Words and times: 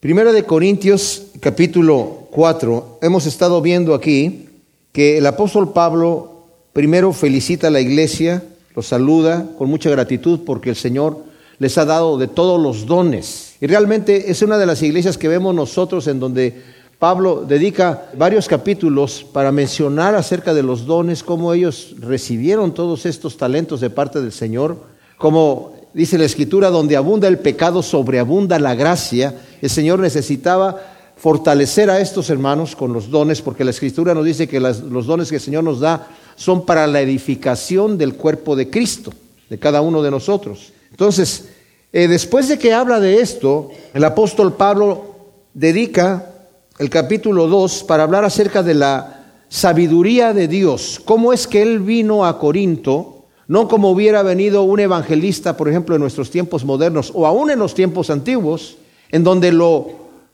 Primero 0.00 0.32
de 0.32 0.44
Corintios 0.44 1.24
capítulo 1.40 2.28
4, 2.30 3.00
hemos 3.02 3.26
estado 3.26 3.60
viendo 3.60 3.94
aquí 3.94 4.48
que 4.92 5.18
el 5.18 5.26
apóstol 5.26 5.72
Pablo 5.72 6.44
primero 6.72 7.12
felicita 7.12 7.66
a 7.66 7.72
la 7.72 7.80
iglesia, 7.80 8.44
los 8.76 8.86
saluda 8.86 9.48
con 9.58 9.68
mucha 9.68 9.90
gratitud 9.90 10.42
porque 10.46 10.70
el 10.70 10.76
Señor 10.76 11.24
les 11.58 11.78
ha 11.78 11.84
dado 11.84 12.16
de 12.16 12.28
todos 12.28 12.62
los 12.62 12.86
dones. 12.86 13.56
Y 13.60 13.66
realmente 13.66 14.30
es 14.30 14.40
una 14.40 14.56
de 14.56 14.66
las 14.66 14.84
iglesias 14.84 15.18
que 15.18 15.26
vemos 15.26 15.52
nosotros 15.52 16.06
en 16.06 16.20
donde 16.20 16.62
Pablo 17.00 17.44
dedica 17.44 18.08
varios 18.16 18.46
capítulos 18.46 19.26
para 19.32 19.50
mencionar 19.50 20.14
acerca 20.14 20.54
de 20.54 20.62
los 20.62 20.86
dones, 20.86 21.24
cómo 21.24 21.52
ellos 21.52 21.96
recibieron 21.98 22.72
todos 22.72 23.04
estos 23.04 23.36
talentos 23.36 23.80
de 23.80 23.90
parte 23.90 24.20
del 24.20 24.30
Señor, 24.30 24.76
como 25.16 25.77
dice 25.94 26.18
la 26.18 26.24
escritura, 26.24 26.70
donde 26.70 26.96
abunda 26.96 27.28
el 27.28 27.38
pecado, 27.38 27.82
sobreabunda 27.82 28.58
la 28.58 28.74
gracia 28.74 29.34
el 29.60 29.70
Señor 29.70 29.98
necesitaba 29.98 30.80
fortalecer 31.16 31.90
a 31.90 32.00
estos 32.00 32.30
hermanos 32.30 32.76
con 32.76 32.92
los 32.92 33.10
dones, 33.10 33.42
porque 33.42 33.64
la 33.64 33.72
Escritura 33.72 34.14
nos 34.14 34.24
dice 34.24 34.48
que 34.48 34.60
los 34.60 35.06
dones 35.06 35.28
que 35.28 35.36
el 35.36 35.42
Señor 35.42 35.64
nos 35.64 35.80
da 35.80 36.08
son 36.36 36.64
para 36.64 36.86
la 36.86 37.00
edificación 37.00 37.98
del 37.98 38.14
cuerpo 38.14 38.54
de 38.54 38.70
Cristo, 38.70 39.12
de 39.50 39.58
cada 39.58 39.80
uno 39.80 40.02
de 40.02 40.12
nosotros. 40.12 40.72
Entonces, 40.90 41.48
eh, 41.92 42.06
después 42.06 42.48
de 42.48 42.58
que 42.58 42.72
habla 42.72 43.00
de 43.00 43.20
esto, 43.20 43.70
el 43.94 44.04
apóstol 44.04 44.54
Pablo 44.54 45.16
dedica 45.54 46.30
el 46.78 46.88
capítulo 46.90 47.48
2 47.48 47.82
para 47.82 48.04
hablar 48.04 48.24
acerca 48.24 48.62
de 48.62 48.74
la 48.74 49.24
sabiduría 49.48 50.32
de 50.32 50.46
Dios, 50.46 51.00
cómo 51.04 51.32
es 51.32 51.48
que 51.48 51.62
Él 51.62 51.80
vino 51.80 52.24
a 52.24 52.38
Corinto, 52.38 53.17
no 53.48 53.66
como 53.66 53.90
hubiera 53.90 54.22
venido 54.22 54.62
un 54.62 54.78
evangelista, 54.78 55.56
por 55.56 55.68
ejemplo, 55.68 55.94
en 55.96 56.02
nuestros 56.02 56.30
tiempos 56.30 56.64
modernos 56.64 57.10
o 57.14 57.26
aún 57.26 57.50
en 57.50 57.58
los 57.58 57.74
tiempos 57.74 58.10
antiguos, 58.10 58.76
en 59.10 59.24
donde 59.24 59.52
lo 59.52 59.88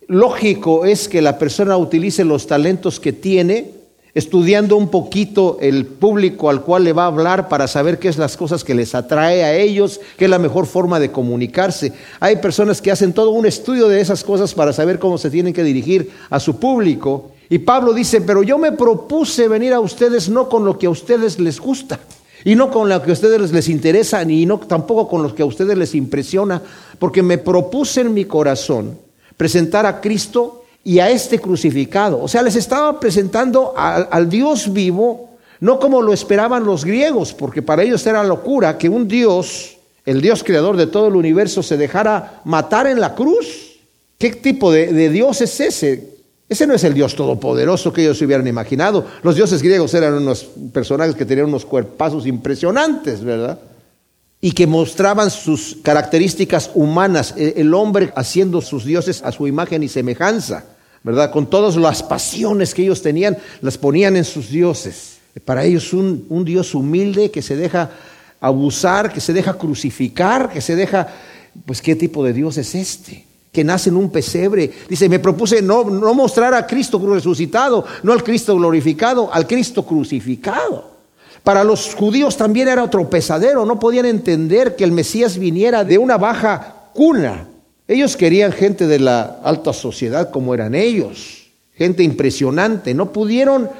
lógico 0.09 0.85
es 0.85 1.09
que 1.09 1.23
la 1.23 1.39
persona 1.39 1.77
utilice 1.77 2.25
los 2.25 2.49
talentos 2.49 2.99
que 2.99 3.13
tiene, 3.13 3.71
estudiando 4.15 4.77
un 4.77 4.89
poquito 4.89 5.59
el 5.61 5.87
público 5.87 6.51
al 6.51 6.63
cual 6.63 6.85
le 6.85 6.93
va 6.93 7.05
a 7.05 7.09
hablar 7.09 7.49
para 7.49 7.67
saber 7.69 7.99
qué 7.99 8.09
es 8.09 8.19
las 8.19 8.37
cosas 8.37 8.63
que 8.65 8.75
les 8.75 8.95
atrae 8.95 9.45
a 9.45 9.57
ellos, 9.57 10.01
qué 10.17 10.25
es 10.25 10.31
la 10.31 10.39
mejor 10.39 10.67
forma 10.67 10.99
de 10.99 11.11
comunicarse. 11.11 11.93
Hay 12.19 12.37
personas 12.37 12.83
que 12.83 12.91
hacen 12.91 13.13
todo 13.13 13.31
un 13.31 13.47
estudio 13.47 13.89
de 13.89 14.01
esas 14.01 14.23
cosas 14.25 14.55
para 14.55 14.73
saber 14.73 14.99
cómo 14.99 15.19
se 15.19 15.31
tienen 15.31 15.53
que 15.53 15.65
dirigir 15.65 16.11
a 16.31 16.39
su 16.39 16.59
público. 16.59 17.31
Y 17.49 17.59
Pablo 17.59 17.93
dice, 17.93 18.21
pero 18.21 18.43
yo 18.43 18.59
me 18.59 18.73
propuse 18.73 19.49
venir 19.49 19.73
a 19.73 19.81
ustedes 19.81 20.29
no 20.29 20.49
con 20.49 20.65
lo 20.65 20.79
que 20.79 20.87
a 20.87 20.91
ustedes 20.91 21.39
les 21.39 21.61
gusta, 21.61 22.01
y 22.45 22.55
no 22.55 22.71
con 22.71 22.89
lo 22.89 23.03
que 23.03 23.11
a 23.11 23.15
ustedes 23.15 23.51
les 23.51 23.69
interesa, 23.69 24.23
ni 24.25 24.47
tampoco 24.69 25.09
con 25.09 25.23
lo 25.23 25.35
que 25.35 25.43
a 25.43 25.47
ustedes 25.47 25.77
les 25.77 25.95
impresiona, 25.95 26.61
porque 26.99 27.23
me 27.23 27.39
propuse 27.39 28.03
en 28.03 28.13
mi 28.13 28.27
corazón 28.27 28.99
presentar 29.37 29.87
a 29.87 30.01
Cristo 30.01 30.65
y 30.85 30.99
a 30.99 31.09
este 31.09 31.39
crucificado. 31.39 32.23
O 32.23 32.29
sea, 32.29 32.43
les 32.43 32.57
estaba 32.57 33.01
presentando 33.01 33.73
al, 33.75 34.09
al 34.11 34.29
Dios 34.29 34.73
vivo, 34.73 35.31
no 35.61 35.79
como 35.79 36.03
lo 36.03 36.13
esperaban 36.13 36.65
los 36.65 36.85
griegos, 36.85 37.33
porque 37.33 37.63
para 37.63 37.83
ellos 37.83 38.07
era 38.07 38.23
locura 38.23 38.77
que 38.77 38.91
un 38.91 39.09
Dios, 39.09 39.79
el 40.05 40.21
Dios 40.21 40.45
creador 40.45 40.77
de 40.77 40.87
todo 40.87 41.09
el 41.09 41.17
universo, 41.17 41.63
se 41.63 41.79
dejara 41.79 42.43
matar 42.45 42.87
en 42.87 43.01
la 43.01 43.15
cruz. 43.15 43.79
¿Qué 44.19 44.31
tipo 44.31 44.71
de, 44.71 44.93
de 44.93 45.09
Dios 45.09 45.41
es 45.41 45.59
ese? 45.61 46.14
Ese 46.49 46.67
no 46.67 46.75
es 46.75 46.85
el 46.85 46.93
Dios 46.93 47.15
todopoderoso 47.17 47.93
que 47.93 48.03
ellos 48.03 48.19
se 48.19 48.27
hubieran 48.27 48.47
imaginado. 48.47 49.07
Los 49.23 49.37
dioses 49.37 49.63
griegos 49.63 49.95
eran 49.95 50.15
unos 50.15 50.47
personajes 50.73 51.15
que 51.15 51.25
tenían 51.25 51.49
unos 51.49 51.65
cuerpazos 51.65 52.27
impresionantes, 52.27 53.25
¿verdad? 53.25 53.59
Y 54.41 54.53
que 54.53 54.67
mostraban 54.67 55.31
sus 55.31 55.79
características 55.83 56.71
humanas, 56.75 57.35
e, 57.37 57.55
el 57.57 57.73
hombre 57.73 58.13
haciendo 58.15 58.61
sus 58.61 58.85
dioses 58.85 59.23
a 59.23 59.33
su 59.33 59.47
imagen 59.47 59.83
y 59.83 59.89
semejanza, 59.89 60.65
¿verdad? 61.03 61.31
Con 61.31 61.49
todas 61.49 61.77
las 61.77 62.03
pasiones 62.03 62.75
que 62.75 62.83
ellos 62.83 63.01
tenían, 63.01 63.39
las 63.63 63.79
ponían 63.79 64.17
en 64.17 64.25
sus 64.25 64.51
dioses. 64.51 65.17
Para 65.47 65.65
ellos 65.65 65.95
un, 65.95 66.27
un 66.29 66.45
Dios 66.45 66.75
humilde 66.75 67.31
que 67.31 67.41
se 67.41 67.57
deja 67.57 67.91
abusar, 68.39 69.11
que 69.11 69.21
se 69.23 69.33
deja 69.33 69.55
crucificar, 69.55 70.51
que 70.53 70.61
se 70.61 70.77
deja, 70.77 71.09
pues, 71.65 71.81
¿qué 71.81 71.97
tipo 71.97 72.23
de 72.23 72.35
Dios 72.35 72.59
es 72.59 72.75
este? 72.75 73.25
Que 73.55 73.63
nace 73.63 73.89
en 73.89 73.97
un 73.97 74.11
pesebre. 74.11 74.69
Dice, 74.89 75.09
me 75.09 75.21
propuse 75.21 75.63
no, 75.63 75.85
no 75.85 76.13
mostrar 76.13 76.53
a 76.55 76.67
Cristo 76.67 77.01
resucitado, 77.07 77.85
no 78.03 78.13
al 78.13 78.25
Cristo 78.25 78.57
glorificado, 78.57 79.33
al 79.33 79.47
Cristo 79.47 79.87
crucificado. 79.87 80.91
Para 81.45 81.63
los 81.63 81.95
judíos 81.95 82.37
también 82.37 82.67
era 82.67 82.83
otro 82.83 83.09
pesadero, 83.09 83.65
no 83.65 83.79
podían 83.79 84.07
entender 84.07 84.75
que 84.75 84.83
el 84.83 84.91
Mesías 84.91 85.39
viniera 85.39 85.85
de 85.85 85.99
una 85.99 86.19
baja 86.19 86.89
cuna. 86.95 87.47
Ellos 87.87 88.17
querían 88.17 88.51
gente 88.51 88.89
de 88.89 88.99
la 88.99 89.39
alta 89.45 89.73
sociedad 89.73 90.31
como 90.31 90.53
eran 90.53 90.75
ellos, 90.75 91.47
gente 91.75 92.03
impresionante, 92.03 92.93
no 92.93 93.13
pudieron 93.13 93.71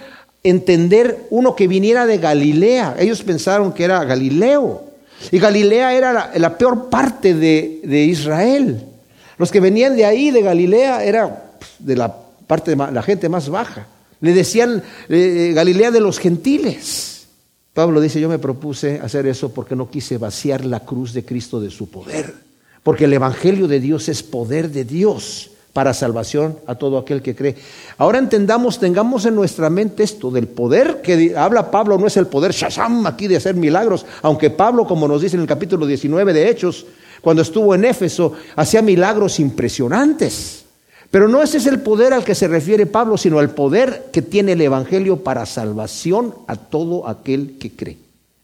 entender 0.45 1.27
uno 1.31 1.57
que 1.57 1.67
viniera 1.67 2.07
de 2.07 2.19
Galilea, 2.19 2.97
ellos 2.99 3.23
pensaron 3.23 3.73
que 3.73 3.85
era 3.85 4.05
Galileo, 4.05 4.85
y 5.33 5.39
Galilea 5.39 5.95
era 5.95 6.13
la, 6.13 6.31
la 6.37 6.59
peor 6.59 6.91
parte 6.91 7.35
de, 7.35 7.81
de 7.83 8.05
Israel. 8.05 8.94
Los 9.39 9.51
que 9.51 9.61
venían 9.61 9.97
de 9.97 10.05
ahí, 10.05 10.31
de 10.31 10.43
Galilea, 10.43 11.05
era 11.05 11.55
pues, 11.59 11.71
de 11.79 11.97
la 11.97 12.15
parte 12.47 12.75
de 12.75 12.77
la 12.77 13.03
gente 13.03 13.29
más 13.29 13.49
baja. 13.49 13.87
Le 14.21 14.33
decían 14.33 14.83
eh, 15.09 15.53
Galilea 15.55 15.91
de 15.91 16.01
los 16.01 16.19
gentiles. 16.19 17.27
Pablo 17.73 18.01
dice, 18.01 18.21
yo 18.21 18.29
me 18.29 18.39
propuse 18.39 19.01
hacer 19.01 19.27
eso 19.27 19.53
porque 19.53 19.75
no 19.75 19.91
quise 19.91 20.17
vaciar 20.17 20.65
la 20.65 20.81
cruz 20.81 21.13
de 21.13 21.25
Cristo 21.25 21.61
de 21.61 21.71
su 21.71 21.91
poder. 21.91 22.35
Porque 22.83 23.07
el 23.07 23.13
Evangelio 23.13 23.67
de 23.67 23.81
Dios 23.81 24.09
es 24.09 24.23
poder 24.23 24.71
de 24.71 24.85
Dios 24.85 25.51
para 25.75 25.93
salvación 25.93 26.57
a 26.67 26.77
todo 26.77 26.99
aquel 26.99 27.21
que 27.21 27.35
cree. 27.35 27.57
Ahora 27.99 28.19
entendamos, 28.19 28.79
tengamos 28.79 29.27
en 29.27 29.35
nuestra 29.35 29.69
mente 29.71 30.05
esto 30.05 30.31
del 30.31 30.47
poder 30.47 31.03
que 31.03 31.35
habla 31.37 31.73
Pablo, 31.73 31.99
no 31.99 32.07
es 32.07 32.17
el 32.17 32.29
poder 32.29 32.53
shazam 32.53 33.05
aquí 33.07 33.27
de 33.27 33.37
hacer 33.37 33.57
milagros, 33.57 34.07
aunque 34.23 34.51
Pablo, 34.51 34.87
como 34.87 35.09
nos 35.09 35.21
dice 35.21 35.35
en 35.35 35.43
el 35.43 35.49
capítulo 35.49 35.85
19 35.85 36.33
de 36.33 36.49
Hechos, 36.49 36.87
cuando 37.25 37.43
estuvo 37.43 37.75
en 37.75 37.87
Éfeso, 37.87 38.35
hacía 38.55 38.83
milagros 38.83 39.41
impresionantes. 39.41 40.67
Pero 41.11 41.27
no 41.27 41.43
ese 41.43 41.57
es 41.57 41.67
el 41.67 41.81
poder 41.81 42.13
al 42.13 42.23
que 42.23 42.35
se 42.35 42.49
refiere 42.49 42.85
Pablo, 42.85 43.17
sino 43.17 43.41
el 43.41 43.49
poder 43.49 44.11
que 44.13 44.21
tiene 44.21 44.53
el 44.53 44.61
Evangelio 44.61 45.25
para 45.25 45.47
salvación 45.47 46.35
a 46.47 46.57
todo 46.57 47.09
aquel 47.09 47.57
que 47.59 47.71
cree. 47.71 47.97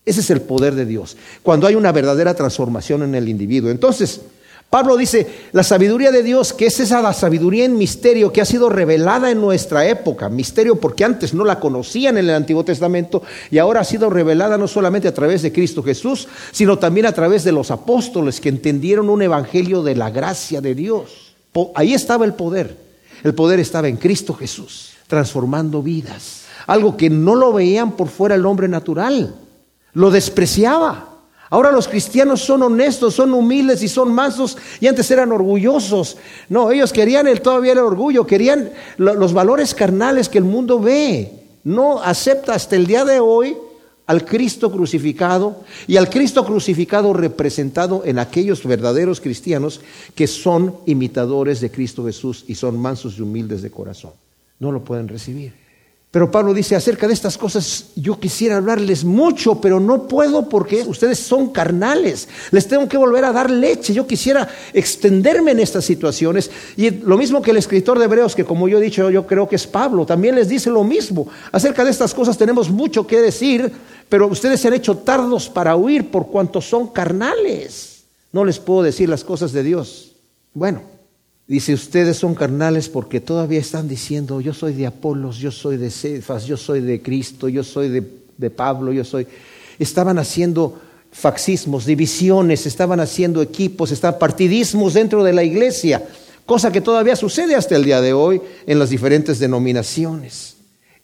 Ese 0.06 0.20
es 0.20 0.30
el 0.30 0.40
poder 0.40 0.74
de 0.74 0.86
Dios, 0.86 1.18
cuando 1.42 1.66
hay 1.66 1.74
una 1.74 1.92
verdadera 1.92 2.32
transformación 2.32 3.02
en 3.02 3.14
el 3.14 3.28
individuo. 3.28 3.70
Entonces, 3.70 4.22
Pablo 4.70 4.96
dice, 4.96 5.26
la 5.50 5.64
sabiduría 5.64 6.12
de 6.12 6.22
Dios, 6.22 6.52
que 6.52 6.66
es 6.66 6.78
esa 6.78 7.02
la 7.02 7.12
sabiduría 7.12 7.64
en 7.64 7.76
misterio 7.76 8.32
que 8.32 8.40
ha 8.40 8.44
sido 8.44 8.68
revelada 8.68 9.32
en 9.32 9.40
nuestra 9.40 9.84
época, 9.88 10.28
misterio 10.28 10.76
porque 10.76 11.04
antes 11.04 11.34
no 11.34 11.44
la 11.44 11.58
conocían 11.58 12.18
en 12.18 12.26
el 12.26 12.36
Antiguo 12.36 12.64
Testamento 12.64 13.20
y 13.50 13.58
ahora 13.58 13.80
ha 13.80 13.84
sido 13.84 14.10
revelada 14.10 14.56
no 14.56 14.68
solamente 14.68 15.08
a 15.08 15.14
través 15.14 15.42
de 15.42 15.52
Cristo 15.52 15.82
Jesús, 15.82 16.28
sino 16.52 16.78
también 16.78 17.06
a 17.06 17.12
través 17.12 17.42
de 17.42 17.50
los 17.50 17.72
apóstoles 17.72 18.40
que 18.40 18.48
entendieron 18.48 19.10
un 19.10 19.22
evangelio 19.22 19.82
de 19.82 19.96
la 19.96 20.10
gracia 20.10 20.60
de 20.60 20.76
Dios. 20.76 21.34
Ahí 21.74 21.92
estaba 21.92 22.24
el 22.24 22.34
poder. 22.34 22.76
El 23.24 23.34
poder 23.34 23.58
estaba 23.58 23.88
en 23.88 23.96
Cristo 23.96 24.34
Jesús, 24.34 24.92
transformando 25.08 25.82
vidas. 25.82 26.42
Algo 26.68 26.96
que 26.96 27.10
no 27.10 27.34
lo 27.34 27.52
veían 27.52 27.96
por 27.96 28.06
fuera 28.06 28.36
el 28.36 28.46
hombre 28.46 28.68
natural. 28.68 29.34
Lo 29.94 30.12
despreciaba. 30.12 31.09
Ahora 31.50 31.72
los 31.72 31.88
cristianos 31.88 32.40
son 32.42 32.62
honestos, 32.62 33.14
son 33.14 33.34
humildes 33.34 33.82
y 33.82 33.88
son 33.88 34.14
mansos 34.14 34.56
y 34.78 34.86
antes 34.86 35.10
eran 35.10 35.32
orgullosos. 35.32 36.16
No, 36.48 36.70
ellos 36.70 36.92
querían 36.92 37.26
el 37.26 37.42
todavía 37.42 37.72
el 37.72 37.78
orgullo, 37.78 38.24
querían 38.24 38.70
los 38.96 39.32
valores 39.32 39.74
carnales 39.74 40.28
que 40.28 40.38
el 40.38 40.44
mundo 40.44 40.78
ve. 40.78 41.32
No 41.64 42.00
acepta 42.00 42.54
hasta 42.54 42.76
el 42.76 42.86
día 42.86 43.04
de 43.04 43.18
hoy 43.18 43.56
al 44.06 44.24
Cristo 44.24 44.70
crucificado 44.70 45.64
y 45.88 45.96
al 45.96 46.08
Cristo 46.08 46.44
crucificado 46.44 47.12
representado 47.12 48.02
en 48.04 48.20
aquellos 48.20 48.64
verdaderos 48.64 49.20
cristianos 49.20 49.80
que 50.14 50.28
son 50.28 50.76
imitadores 50.86 51.60
de 51.60 51.70
Cristo 51.72 52.04
Jesús 52.04 52.44
y 52.46 52.54
son 52.54 52.78
mansos 52.78 53.18
y 53.18 53.22
humildes 53.22 53.60
de 53.62 53.70
corazón. 53.72 54.12
No 54.60 54.70
lo 54.70 54.84
pueden 54.84 55.08
recibir. 55.08 55.59
Pero 56.10 56.28
Pablo 56.28 56.52
dice, 56.52 56.74
acerca 56.74 57.06
de 57.06 57.14
estas 57.14 57.38
cosas 57.38 57.90
yo 57.94 58.18
quisiera 58.18 58.56
hablarles 58.56 59.04
mucho, 59.04 59.60
pero 59.60 59.78
no 59.78 60.08
puedo 60.08 60.48
porque 60.48 60.82
ustedes 60.82 61.20
son 61.20 61.50
carnales. 61.50 62.28
Les 62.50 62.66
tengo 62.66 62.88
que 62.88 62.96
volver 62.96 63.24
a 63.24 63.32
dar 63.32 63.48
leche. 63.48 63.94
Yo 63.94 64.08
quisiera 64.08 64.48
extenderme 64.72 65.52
en 65.52 65.60
estas 65.60 65.84
situaciones. 65.84 66.50
Y 66.76 66.90
lo 66.90 67.16
mismo 67.16 67.40
que 67.40 67.52
el 67.52 67.58
escritor 67.58 67.96
de 68.00 68.06
Hebreos, 68.06 68.34
que 68.34 68.44
como 68.44 68.66
yo 68.66 68.78
he 68.78 68.82
dicho, 68.82 69.08
yo 69.08 69.24
creo 69.24 69.48
que 69.48 69.54
es 69.54 69.68
Pablo, 69.68 70.04
también 70.04 70.34
les 70.34 70.48
dice 70.48 70.68
lo 70.68 70.82
mismo. 70.82 71.28
Acerca 71.52 71.84
de 71.84 71.92
estas 71.92 72.12
cosas 72.12 72.36
tenemos 72.36 72.70
mucho 72.70 73.06
que 73.06 73.20
decir, 73.20 73.70
pero 74.08 74.26
ustedes 74.26 74.60
se 74.60 74.66
han 74.66 74.74
hecho 74.74 74.96
tardos 74.96 75.48
para 75.48 75.76
huir 75.76 76.10
por 76.10 76.26
cuanto 76.26 76.60
son 76.60 76.88
carnales. 76.88 78.02
No 78.32 78.44
les 78.44 78.58
puedo 78.58 78.82
decir 78.82 79.08
las 79.08 79.22
cosas 79.22 79.52
de 79.52 79.62
Dios. 79.62 80.16
Bueno, 80.54 80.82
Dice, 81.50 81.74
ustedes 81.74 82.16
son 82.16 82.36
carnales 82.36 82.88
porque 82.88 83.20
todavía 83.20 83.58
están 83.58 83.88
diciendo, 83.88 84.40
yo 84.40 84.54
soy 84.54 84.72
de 84.72 84.86
Apolos, 84.86 85.38
yo 85.38 85.50
soy 85.50 85.78
de 85.78 85.90
Cefas, 85.90 86.46
yo 86.46 86.56
soy 86.56 86.80
de 86.80 87.02
Cristo, 87.02 87.48
yo 87.48 87.64
soy 87.64 87.88
de, 87.88 88.50
Pablo, 88.50 88.92
yo 88.92 89.02
soy... 89.04 89.26
Estaban 89.76 90.20
haciendo 90.20 90.78
faxismos, 91.10 91.86
divisiones, 91.86 92.66
estaban 92.66 93.00
haciendo 93.00 93.42
equipos, 93.42 93.90
estaban 93.90 94.20
partidismos 94.20 94.94
dentro 94.94 95.24
de 95.24 95.32
la 95.32 95.42
iglesia, 95.42 96.06
cosa 96.46 96.70
que 96.70 96.80
todavía 96.80 97.16
sucede 97.16 97.56
hasta 97.56 97.74
el 97.74 97.82
día 97.82 98.00
de 98.00 98.12
hoy 98.12 98.40
en 98.64 98.78
las 98.78 98.90
diferentes 98.90 99.40
denominaciones. 99.40 100.54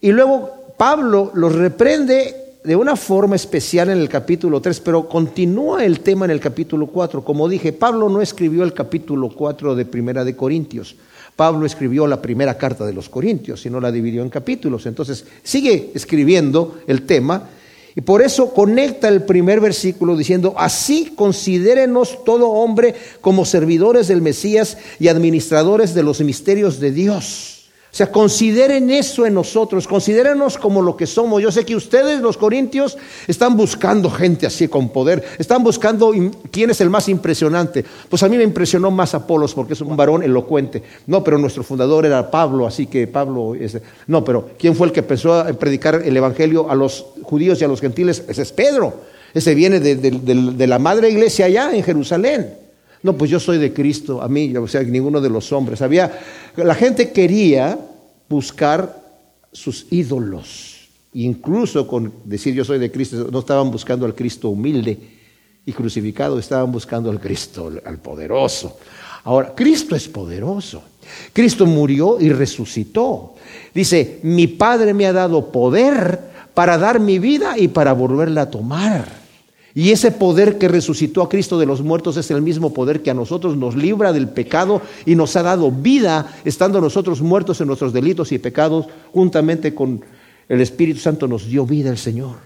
Y 0.00 0.12
luego 0.12 0.74
Pablo 0.76 1.32
los 1.34 1.56
reprende 1.56 2.45
de 2.66 2.74
una 2.74 2.96
forma 2.96 3.36
especial 3.36 3.90
en 3.90 3.98
el 3.98 4.08
capítulo 4.08 4.60
3, 4.60 4.80
pero 4.80 5.08
continúa 5.08 5.84
el 5.84 6.00
tema 6.00 6.24
en 6.24 6.32
el 6.32 6.40
capítulo 6.40 6.88
4. 6.88 7.22
Como 7.22 7.48
dije, 7.48 7.72
Pablo 7.72 8.08
no 8.08 8.20
escribió 8.20 8.64
el 8.64 8.74
capítulo 8.74 9.28
4 9.28 9.76
de 9.76 9.84
Primera 9.84 10.24
de 10.24 10.34
Corintios. 10.34 10.96
Pablo 11.36 11.64
escribió 11.64 12.08
la 12.08 12.20
primera 12.20 12.58
carta 12.58 12.84
de 12.84 12.92
los 12.92 13.08
Corintios 13.08 13.64
y 13.66 13.70
no 13.70 13.78
la 13.78 13.92
dividió 13.92 14.22
en 14.22 14.30
capítulos. 14.30 14.84
Entonces, 14.86 15.24
sigue 15.44 15.92
escribiendo 15.94 16.78
el 16.88 17.06
tema 17.06 17.48
y 17.94 18.00
por 18.00 18.20
eso 18.20 18.52
conecta 18.52 19.06
el 19.06 19.22
primer 19.22 19.60
versículo 19.60 20.16
diciendo, 20.16 20.52
así 20.58 21.12
considérenos 21.14 22.24
todo 22.24 22.50
hombre 22.50 22.96
como 23.20 23.44
servidores 23.44 24.08
del 24.08 24.22
Mesías 24.22 24.76
y 24.98 25.06
administradores 25.06 25.94
de 25.94 26.02
los 26.02 26.20
misterios 26.20 26.80
de 26.80 26.90
Dios 26.90 27.55
o 27.96 27.98
sea, 27.98 28.12
consideren 28.12 28.90
eso 28.90 29.24
en 29.24 29.32
nosotros, 29.32 29.88
considérenos 29.88 30.58
como 30.58 30.82
lo 30.82 30.98
que 30.98 31.06
somos. 31.06 31.40
Yo 31.40 31.50
sé 31.50 31.64
que 31.64 31.74
ustedes, 31.74 32.20
los 32.20 32.36
corintios, 32.36 32.98
están 33.26 33.56
buscando 33.56 34.10
gente 34.10 34.46
así 34.46 34.68
con 34.68 34.90
poder, 34.90 35.24
están 35.38 35.64
buscando 35.64 36.12
quién 36.50 36.68
es 36.68 36.82
el 36.82 36.90
más 36.90 37.08
impresionante. 37.08 37.82
Pues 38.10 38.22
a 38.22 38.28
mí 38.28 38.36
me 38.36 38.42
impresionó 38.42 38.90
más 38.90 39.14
Apolos 39.14 39.54
porque 39.54 39.72
es 39.72 39.80
un 39.80 39.96
varón 39.96 40.22
elocuente. 40.22 40.82
No, 41.06 41.24
pero 41.24 41.38
nuestro 41.38 41.62
fundador 41.62 42.04
era 42.04 42.30
Pablo, 42.30 42.66
así 42.66 42.86
que 42.86 43.06
Pablo 43.06 43.54
es... 43.54 43.78
No, 44.06 44.22
pero 44.22 44.50
¿quién 44.58 44.76
fue 44.76 44.88
el 44.88 44.92
que 44.92 45.00
empezó 45.00 45.32
a 45.32 45.46
predicar 45.54 46.02
el 46.04 46.14
Evangelio 46.14 46.70
a 46.70 46.74
los 46.74 47.06
judíos 47.22 47.62
y 47.62 47.64
a 47.64 47.68
los 47.68 47.80
gentiles? 47.80 48.24
Ese 48.28 48.42
es 48.42 48.52
Pedro. 48.52 48.92
Ese 49.32 49.54
viene 49.54 49.80
de 49.80 50.66
la 50.66 50.78
madre 50.78 51.08
iglesia 51.08 51.46
allá 51.46 51.74
en 51.74 51.82
Jerusalén. 51.82 52.65
No, 53.06 53.16
pues 53.16 53.30
yo 53.30 53.38
soy 53.38 53.58
de 53.58 53.72
Cristo, 53.72 54.20
a 54.20 54.26
mí, 54.26 54.56
o 54.56 54.66
sea, 54.66 54.82
ninguno 54.82 55.20
de 55.20 55.30
los 55.30 55.52
hombres. 55.52 55.80
Había, 55.80 56.10
la 56.56 56.74
gente 56.74 57.12
quería 57.12 57.78
buscar 58.28 59.00
sus 59.52 59.86
ídolos. 59.92 60.88
Incluso 61.12 61.86
con 61.86 62.12
decir 62.24 62.52
yo 62.52 62.64
soy 62.64 62.80
de 62.80 62.90
Cristo, 62.90 63.28
no 63.30 63.38
estaban 63.38 63.70
buscando 63.70 64.06
al 64.06 64.16
Cristo 64.16 64.48
humilde 64.48 64.98
y 65.64 65.72
crucificado, 65.72 66.36
estaban 66.36 66.72
buscando 66.72 67.08
al 67.08 67.20
Cristo, 67.20 67.70
al 67.84 67.98
poderoso. 67.98 68.76
Ahora, 69.22 69.54
Cristo 69.54 69.94
es 69.94 70.08
poderoso. 70.08 70.82
Cristo 71.32 71.64
murió 71.64 72.20
y 72.20 72.30
resucitó. 72.30 73.36
Dice, 73.72 74.18
mi 74.24 74.48
Padre 74.48 74.92
me 74.94 75.06
ha 75.06 75.12
dado 75.12 75.52
poder 75.52 76.18
para 76.54 76.76
dar 76.76 76.98
mi 76.98 77.20
vida 77.20 77.56
y 77.56 77.68
para 77.68 77.92
volverla 77.92 78.42
a 78.42 78.50
tomar. 78.50 79.25
Y 79.76 79.90
ese 79.90 80.10
poder 80.10 80.56
que 80.56 80.68
resucitó 80.68 81.20
a 81.20 81.28
Cristo 81.28 81.58
de 81.58 81.66
los 81.66 81.82
muertos 81.82 82.16
es 82.16 82.30
el 82.30 82.40
mismo 82.40 82.72
poder 82.72 83.02
que 83.02 83.10
a 83.10 83.14
nosotros 83.14 83.58
nos 83.58 83.76
libra 83.76 84.14
del 84.14 84.26
pecado 84.26 84.80
y 85.04 85.14
nos 85.14 85.36
ha 85.36 85.42
dado 85.42 85.70
vida, 85.70 86.34
estando 86.46 86.80
nosotros 86.80 87.20
muertos 87.20 87.60
en 87.60 87.66
nuestros 87.66 87.92
delitos 87.92 88.32
y 88.32 88.38
pecados, 88.38 88.86
juntamente 89.12 89.74
con 89.74 90.02
el 90.48 90.62
Espíritu 90.62 91.00
Santo 91.00 91.28
nos 91.28 91.46
dio 91.46 91.66
vida 91.66 91.90
el 91.90 91.98
Señor. 91.98 92.36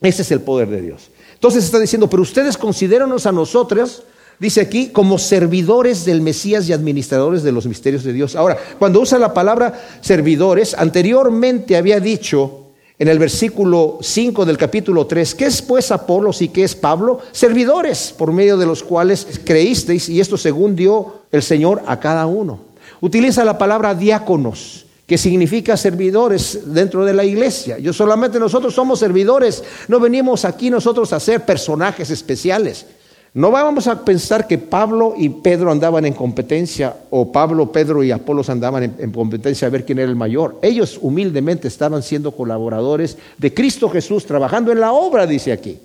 Ese 0.00 0.22
es 0.22 0.30
el 0.30 0.40
poder 0.40 0.70
de 0.70 0.80
Dios. 0.80 1.10
Entonces 1.34 1.62
está 1.62 1.78
diciendo, 1.78 2.08
pero 2.08 2.22
ustedes 2.22 2.56
considéranos 2.56 3.26
a 3.26 3.32
nosotros, 3.32 4.04
dice 4.38 4.62
aquí, 4.62 4.88
como 4.88 5.18
servidores 5.18 6.06
del 6.06 6.22
Mesías 6.22 6.66
y 6.70 6.72
administradores 6.72 7.42
de 7.42 7.52
los 7.52 7.66
misterios 7.66 8.02
de 8.02 8.14
Dios. 8.14 8.34
Ahora, 8.34 8.56
cuando 8.78 8.98
usa 8.98 9.18
la 9.18 9.34
palabra 9.34 9.78
servidores, 10.00 10.72
anteriormente 10.72 11.76
había 11.76 12.00
dicho 12.00 12.61
en 13.02 13.08
el 13.08 13.18
versículo 13.18 13.98
5 14.00 14.44
del 14.44 14.56
capítulo 14.56 15.08
3, 15.08 15.34
¿qué 15.34 15.46
es 15.46 15.60
pues 15.60 15.90
Apolos 15.90 16.40
y 16.40 16.50
qué 16.50 16.62
es 16.62 16.76
Pablo? 16.76 17.18
Servidores 17.32 18.14
por 18.16 18.30
medio 18.30 18.56
de 18.56 18.64
los 18.64 18.84
cuales 18.84 19.40
creísteis 19.44 20.08
y 20.08 20.20
esto 20.20 20.36
según 20.36 20.76
dio 20.76 21.22
el 21.32 21.42
Señor 21.42 21.82
a 21.88 21.98
cada 21.98 22.26
uno. 22.26 22.60
Utiliza 23.00 23.44
la 23.44 23.58
palabra 23.58 23.96
diáconos, 23.96 24.86
que 25.04 25.18
significa 25.18 25.76
servidores 25.76 26.60
dentro 26.66 27.04
de 27.04 27.12
la 27.12 27.24
iglesia. 27.24 27.76
Yo 27.76 27.92
solamente 27.92 28.38
nosotros 28.38 28.72
somos 28.72 29.00
servidores, 29.00 29.64
no 29.88 29.98
venimos 29.98 30.44
aquí 30.44 30.70
nosotros 30.70 31.12
a 31.12 31.18
ser 31.18 31.44
personajes 31.44 32.08
especiales. 32.08 32.86
No 33.34 33.50
vamos 33.50 33.86
a 33.86 34.04
pensar 34.04 34.46
que 34.46 34.58
Pablo 34.58 35.14
y 35.16 35.30
Pedro 35.30 35.72
andaban 35.72 36.04
en 36.04 36.12
competencia 36.12 36.94
o 37.08 37.32
Pablo, 37.32 37.72
Pedro 37.72 38.04
y 38.04 38.10
Apolos 38.10 38.50
andaban 38.50 38.94
en, 38.98 39.10
competencia 39.10 39.66
a 39.66 39.70
ver 39.70 39.86
quién 39.86 39.98
era 40.00 40.10
el 40.10 40.16
mayor. 40.16 40.58
Ellos 40.60 40.98
humildemente 41.00 41.66
estaban 41.66 42.02
siendo 42.02 42.32
colaboradores 42.32 43.16
de 43.38 43.54
Cristo 43.54 43.88
Jesús, 43.88 44.26
trabajando 44.26 44.70
en 44.70 44.80
la 44.80 44.92
obra, 44.92 45.26
dice 45.26 45.50
aquí. 45.50 45.78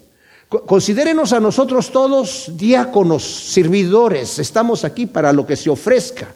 Considérenos 0.50 1.32
a 1.32 1.40
nosotros 1.40 1.90
todos 1.90 2.52
diáconos, 2.58 3.24
servidores, 3.24 4.40
estamos 4.40 4.84
aquí 4.84 5.06
para 5.06 5.32
lo 5.32 5.48
que 5.48 5.56
se 5.56 5.70
ofrezca. 5.70 6.28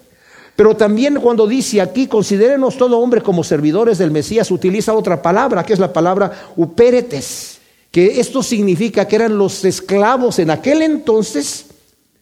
Pero 0.55 0.77
también 0.77 1.19
cuando 1.19 1.45
dice 1.45 1.81
aquí, 1.81 2.07
considérenos 2.07 2.77
todo 2.77 2.99
hombre 2.99 3.21
como 3.21 3.43
servidores 3.43 3.97
del 3.97 4.11
Mesías, 4.11 4.49
utiliza 4.49 4.93
otra 4.93 5.21
palabra, 5.21 5.65
que 5.65 5.73
es 5.73 5.79
la 5.79 5.91
palabra 5.91 6.31
upéretes 6.55 7.50
que 7.91 8.21
esto 8.21 8.41
significa 8.41 9.07
que 9.07 9.17
eran 9.17 9.37
los 9.37 9.65
esclavos 9.65 10.39
en 10.39 10.49
aquel 10.49 10.81
entonces, 10.81 11.65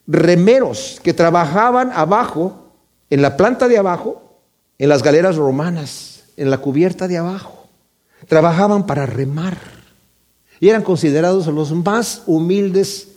remeros, 0.08 1.00
que 1.04 1.14
trabajaban 1.14 1.92
abajo, 1.94 2.66
en 3.12 3.22
la 3.22 3.38
planta 3.38 3.68
de 3.68 3.78
abajo, 3.78 4.40
en 4.80 4.90
las 4.90 5.04
galeras 5.04 5.36
romanas, 5.36 6.24
en 6.38 6.50
la 6.50 6.58
cubierta 6.58 7.08
de 7.08 7.18
abajo. 7.18 7.68
Trabajaban 8.28 8.86
para 8.86 9.06
remar 9.06 9.58
y 10.60 10.70
eran 10.70 10.84
considerados 10.84 11.48
los 11.48 11.72
más 11.72 12.24
humildes 12.26 13.08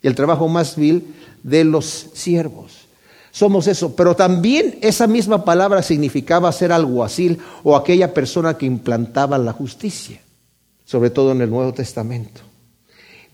y 0.00 0.06
el 0.06 0.14
trabajo 0.14 0.48
más 0.48 0.76
vil 0.76 1.14
de 1.42 1.64
los 1.64 2.06
siervos. 2.14 2.86
Somos 3.30 3.66
eso, 3.66 3.94
pero 3.94 4.16
también 4.16 4.78
esa 4.80 5.06
misma 5.06 5.44
palabra 5.44 5.82
significaba 5.82 6.50
ser 6.50 6.72
alguacil 6.72 7.38
o 7.62 7.76
aquella 7.76 8.14
persona 8.14 8.56
que 8.56 8.66
implantaba 8.66 9.38
la 9.38 9.52
justicia 9.52 10.20
sobre 10.88 11.10
todo 11.10 11.32
en 11.32 11.42
el 11.42 11.50
Nuevo 11.50 11.74
Testamento. 11.74 12.40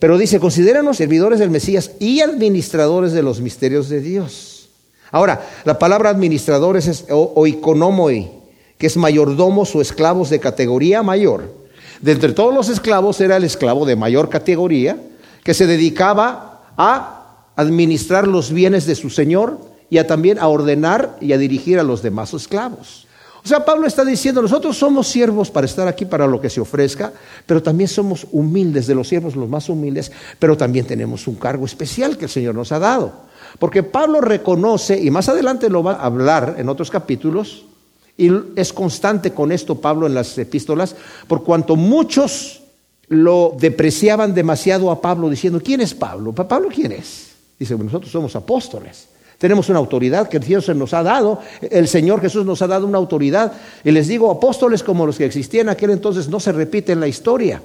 Pero 0.01 0.19
dice, 0.19 0.41
considéranos 0.41 0.97
servidores 0.97 1.39
del 1.39 1.51
Mesías 1.51 1.93
y 2.01 2.21
administradores 2.21 3.13
de 3.13 3.23
los 3.23 3.41
misterios 3.41 3.89
de 3.89 4.01
Dios. 4.01 4.71
Ahora, 5.13 5.47
la 5.65 5.79
palabra 5.79 6.11
administradores 6.11 6.89
es 6.89 7.05
oikonomoi, 7.09 8.29
que 8.77 8.89
es 8.89 8.97
mayordomos 8.97 9.73
o 9.77 9.81
esclavos 9.81 10.31
de 10.31 10.41
categoría 10.41 11.05
mayor. 11.05 11.55
De 12.01 12.11
entre 12.11 12.33
todos 12.33 12.53
los 12.53 12.69
esclavos 12.69 13.21
era 13.21 13.37
el 13.37 13.45
esclavo 13.45 13.87
de 13.87 13.95
mayor 13.95 14.31
categoría, 14.31 15.01
que 15.45 15.55
se 15.55 15.69
dedicaba 15.69 16.65
a 16.77 17.53
administrar 17.55 18.27
los 18.27 18.51
bienes 18.53 18.85
de 18.87 18.97
su 18.97 19.11
señor 19.11 19.61
y 19.91 19.99
a 19.99 20.09
también 20.09 20.41
a 20.41 20.49
ordenar 20.49 21.17
y 21.21 21.33
a 21.33 21.39
dirigir 21.39 21.79
a 21.79 21.85
los 21.85 22.03
demás 22.03 22.35
esclavos. 22.35 23.07
O 23.45 23.47
sea, 23.49 23.63
Pablo 23.63 23.87
está 23.87 24.07
diciendo, 24.07 24.41
nosotros 24.41 24.79
somos 24.79 25.07
siervos 25.07 25.51
para 25.51 25.67
estar 25.67 25.87
aquí 25.87 26.07
para 26.07 26.27
lo 26.27 26.41
que 26.41 26.49
se 26.49 26.63
ofrezca, 26.63 27.13
pero 27.45 27.63
también 27.63 27.89
somos 27.89 28.27
humildes, 28.33 28.87
de 28.87 28.95
los 28.95 29.09
siervos 29.09 29.37
los 29.37 29.51
más 29.51 29.69
humildes, 29.69 30.11
pero 30.39 30.57
también 30.57 30.87
tenemos 30.87 31.29
un 31.29 31.35
cargo 31.35 31.67
especial 31.67 32.17
que 32.17 32.25
el 32.25 32.31
Señor 32.31 32.55
nos 32.55 32.73
ha 32.73 32.79
dado. 32.79 33.13
Porque 33.59 33.83
Pablo 33.83 34.23
reconoce, 34.23 34.99
y 34.99 35.11
más 35.11 35.29
adelante 35.29 35.69
lo 35.69 35.83
va 35.83 35.93
a 35.93 36.07
hablar 36.07 36.55
en 36.57 36.71
otros 36.71 36.91
capítulos, 36.91 37.67
y 38.17 38.31
es 38.57 38.73
constante 38.73 39.33
con 39.33 39.53
esto 39.53 39.79
Pablo 39.79 40.07
en 40.07 40.15
las 40.15 40.39
epístolas, 40.39 40.97
por 41.29 41.45
cuanto 41.45 41.77
muchos 41.77 42.63
lo 43.09 43.55
depreciaban 43.59 44.33
demasiado 44.33 44.91
a 44.91 45.03
Pablo 45.03 45.29
diciendo, 45.29 45.61
¿quién 45.63 45.83
es 45.83 45.93
Pablo? 45.93 46.33
¿Pablo 46.33 46.71
quién 46.75 46.93
es? 46.93 47.33
Dice, 47.59 47.77
nosotros 47.77 48.11
somos 48.11 48.35
apóstoles. 48.37 49.09
Tenemos 49.45 49.69
una 49.69 49.79
autoridad 49.79 50.27
que 50.31 50.39
Dios 50.39 50.71
nos 50.71 50.95
ha 50.95 51.03
dado. 51.03 51.39
El 51.61 51.87
Señor 51.87 52.23
Jesús 52.23 52.47
nos 52.47 52.63
ha 52.63 52.67
dado 52.67 52.87
una 52.87 52.97
autoridad. 52.97 53.53
Y 53.85 53.91
les 53.91 54.09
digo, 54.09 54.31
apóstoles 54.31 54.83
como 54.83 55.05
los 55.05 55.19
que 55.19 55.27
existían 55.27 55.67
en 55.67 55.69
aquel 55.69 55.91
entonces 55.91 56.31
no 56.31 56.41
se 56.41 56.51
repiten 56.51 56.99
la 56.99 57.09
historia. 57.09 57.61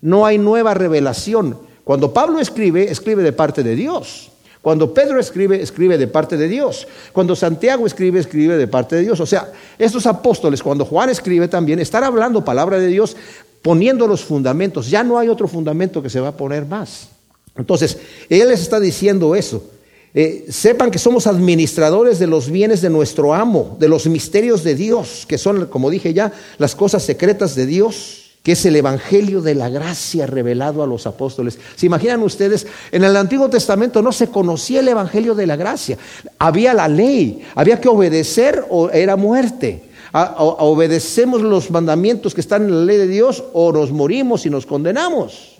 No 0.00 0.26
hay 0.26 0.38
nueva 0.38 0.74
revelación. 0.74 1.58
Cuando 1.82 2.12
Pablo 2.12 2.38
escribe, 2.38 2.88
escribe 2.88 3.24
de 3.24 3.32
parte 3.32 3.64
de 3.64 3.74
Dios. 3.74 4.30
Cuando 4.62 4.94
Pedro 4.94 5.18
escribe, 5.18 5.60
escribe 5.60 5.98
de 5.98 6.06
parte 6.06 6.36
de 6.36 6.46
Dios. 6.46 6.86
Cuando 7.12 7.34
Santiago 7.34 7.84
escribe, 7.84 8.20
escribe 8.20 8.56
de 8.56 8.68
parte 8.68 8.94
de 8.94 9.02
Dios. 9.02 9.18
O 9.18 9.26
sea, 9.26 9.50
estos 9.76 10.06
apóstoles, 10.06 10.62
cuando 10.62 10.84
Juan 10.84 11.10
escribe 11.10 11.48
también, 11.48 11.80
están 11.80 12.04
hablando 12.04 12.44
palabra 12.44 12.78
de 12.78 12.86
Dios, 12.86 13.16
poniendo 13.60 14.06
los 14.06 14.22
fundamentos. 14.22 14.88
Ya 14.88 15.02
no 15.02 15.18
hay 15.18 15.28
otro 15.28 15.48
fundamento 15.48 16.00
que 16.00 16.10
se 16.10 16.20
va 16.20 16.28
a 16.28 16.36
poner 16.36 16.64
más. 16.64 17.08
Entonces, 17.56 17.98
Él 18.28 18.46
les 18.50 18.60
está 18.60 18.78
diciendo 18.78 19.34
eso. 19.34 19.73
Eh, 20.16 20.46
sepan 20.48 20.92
que 20.92 21.00
somos 21.00 21.26
administradores 21.26 22.20
de 22.20 22.28
los 22.28 22.48
bienes 22.48 22.80
de 22.80 22.88
nuestro 22.88 23.34
amo, 23.34 23.76
de 23.80 23.88
los 23.88 24.06
misterios 24.06 24.62
de 24.62 24.76
Dios, 24.76 25.26
que 25.26 25.38
son, 25.38 25.66
como 25.66 25.90
dije 25.90 26.14
ya, 26.14 26.32
las 26.58 26.76
cosas 26.76 27.02
secretas 27.02 27.56
de 27.56 27.66
Dios 27.66 28.20
que 28.44 28.52
es 28.52 28.66
el 28.66 28.76
Evangelio 28.76 29.40
de 29.40 29.54
la 29.54 29.70
gracia 29.70 30.26
revelado 30.26 30.82
a 30.82 30.86
los 30.86 31.06
apóstoles. 31.06 31.58
¿Se 31.76 31.86
imaginan 31.86 32.22
ustedes? 32.22 32.66
En 32.92 33.02
el 33.02 33.16
Antiguo 33.16 33.48
Testamento 33.48 34.02
no 34.02 34.12
se 34.12 34.28
conocía 34.28 34.80
el 34.80 34.88
Evangelio 34.88 35.34
de 35.34 35.46
la 35.46 35.56
gracia. 35.56 35.96
Había 36.38 36.74
la 36.74 36.86
ley, 36.86 37.42
había 37.54 37.80
que 37.80 37.88
obedecer 37.88 38.62
o 38.68 38.90
era 38.90 39.16
muerte. 39.16 39.84
obedecemos 40.12 41.40
los 41.40 41.70
mandamientos 41.70 42.34
que 42.34 42.42
están 42.42 42.64
en 42.64 42.80
la 42.80 42.84
ley 42.84 42.98
de 42.98 43.08
Dios 43.08 43.42
o 43.54 43.72
nos 43.72 43.90
morimos 43.90 44.44
y 44.44 44.50
nos 44.50 44.66
condenamos. 44.66 45.53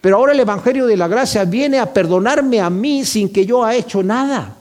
Pero 0.00 0.16
ahora 0.16 0.32
el 0.32 0.40
Evangelio 0.40 0.86
de 0.86 0.96
la 0.96 1.08
Gracia 1.08 1.44
viene 1.44 1.78
a 1.78 1.92
perdonarme 1.92 2.60
a 2.60 2.70
mí 2.70 3.04
sin 3.04 3.30
que 3.30 3.44
yo 3.44 3.64
haya 3.64 3.78
hecho 3.78 4.02
nada. 4.02 4.56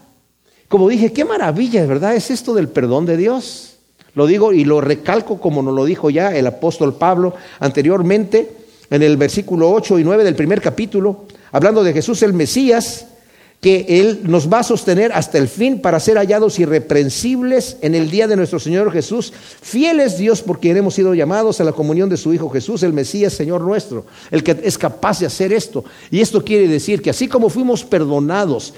Como 0.67 0.89
dije, 0.89 1.13
qué 1.13 1.25
maravilla, 1.25 1.85
¿verdad? 1.85 2.15
Es 2.15 2.29
esto 2.29 2.53
del 2.53 2.67
perdón 2.67 3.05
de 3.05 3.17
Dios. 3.17 3.77
Lo 4.15 4.27
digo 4.27 4.53
y 4.53 4.65
lo 4.65 4.81
recalco 4.81 5.39
como 5.39 5.61
nos 5.61 5.73
lo 5.73 5.85
dijo 5.85 6.09
ya 6.09 6.35
el 6.35 6.45
apóstol 6.47 6.95
Pablo 6.95 7.33
anteriormente 7.59 8.51
en 8.89 9.03
el 9.03 9.17
versículo 9.17 9.71
8 9.71 9.99
y 9.99 10.03
9 10.03 10.23
del 10.23 10.35
primer 10.35 10.61
capítulo, 10.61 11.25
hablando 11.51 11.83
de 11.83 11.93
Jesús 11.93 12.23
el 12.23 12.33
Mesías, 12.33 13.05
que 13.61 13.85
Él 13.89 14.21
nos 14.23 14.51
va 14.51 14.59
a 14.59 14.63
sostener 14.63 15.11
hasta 15.11 15.37
el 15.37 15.49
fin 15.49 15.81
para 15.81 15.99
ser 15.99 16.17
hallados 16.17 16.59
irreprensibles 16.59 17.77
en 17.81 17.93
el 17.93 18.09
día 18.09 18.27
de 18.27 18.37
nuestro 18.37 18.57
Señor 18.57 18.91
Jesús. 18.91 19.33
Fieles 19.61 20.17
Dios 20.17 20.41
por 20.41 20.59
quien 20.59 20.77
hemos 20.77 20.93
sido 20.93 21.13
llamados 21.13 21.59
a 21.59 21.65
la 21.65 21.73
comunión 21.73 22.09
de 22.09 22.15
su 22.15 22.33
Hijo 22.33 22.49
Jesús, 22.49 22.83
el 22.83 22.93
Mesías, 22.93 23.33
Señor 23.33 23.61
nuestro, 23.61 24.05
el 24.31 24.43
que 24.43 24.57
es 24.63 24.77
capaz 24.77 25.19
de 25.19 25.25
hacer 25.25 25.51
esto. 25.51 25.83
Y 26.09 26.21
esto 26.21 26.43
quiere 26.43 26.69
decir 26.69 27.01
que 27.01 27.09
así 27.09 27.27
como 27.27 27.49
fuimos 27.49 27.83
perdonados 27.83 28.73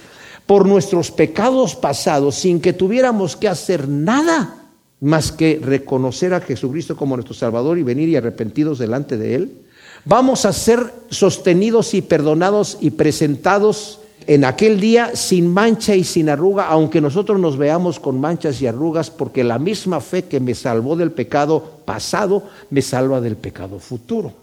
por 0.48 0.66
nuestros 0.66 1.12
pecados 1.12 1.76
pasados 1.76 2.36
sin 2.36 2.60
que 2.60 2.74
tuviéramos 2.74 3.36
que 3.36 3.48
hacer 3.48 3.88
nada 3.88 4.66
más 5.00 5.32
que 5.32 5.60
reconocer 5.62 6.34
a 6.34 6.42
Jesucristo 6.42 6.96
como 6.96 7.16
nuestro 7.16 7.36
Salvador 7.36 7.78
y 7.78 7.84
venir 7.84 8.10
y 8.10 8.16
arrepentidos 8.16 8.80
delante 8.80 9.18
de 9.18 9.36
Él, 9.36 9.52
vamos 10.06 10.46
a 10.46 10.54
ser 10.54 10.92
sostenidos 11.12 11.94
y 11.94 12.02
perdonados 12.02 12.80
y 12.82 12.92
presentados 12.92 14.01
en 14.28 14.46
aquel 14.46 14.80
día 14.80 15.16
sin 15.16 15.52
mancha 15.52 15.96
y 15.96 16.04
sin 16.04 16.30
arruga, 16.30 16.68
aunque 16.68 17.02
nosotros 17.02 17.40
nos 17.40 17.58
veamos 17.58 18.00
con 18.00 18.20
manchas 18.20 18.62
y 18.62 18.68
arrugas, 18.68 19.10
porque 19.10 19.44
la 19.44 19.60
misma 19.60 20.00
fe 20.00 20.24
que 20.24 20.40
me 20.40 20.54
salvó 20.54 20.96
del 20.96 21.12
pecado 21.12 21.80
pasado 21.86 22.44
me 22.70 22.82
salva 22.82 23.22
del 23.22 23.36
pecado 23.36 23.80
futuro. 23.80 24.34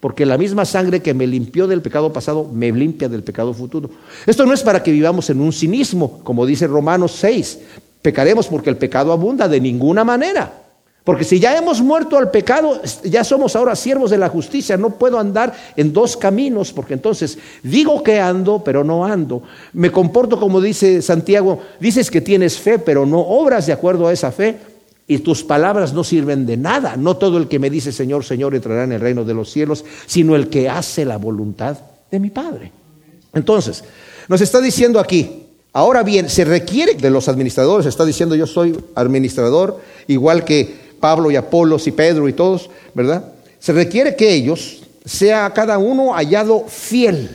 Porque 0.00 0.26
la 0.26 0.36
misma 0.36 0.64
sangre 0.64 1.00
que 1.00 1.14
me 1.14 1.26
limpió 1.26 1.66
del 1.66 1.80
pecado 1.80 2.12
pasado 2.12 2.48
me 2.52 2.70
limpia 2.70 3.08
del 3.08 3.22
pecado 3.22 3.54
futuro. 3.54 3.90
Esto 4.26 4.44
no 4.44 4.52
es 4.52 4.62
para 4.62 4.82
que 4.82 4.92
vivamos 4.92 5.30
en 5.30 5.40
un 5.40 5.52
cinismo, 5.52 6.20
como 6.22 6.44
dice 6.44 6.66
Romanos 6.66 7.12
6. 7.12 7.58
Pecaremos 8.02 8.46
porque 8.48 8.68
el 8.68 8.76
pecado 8.76 9.12
abunda 9.12 9.48
de 9.48 9.60
ninguna 9.60 10.04
manera. 10.04 10.63
Porque 11.04 11.24
si 11.24 11.38
ya 11.38 11.56
hemos 11.56 11.82
muerto 11.82 12.16
al 12.16 12.30
pecado, 12.30 12.80
ya 13.04 13.24
somos 13.24 13.54
ahora 13.54 13.76
siervos 13.76 14.10
de 14.10 14.16
la 14.16 14.30
justicia. 14.30 14.78
No 14.78 14.90
puedo 14.90 15.18
andar 15.18 15.52
en 15.76 15.92
dos 15.92 16.16
caminos, 16.16 16.72
porque 16.72 16.94
entonces 16.94 17.38
digo 17.62 18.02
que 18.02 18.18
ando, 18.18 18.64
pero 18.64 18.82
no 18.82 19.04
ando. 19.04 19.42
Me 19.74 19.92
comporto 19.92 20.40
como 20.40 20.62
dice 20.62 21.02
Santiago, 21.02 21.60
dices 21.78 22.10
que 22.10 22.22
tienes 22.22 22.58
fe, 22.58 22.78
pero 22.78 23.04
no 23.04 23.20
obras 23.20 23.66
de 23.66 23.74
acuerdo 23.74 24.08
a 24.08 24.14
esa 24.14 24.32
fe. 24.32 24.56
Y 25.06 25.18
tus 25.18 25.44
palabras 25.44 25.92
no 25.92 26.02
sirven 26.02 26.46
de 26.46 26.56
nada. 26.56 26.96
No 26.96 27.18
todo 27.18 27.36
el 27.36 27.48
que 27.48 27.58
me 27.58 27.68
dice 27.68 27.92
Señor, 27.92 28.24
Señor 28.24 28.54
entrará 28.54 28.84
en 28.84 28.92
el 28.92 29.00
reino 29.02 29.24
de 29.24 29.34
los 29.34 29.50
cielos, 29.50 29.84
sino 30.06 30.34
el 30.34 30.48
que 30.48 30.70
hace 30.70 31.04
la 31.04 31.18
voluntad 31.18 31.76
de 32.10 32.18
mi 32.18 32.30
Padre. 32.30 32.72
Entonces, 33.34 33.84
nos 34.28 34.40
está 34.40 34.58
diciendo 34.62 34.98
aquí, 34.98 35.42
ahora 35.74 36.02
bien, 36.02 36.30
se 36.30 36.46
requiere 36.46 36.94
de 36.94 37.10
los 37.10 37.28
administradores, 37.28 37.84
está 37.84 38.06
diciendo 38.06 38.34
yo 38.34 38.46
soy 38.46 38.74
administrador, 38.94 39.78
igual 40.06 40.46
que 40.46 40.83
Pablo 41.04 41.30
y 41.30 41.36
Apolos 41.36 41.86
y 41.86 41.92
Pedro 41.92 42.30
y 42.30 42.32
todos, 42.32 42.70
¿verdad? 42.94 43.34
Se 43.58 43.74
requiere 43.74 44.16
que 44.16 44.32
ellos 44.32 44.84
sea 45.04 45.52
cada 45.52 45.76
uno 45.76 46.14
hallado 46.14 46.64
fiel. 46.66 47.28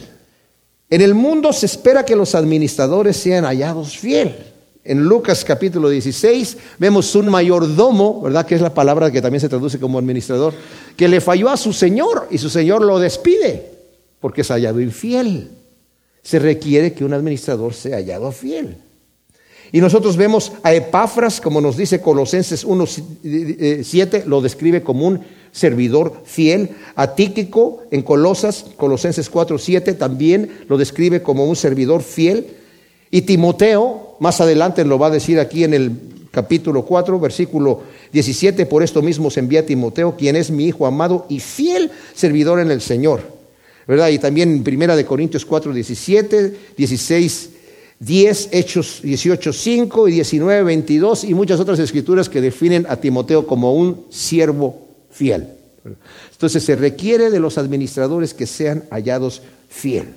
En 0.90 1.02
el 1.02 1.14
mundo 1.14 1.54
se 1.54 1.68
espera 1.68 2.04
que 2.04 2.16
los 2.16 2.34
administradores 2.34 3.18
sean 3.18 3.44
hallados 3.44 3.96
fiel. 3.96 4.36
En 4.84 5.04
Lucas 5.04 5.46
capítulo 5.46 5.88
16 5.88 6.58
vemos 6.80 7.14
un 7.14 7.30
mayordomo, 7.30 8.24
¿verdad? 8.24 8.44
Que 8.44 8.56
es 8.56 8.62
la 8.62 8.74
palabra 8.74 9.12
que 9.12 9.22
también 9.22 9.42
se 9.42 9.50
traduce 9.50 9.80
como 9.80 10.00
administrador, 10.00 10.56
que 10.98 11.08
le 11.08 11.22
falló 11.22 11.50
a 11.50 11.56
su 11.56 11.72
señor 11.72 12.28
y 12.32 12.40
su 12.40 12.50
señor 12.50 12.84
lo 12.84 12.98
despide 12.98 13.70
porque 14.20 14.42
es 14.42 14.48
hallado 14.48 14.82
infiel. 14.82 15.48
Se 16.24 16.40
requiere 16.40 16.94
que 16.94 17.06
un 17.06 17.14
administrador 17.14 17.76
sea 17.76 17.98
hallado 17.98 18.32
fiel. 18.32 18.78
Y 19.72 19.82
nosotros 19.82 20.18
vemos 20.18 20.52
a 20.64 20.74
Epafras, 20.74 21.40
como 21.40 21.62
nos 21.62 21.78
dice 21.78 22.02
Colosenses 22.02 22.66
1.7, 22.66 24.26
lo 24.26 24.42
describe 24.42 24.82
como 24.82 25.08
un 25.08 25.20
servidor 25.52 26.24
fiel. 26.26 26.70
A 26.96 27.14
Tíquico 27.14 27.84
en 27.92 28.02
Colosas, 28.02 28.66
Colosenses 28.78 29.32
4.7, 29.32 29.98
también 29.98 30.50
lo 30.68 30.78
describe 30.78 31.22
como 31.22 31.46
un 31.46 31.56
servidor 31.56 32.02
fiel. 32.02 32.48
Y 33.12 33.22
Timoteo, 33.22 34.18
más 34.20 34.42
adelante 34.42 34.86
lo 34.86 34.98
va 34.98 35.08
a 35.08 35.12
decir 35.12 35.40
aquí 35.40 35.64
en 35.64 35.74
el 35.74 35.92
capítulo 36.32 36.86
4, 36.86 37.20
versículo 37.20 37.82
17, 38.12 38.66
por 38.66 38.84
esto 38.84 39.02
mismo 39.02 39.30
se 39.30 39.40
envía 39.40 39.62
a 39.62 39.66
Timoteo, 39.66 40.16
quien 40.16 40.36
es 40.36 40.52
mi 40.52 40.66
hijo 40.66 40.86
amado 40.86 41.26
y 41.30 41.40
fiel 41.40 41.92
servidor 42.14 42.60
en 42.60 42.72
el 42.72 42.82
Señor. 42.82 43.22
¿Verdad? 43.88 44.10
Y 44.10 44.20
también 44.20 44.52
en 44.52 44.64
Primera 44.64 44.96
de 44.96 45.06
Corintios 45.06 45.46
4, 45.46 45.74
17, 45.74 46.56
16, 46.78 47.50
10, 48.00 48.50
Hechos 48.52 49.02
18, 49.04 49.52
5 49.52 50.08
y 50.08 50.12
19, 50.14 50.64
22 50.64 51.26
y 51.26 51.34
muchas 51.34 51.60
otras 51.60 51.80
escrituras 51.80 52.30
que 52.30 52.42
definen 52.42 52.86
a 52.90 52.96
Timoteo 52.96 53.46
como 53.46 53.74
un 53.74 54.06
siervo 54.10 54.88
fiel. 55.12 55.50
Entonces 56.32 56.64
se 56.64 56.76
requiere 56.76 57.30
de 57.30 57.40
los 57.40 57.58
administradores 57.58 58.34
que 58.34 58.48
sean 58.48 58.86
hallados 58.90 59.42
fiel. 59.68 60.14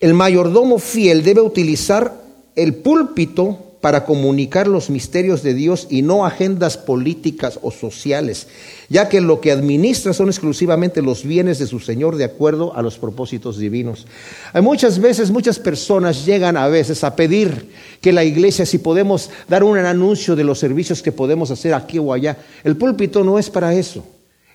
El 0.00 0.12
mayordomo 0.12 0.78
fiel 0.78 1.22
debe 1.24 1.40
utilizar 1.40 2.20
el 2.56 2.74
púlpito 2.74 3.63
para 3.84 4.06
comunicar 4.06 4.66
los 4.66 4.88
misterios 4.88 5.42
de 5.42 5.52
Dios 5.52 5.88
y 5.90 6.00
no 6.00 6.24
agendas 6.24 6.78
políticas 6.78 7.58
o 7.60 7.70
sociales, 7.70 8.46
ya 8.88 9.10
que 9.10 9.20
lo 9.20 9.42
que 9.42 9.52
administra 9.52 10.14
son 10.14 10.30
exclusivamente 10.30 11.02
los 11.02 11.22
bienes 11.22 11.58
de 11.58 11.66
su 11.66 11.80
Señor 11.80 12.16
de 12.16 12.24
acuerdo 12.24 12.74
a 12.74 12.80
los 12.80 12.96
propósitos 12.96 13.58
divinos. 13.58 14.06
Hay 14.54 14.62
muchas 14.62 14.98
veces, 15.00 15.30
muchas 15.30 15.58
personas 15.58 16.24
llegan 16.24 16.56
a 16.56 16.66
veces 16.68 17.04
a 17.04 17.14
pedir 17.14 17.72
que 18.00 18.14
la 18.14 18.24
iglesia, 18.24 18.64
si 18.64 18.78
podemos 18.78 19.28
dar 19.48 19.62
un 19.62 19.76
anuncio 19.76 20.34
de 20.34 20.44
los 20.44 20.58
servicios 20.58 21.02
que 21.02 21.12
podemos 21.12 21.50
hacer 21.50 21.74
aquí 21.74 21.98
o 21.98 22.14
allá, 22.14 22.38
el 22.64 22.78
púlpito 22.78 23.22
no 23.22 23.38
es 23.38 23.50
para 23.50 23.74
eso. 23.74 24.02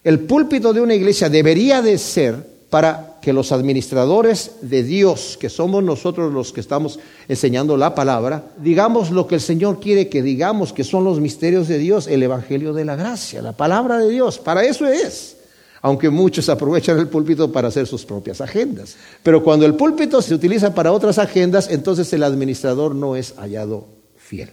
El 0.03 0.21
púlpito 0.21 0.73
de 0.73 0.81
una 0.81 0.95
iglesia 0.95 1.29
debería 1.29 1.83
de 1.83 1.99
ser 1.99 2.35
para 2.71 3.08
que 3.21 3.33
los 3.33 3.51
administradores 3.51 4.51
de 4.61 4.83
Dios, 4.83 5.37
que 5.39 5.49
somos 5.49 5.83
nosotros 5.83 6.33
los 6.33 6.53
que 6.53 6.61
estamos 6.61 6.99
enseñando 7.27 7.77
la 7.77 7.95
palabra, 7.95 8.45
digamos 8.57 9.11
lo 9.11 9.27
que 9.27 9.35
el 9.35 9.41
Señor 9.41 9.79
quiere 9.79 10.09
que 10.09 10.21
digamos, 10.21 10.73
que 10.73 10.83
son 10.83 11.03
los 11.03 11.19
misterios 11.19 11.67
de 11.67 11.77
Dios, 11.77 12.07
el 12.07 12.23
Evangelio 12.23 12.73
de 12.73 12.85
la 12.85 12.95
gracia, 12.95 13.41
la 13.41 13.53
palabra 13.53 13.97
de 13.97 14.09
Dios. 14.09 14.39
Para 14.39 14.63
eso 14.63 14.85
es. 14.85 15.37
Aunque 15.81 16.09
muchos 16.09 16.49
aprovechan 16.49 16.99
el 16.99 17.07
púlpito 17.07 17.51
para 17.51 17.69
hacer 17.69 17.87
sus 17.87 18.05
propias 18.05 18.41
agendas. 18.41 18.95
Pero 19.23 19.43
cuando 19.43 19.65
el 19.65 19.75
púlpito 19.75 20.21
se 20.21 20.33
utiliza 20.33 20.73
para 20.73 20.91
otras 20.91 21.17
agendas, 21.17 21.69
entonces 21.69 22.11
el 22.11 22.23
administrador 22.23 22.93
no 22.93 23.15
es 23.15 23.33
hallado 23.37 23.87
fiel. 24.17 24.49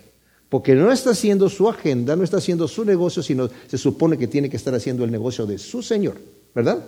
Porque 0.48 0.74
no 0.76 0.92
está 0.92 1.10
haciendo 1.10 1.48
su 1.48 1.68
agenda, 1.68 2.14
no 2.14 2.22
está 2.22 2.36
haciendo 2.36 2.68
su 2.68 2.84
negocio, 2.84 3.22
sino 3.22 3.48
se 3.66 3.76
supone 3.76 4.16
que 4.16 4.28
tiene 4.28 4.48
que 4.48 4.56
estar 4.56 4.72
haciendo 4.74 5.04
el 5.04 5.10
negocio 5.10 5.46
de 5.46 5.58
su 5.58 5.82
Señor. 5.82 6.16
¿Verdad? 6.54 6.78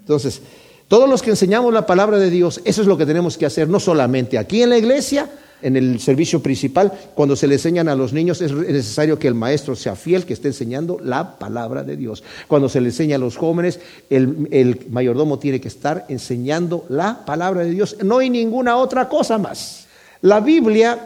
Entonces, 0.00 0.42
todos 0.90 1.08
los 1.08 1.22
que 1.22 1.30
enseñamos 1.30 1.72
la 1.72 1.86
palabra 1.86 2.18
de 2.18 2.30
Dios, 2.30 2.60
eso 2.64 2.82
es 2.82 2.88
lo 2.88 2.98
que 2.98 3.06
tenemos 3.06 3.38
que 3.38 3.46
hacer, 3.46 3.68
no 3.68 3.78
solamente 3.78 4.36
aquí 4.36 4.60
en 4.60 4.70
la 4.70 4.76
iglesia, 4.76 5.30
en 5.62 5.76
el 5.76 6.00
servicio 6.00 6.42
principal, 6.42 6.92
cuando 7.14 7.36
se 7.36 7.46
le 7.46 7.54
enseñan 7.54 7.88
a 7.88 7.94
los 7.94 8.12
niños, 8.12 8.40
es 8.40 8.50
necesario 8.52 9.16
que 9.16 9.28
el 9.28 9.36
maestro 9.36 9.76
sea 9.76 9.94
fiel, 9.94 10.26
que 10.26 10.32
esté 10.32 10.48
enseñando 10.48 10.98
la 11.00 11.38
palabra 11.38 11.84
de 11.84 11.96
Dios. 11.96 12.24
Cuando 12.48 12.68
se 12.68 12.80
le 12.80 12.88
enseña 12.88 13.14
a 13.14 13.18
los 13.20 13.36
jóvenes, 13.36 13.78
el, 14.10 14.48
el 14.50 14.88
mayordomo 14.90 15.38
tiene 15.38 15.60
que 15.60 15.68
estar 15.68 16.06
enseñando 16.08 16.86
la 16.88 17.24
palabra 17.24 17.62
de 17.62 17.70
Dios. 17.70 17.96
No 18.02 18.18
hay 18.18 18.28
ninguna 18.28 18.76
otra 18.76 19.08
cosa 19.08 19.38
más. 19.38 19.86
La 20.22 20.40
Biblia 20.40 20.98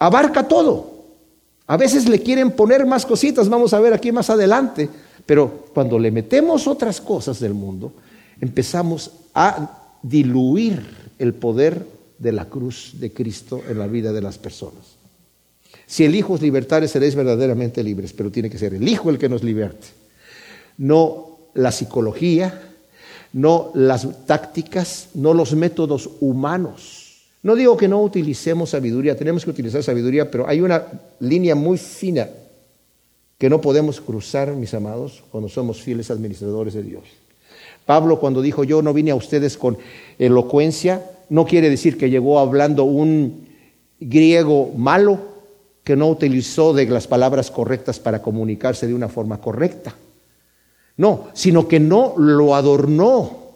abarca 0.00 0.48
todo. 0.48 1.04
A 1.68 1.76
veces 1.76 2.08
le 2.08 2.20
quieren 2.20 2.50
poner 2.50 2.84
más 2.84 3.06
cositas, 3.06 3.48
vamos 3.48 3.72
a 3.74 3.78
ver 3.78 3.94
aquí 3.94 4.10
más 4.10 4.28
adelante, 4.28 4.90
pero 5.24 5.66
cuando 5.72 6.00
le 6.00 6.10
metemos 6.10 6.66
otras 6.66 7.00
cosas 7.00 7.38
del 7.38 7.54
mundo, 7.54 7.92
empezamos 8.40 9.10
a 9.34 9.96
diluir 10.02 10.84
el 11.18 11.34
poder 11.34 11.84
de 12.18 12.32
la 12.32 12.46
cruz 12.46 12.94
de 12.94 13.12
Cristo 13.12 13.62
en 13.68 13.78
la 13.78 13.86
vida 13.86 14.12
de 14.12 14.22
las 14.22 14.38
personas. 14.38 14.96
Si 15.86 16.04
el 16.04 16.14
Hijo 16.14 16.34
es 16.34 16.42
libertario, 16.42 16.88
seréis 16.88 17.14
verdaderamente 17.14 17.82
libres, 17.82 18.12
pero 18.12 18.30
tiene 18.30 18.50
que 18.50 18.58
ser 18.58 18.74
el 18.74 18.86
Hijo 18.86 19.10
el 19.10 19.18
que 19.18 19.28
nos 19.28 19.42
liberte, 19.42 19.86
no 20.78 21.38
la 21.54 21.72
psicología, 21.72 22.76
no 23.32 23.70
las 23.74 24.26
tácticas, 24.26 25.10
no 25.14 25.34
los 25.34 25.54
métodos 25.54 26.10
humanos. 26.20 27.04
No 27.42 27.54
digo 27.54 27.76
que 27.76 27.88
no 27.88 28.02
utilicemos 28.02 28.70
sabiduría, 28.70 29.16
tenemos 29.16 29.44
que 29.44 29.50
utilizar 29.50 29.82
sabiduría, 29.82 30.30
pero 30.30 30.48
hay 30.48 30.60
una 30.60 30.84
línea 31.20 31.54
muy 31.54 31.78
fina 31.78 32.28
que 33.38 33.48
no 33.48 33.60
podemos 33.60 34.00
cruzar, 34.00 34.52
mis 34.54 34.74
amados, 34.74 35.22
cuando 35.30 35.48
somos 35.48 35.80
fieles 35.80 36.10
administradores 36.10 36.74
de 36.74 36.82
Dios. 36.82 37.04
Pablo 37.88 38.20
cuando 38.20 38.42
dijo 38.42 38.64
yo 38.64 38.82
no 38.82 38.92
vine 38.92 39.12
a 39.12 39.14
ustedes 39.14 39.56
con 39.56 39.78
elocuencia, 40.18 41.10
no 41.30 41.46
quiere 41.46 41.70
decir 41.70 41.96
que 41.96 42.10
llegó 42.10 42.38
hablando 42.38 42.84
un 42.84 43.48
griego 43.98 44.70
malo 44.76 45.18
que 45.82 45.96
no 45.96 46.08
utilizó 46.10 46.74
las 46.74 47.06
palabras 47.06 47.50
correctas 47.50 47.98
para 47.98 48.20
comunicarse 48.20 48.86
de 48.86 48.92
una 48.92 49.08
forma 49.08 49.40
correcta. 49.40 49.94
No, 50.98 51.28
sino 51.32 51.66
que 51.66 51.80
no 51.80 52.12
lo 52.18 52.54
adornó 52.54 53.54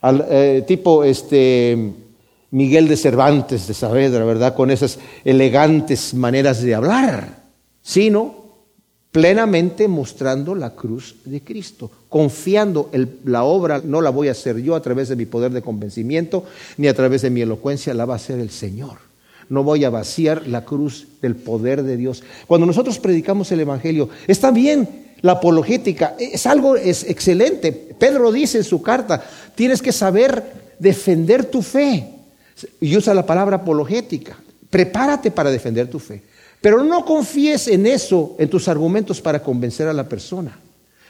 al 0.00 0.26
eh, 0.28 0.64
tipo 0.66 1.04
este 1.04 1.92
Miguel 2.50 2.88
de 2.88 2.96
Cervantes 2.96 3.68
de 3.68 3.74
Saavedra, 3.74 4.24
¿verdad? 4.24 4.56
Con 4.56 4.72
esas 4.72 4.98
elegantes 5.24 6.14
maneras 6.14 6.62
de 6.62 6.74
hablar, 6.74 7.44
sino 7.80 8.41
plenamente 9.12 9.88
mostrando 9.88 10.54
la 10.54 10.70
cruz 10.70 11.16
de 11.26 11.42
Cristo, 11.42 11.90
confiando 12.08 12.88
en 12.92 13.18
la 13.26 13.44
obra 13.44 13.82
no 13.84 14.00
la 14.00 14.10
voy 14.10 14.28
a 14.28 14.32
hacer 14.32 14.58
yo 14.58 14.74
a 14.74 14.80
través 14.82 15.10
de 15.10 15.16
mi 15.16 15.26
poder 15.26 15.52
de 15.52 15.60
convencimiento, 15.60 16.44
ni 16.78 16.88
a 16.88 16.94
través 16.94 17.20
de 17.20 17.30
mi 17.30 17.42
elocuencia, 17.42 17.92
la 17.92 18.06
va 18.06 18.14
a 18.14 18.16
hacer 18.16 18.40
el 18.40 18.50
Señor. 18.50 18.98
No 19.50 19.64
voy 19.64 19.84
a 19.84 19.90
vaciar 19.90 20.48
la 20.48 20.64
cruz 20.64 21.06
del 21.20 21.36
poder 21.36 21.82
de 21.82 21.98
Dios. 21.98 22.22
Cuando 22.46 22.66
nosotros 22.66 22.98
predicamos 22.98 23.52
el 23.52 23.60
Evangelio, 23.60 24.08
está 24.26 24.50
bien 24.50 24.88
la 25.20 25.32
apologética, 25.32 26.16
es 26.18 26.46
algo 26.46 26.76
es 26.76 27.04
excelente. 27.04 27.70
Pedro 27.70 28.32
dice 28.32 28.58
en 28.58 28.64
su 28.64 28.80
carta, 28.80 29.22
tienes 29.54 29.82
que 29.82 29.92
saber 29.92 30.42
defender 30.78 31.44
tu 31.44 31.60
fe 31.60 32.08
y 32.80 32.96
usa 32.96 33.12
la 33.12 33.26
palabra 33.26 33.56
apologética. 33.56 34.38
Prepárate 34.70 35.30
para 35.30 35.50
defender 35.50 35.88
tu 35.88 35.98
fe. 35.98 36.22
Pero 36.62 36.84
no 36.84 37.04
confíes 37.04 37.66
en 37.66 37.86
eso, 37.86 38.36
en 38.38 38.48
tus 38.48 38.68
argumentos 38.68 39.20
para 39.20 39.42
convencer 39.42 39.88
a 39.88 39.92
la 39.92 40.08
persona. 40.08 40.58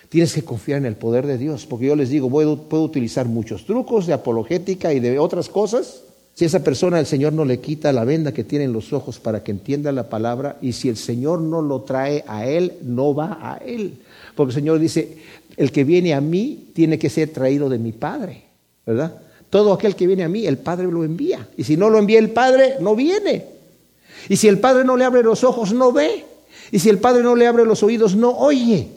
Tienes 0.09 0.33
que 0.33 0.43
confiar 0.43 0.79
en 0.79 0.87
el 0.87 0.97
poder 0.97 1.27
de 1.27 1.39
Dios, 1.39 1.67
porque 1.67 1.87
yo 1.87 1.95
les 1.95 2.09
digo, 2.09 2.29
puedo, 2.29 2.83
utilizar 2.83 3.27
muchos 3.27 3.67
trucos 3.67 4.07
de 4.07 4.15
apologética 4.15 4.93
y 4.95 5.01
de 5.01 5.19
otras 5.19 5.51
cosas. 5.51 6.05
Si 6.35 6.47
esa 6.47 6.65
persona 6.65 6.99
el 6.99 7.07
Señor 7.07 7.35
no 7.35 7.45
le 7.45 7.61
quita 7.61 7.93
la 7.93 8.05
venda 8.05 8.33
que 8.33 8.45
tiene 8.45 8.65
en 8.65 8.73
los 8.73 8.95
ojos 8.95 9.21
para 9.21 9.43
que 9.43 9.51
entienda 9.51 9.93
la 9.93 10.09
palabra, 10.09 10.57
y 10.63 10.73
si 10.73 10.89
el 10.89 10.97
Señor 10.97 11.43
no 11.43 11.61
lo 11.61 11.83
trae 11.83 12.25
a 12.27 12.47
él, 12.47 12.73
no 12.83 13.15
va 13.15 13.39
a 13.41 13.59
él. 13.59 13.99
Porque 14.35 14.53
el 14.53 14.55
Señor 14.55 14.79
dice, 14.79 15.19
el 15.59 15.71
que 15.71 15.85
viene 15.85 16.15
a 16.15 16.23
mí 16.23 16.69
tiene 16.73 16.99
que 16.99 17.11
ser 17.11 17.29
traído 17.29 17.69
de 17.69 17.79
mi 17.79 17.93
Padre, 17.93 18.45
¿verdad? 18.87 19.21
Todo 19.51 19.75
aquel 19.75 19.97
que 19.97 20.07
viene 20.07 20.25
a 20.25 20.31
mí, 20.31 20.47
el 20.47 20.57
Padre 20.57 20.91
lo 20.91 21.05
envía. 21.05 21.47
Y 21.59 21.65
si 21.65 21.77
no 21.77 21.91
lo 21.91 21.99
envía 21.99 22.19
el 22.19 22.31
Padre, 22.31 22.77
no 22.81 22.97
viene. 22.97 23.52
Y 24.29 24.37
si 24.37 24.49
el 24.49 24.59
Padre 24.59 24.85
no 24.85 24.97
le 24.97 25.05
abre 25.05 25.23
los 25.23 25.45
ojos, 25.45 25.73
no 25.73 25.93
ve. 25.93 26.25
Y 26.71 26.79
si 26.79 26.89
el 26.89 26.99
Padre 26.99 27.23
no 27.23 27.37
le 27.37 27.47
abre 27.47 27.65
los 27.65 27.83
oídos, 27.83 28.17
no 28.17 28.31
oye. 28.31 28.89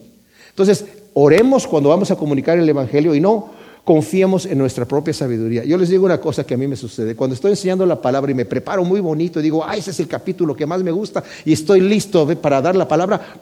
Entonces, 0.50 0.86
oremos 1.14 1.68
cuando 1.68 1.90
vamos 1.90 2.12
a 2.12 2.16
comunicar 2.16 2.58
el 2.58 2.68
Evangelio 2.68 3.14
y 3.16 3.20
no 3.20 3.50
confiemos 3.84 4.46
en 4.46 4.58
nuestra 4.58 4.86
propia 4.86 5.14
sabiduría. 5.14 5.64
Yo 5.64 5.78
les 5.78 5.90
digo 5.90 6.06
una 6.06 6.20
cosa 6.20 6.44
que 6.44 6.56
a 6.56 6.58
mí 6.58 6.68
me 6.68 6.76
sucede. 6.76 7.16
Cuando 7.16 7.36
estoy 7.36 7.52
enseñando 7.52 7.86
la 7.86 8.02
palabra 8.02 8.32
y 8.32 8.36
me 8.36 8.46
preparo 8.46 8.84
muy 8.84 9.00
bonito 9.00 9.40
y 9.40 9.44
digo, 9.44 9.64
ah, 9.64 9.78
ese 9.78 9.92
es 9.92 10.00
el 10.00 10.08
capítulo 10.08 10.56
que 10.56 10.66
más 10.66 10.82
me 10.82 10.92
gusta 10.92 11.24
y 11.46 11.54
estoy 11.54 11.82
listo 11.82 12.28
para 12.40 12.62
dar 12.62 12.76
la 12.76 12.88
palabra, 12.88 13.42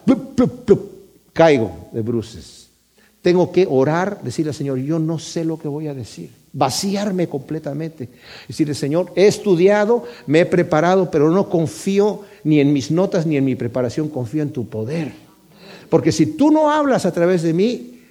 caigo 1.31 1.71
de 1.91 2.01
bruces. 2.01 2.67
Tengo 3.21 3.51
que 3.51 3.65
orar, 3.69 4.19
decirle 4.21 4.49
al 4.49 4.55
Señor, 4.55 4.79
yo 4.79 4.99
no 4.99 5.17
sé 5.17 5.45
lo 5.45 5.57
que 5.57 5.69
voy 5.69 5.87
a 5.87 5.93
decir 5.93 6.42
vaciarme 6.53 7.27
completamente. 7.27 8.09
Decirle, 8.47 8.75
Señor, 8.75 9.11
he 9.15 9.27
estudiado, 9.27 10.05
me 10.27 10.41
he 10.41 10.45
preparado, 10.45 11.11
pero 11.11 11.29
no 11.29 11.49
confío 11.49 12.21
ni 12.43 12.59
en 12.59 12.71
mis 12.71 12.91
notas 12.91 13.25
ni 13.25 13.35
en 13.35 13.45
mi 13.45 13.55
preparación, 13.55 14.07
confío 14.07 14.43
en 14.43 14.51
tu 14.51 14.69
poder. 14.69 15.11
Porque 15.89 16.11
si 16.11 16.25
tú 16.27 16.51
no 16.51 16.71
hablas 16.71 17.05
a 17.05 17.11
través 17.11 17.41
de 17.41 17.53
mí, 17.53 18.01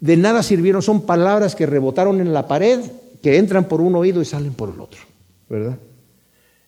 de 0.00 0.16
nada 0.16 0.42
sirvieron, 0.42 0.80
son 0.80 1.02
palabras 1.02 1.54
que 1.54 1.66
rebotaron 1.66 2.20
en 2.20 2.32
la 2.32 2.46
pared, 2.46 2.80
que 3.20 3.36
entran 3.36 3.66
por 3.66 3.80
un 3.80 3.96
oído 3.96 4.22
y 4.22 4.24
salen 4.24 4.54
por 4.54 4.70
el 4.70 4.80
otro, 4.80 5.00
¿verdad? 5.48 5.76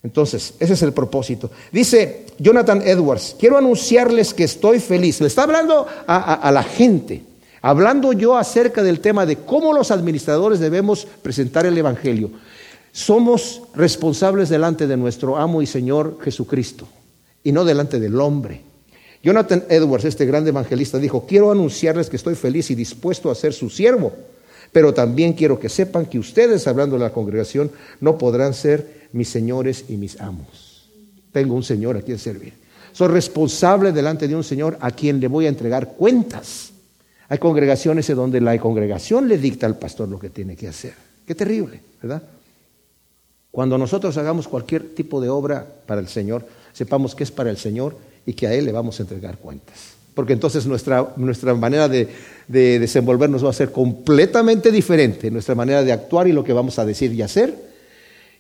Entonces, 0.03 0.55
ese 0.59 0.73
es 0.73 0.83
el 0.83 0.93
propósito. 0.93 1.51
Dice 1.71 2.27
Jonathan 2.39 2.83
Edwards, 2.83 3.37
quiero 3.39 3.59
anunciarles 3.59 4.33
que 4.33 4.45
estoy 4.45 4.81
feliz. 4.81 5.21
Le 5.21 5.27
está 5.27 5.43
hablando 5.43 5.87
a, 6.07 6.35
a 6.35 6.51
la 6.51 6.63
gente. 6.63 7.23
Hablando 7.63 8.13
yo 8.13 8.37
acerca 8.37 8.83
del 8.83 9.01
tema 9.01 9.27
de 9.27 9.37
cómo 9.37 9.73
los 9.73 9.91
administradores 9.91 10.61
debemos 10.61 11.07
presentar 11.23 11.67
el 11.67 11.77
Evangelio, 11.77 12.31
somos 12.93 13.63
responsables 13.75 14.49
delante 14.49 14.87
de 14.87 14.97
nuestro 14.97 15.37
amo 15.37 15.63
y 15.63 15.67
Señor 15.67 16.19
Jesucristo 16.23 16.89
y 17.45 17.53
no 17.53 17.65
delante 17.65 18.01
del 18.01 18.21
hombre. 18.21 18.63
Jonathan 19.23 19.65
Edwards, 19.69 20.07
este 20.07 20.25
gran 20.25 20.47
evangelista, 20.49 20.99
dijo, 20.99 21.27
quiero 21.27 21.51
anunciarles 21.51 22.09
que 22.09 22.17
estoy 22.17 22.35
feliz 22.35 22.71
y 22.71 22.75
dispuesto 22.75 23.31
a 23.31 23.35
ser 23.35 23.53
su 23.53 23.69
siervo, 23.69 24.13
pero 24.73 24.95
también 24.95 25.35
quiero 25.35 25.61
que 25.61 25.69
sepan 25.69 26.07
que 26.07 26.19
ustedes, 26.19 26.67
hablando 26.67 26.97
de 26.97 27.05
la 27.05 27.13
congregación, 27.13 27.71
no 28.01 28.17
podrán 28.17 28.55
ser 28.55 29.09
mis 29.13 29.29
señores 29.29 29.85
y 29.89 29.97
mis 29.97 30.21
amos. 30.21 30.89
Tengo 31.33 31.55
un 31.55 31.63
Señor 31.63 31.97
a 31.97 32.03
quien 32.03 32.19
servir. 32.19 32.55
Soy 32.93 33.09
responsable 33.09 33.93
delante 33.93 34.27
de 34.27 34.35
un 34.35 34.45
Señor 34.45 34.79
a 34.81 34.91
quien 34.91 35.21
le 35.21 35.29
voy 35.29 35.47
a 35.47 35.51
entregar 35.51 35.95
cuentas. 35.95 36.70
Hay 37.31 37.39
congregaciones 37.39 38.11
en 38.11 38.17
donde 38.17 38.41
la 38.41 38.59
congregación 38.59 39.29
le 39.29 39.39
dicta 39.39 39.65
al 39.65 39.79
pastor 39.79 40.09
lo 40.09 40.19
que 40.19 40.31
tiene 40.31 40.57
que 40.57 40.67
hacer. 40.67 40.95
Qué 41.25 41.37
terrible, 41.37 41.81
¿verdad? 42.03 42.25
Cuando 43.53 43.79
nosotros 43.79 44.17
hagamos 44.17 44.49
cualquier 44.49 44.97
tipo 44.97 45.21
de 45.21 45.29
obra 45.29 45.65
para 45.87 46.01
el 46.01 46.09
Señor, 46.09 46.45
sepamos 46.73 47.15
que 47.15 47.23
es 47.23 47.31
para 47.31 47.49
el 47.49 47.57
Señor 47.57 47.97
y 48.27 48.33
que 48.33 48.49
a 48.49 48.53
Él 48.53 48.65
le 48.65 48.73
vamos 48.73 48.99
a 48.99 49.05
entregar 49.05 49.39
cuentas. 49.39 49.95
Porque 50.13 50.33
entonces 50.33 50.67
nuestra, 50.67 51.15
nuestra 51.17 51.55
manera 51.55 51.89
de, 51.89 52.09
desenvolvernos 52.49 53.45
va 53.45 53.51
a 53.51 53.53
ser 53.53 53.71
completamente 53.71 54.73
diferente, 54.73 55.31
nuestra 55.31 55.55
manera 55.55 55.85
de 55.85 55.93
actuar 55.93 56.27
y 56.27 56.33
lo 56.33 56.43
que 56.43 56.53
vamos 56.53 56.81
a 56.81 56.85
decir 56.85 57.13
y 57.13 57.23
hacer, 57.23 57.55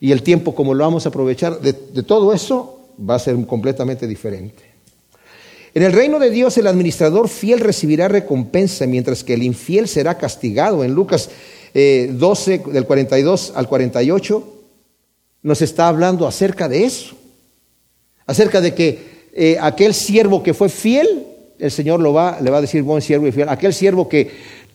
y 0.00 0.10
el 0.10 0.24
tiempo 0.24 0.52
como 0.52 0.74
lo 0.74 0.82
vamos 0.82 1.06
a 1.06 1.10
aprovechar, 1.10 1.60
de 1.60 2.02
todo 2.02 2.32
eso 2.32 2.88
va 3.08 3.14
a 3.14 3.20
ser 3.20 3.36
completamente 3.46 4.08
diferente. 4.08 4.69
En 5.72 5.82
el 5.84 5.92
reino 5.92 6.18
de 6.18 6.30
Dios 6.30 6.58
el 6.58 6.66
administrador 6.66 7.28
fiel 7.28 7.60
recibirá 7.60 8.08
recompensa, 8.08 8.86
mientras 8.86 9.22
que 9.22 9.34
el 9.34 9.42
infiel 9.42 9.86
será 9.86 10.18
castigado. 10.18 10.82
En 10.82 10.94
Lucas 10.94 11.30
12, 11.74 12.54
eh, 12.54 12.62
del 12.72 12.86
42 12.86 13.52
al 13.54 13.68
48, 13.68 14.56
nos 15.42 15.62
está 15.62 15.88
hablando 15.88 16.26
acerca 16.26 16.68
de 16.68 16.84
eso, 16.84 17.14
acerca 18.26 18.60
de 18.60 18.74
que 18.74 19.10
eh, 19.32 19.56
aquel 19.60 19.94
siervo 19.94 20.42
que 20.42 20.54
fue 20.54 20.68
fiel, 20.68 21.26
el 21.58 21.70
Señor 21.70 22.00
lo 22.00 22.12
va, 22.12 22.38
le 22.40 22.50
va 22.50 22.58
a 22.58 22.62
decir 22.62 22.82
buen 22.82 23.02
siervo 23.02 23.26
y 23.28 23.32
fiel, 23.32 23.48
aquel 23.48 23.72
siervo 23.72 24.08
que 24.08 24.30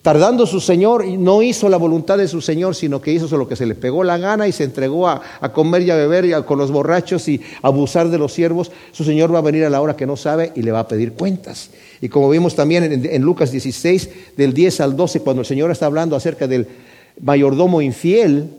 Tardando 0.06 0.46
su 0.46 0.60
Señor, 0.60 1.04
no 1.04 1.42
hizo 1.42 1.68
la 1.68 1.78
voluntad 1.78 2.20
de 2.20 2.28
su 2.28 2.40
Señor, 2.40 2.76
sino 2.76 3.02
que 3.02 3.12
hizo 3.12 3.36
lo 3.38 3.48
que 3.48 3.56
se 3.56 3.66
le 3.66 3.74
pegó 3.74 4.04
la 4.04 4.20
gana 4.20 4.48
y 4.48 4.52
se 4.52 4.64
entregó 4.64 5.08
a, 5.08 5.20
comer 5.52 5.82
y 5.82 5.90
a 5.90 5.96
beber 5.96 6.26
y 6.26 6.44
con 6.44 6.60
los 6.60 6.70
borrachos 6.70 7.28
y 7.28 7.42
abusar 7.64 8.10
de 8.12 8.20
los 8.20 8.32
siervos. 8.32 8.72
Su 8.92 9.04
Señor 9.04 9.34
va 9.34 9.40
a 9.40 9.42
venir 9.42 9.66
a 9.66 9.70
la 9.72 9.82
hora 9.82 9.96
que 9.96 10.06
no 10.06 10.16
sabe 10.16 10.52
y 10.56 10.62
le 10.62 10.72
va 10.72 10.82
a 10.82 10.88
pedir 10.88 11.14
cuentas. 11.14 11.72
Y 12.02 12.10
como 12.10 12.30
vimos 12.30 12.54
también 12.54 12.84
en, 12.84 13.04
en 13.04 13.22
Lucas 13.24 13.52
16, 13.52 14.10
del 14.38 14.54
10 14.54 14.82
al 14.82 14.96
12, 14.96 15.22
cuando 15.22 15.42
el 15.42 15.48
Señor 15.48 15.72
está 15.72 15.88
hablando 15.88 16.16
acerca 16.16 16.46
del 16.46 16.68
mayordomo 17.20 17.82
infiel, 17.82 18.52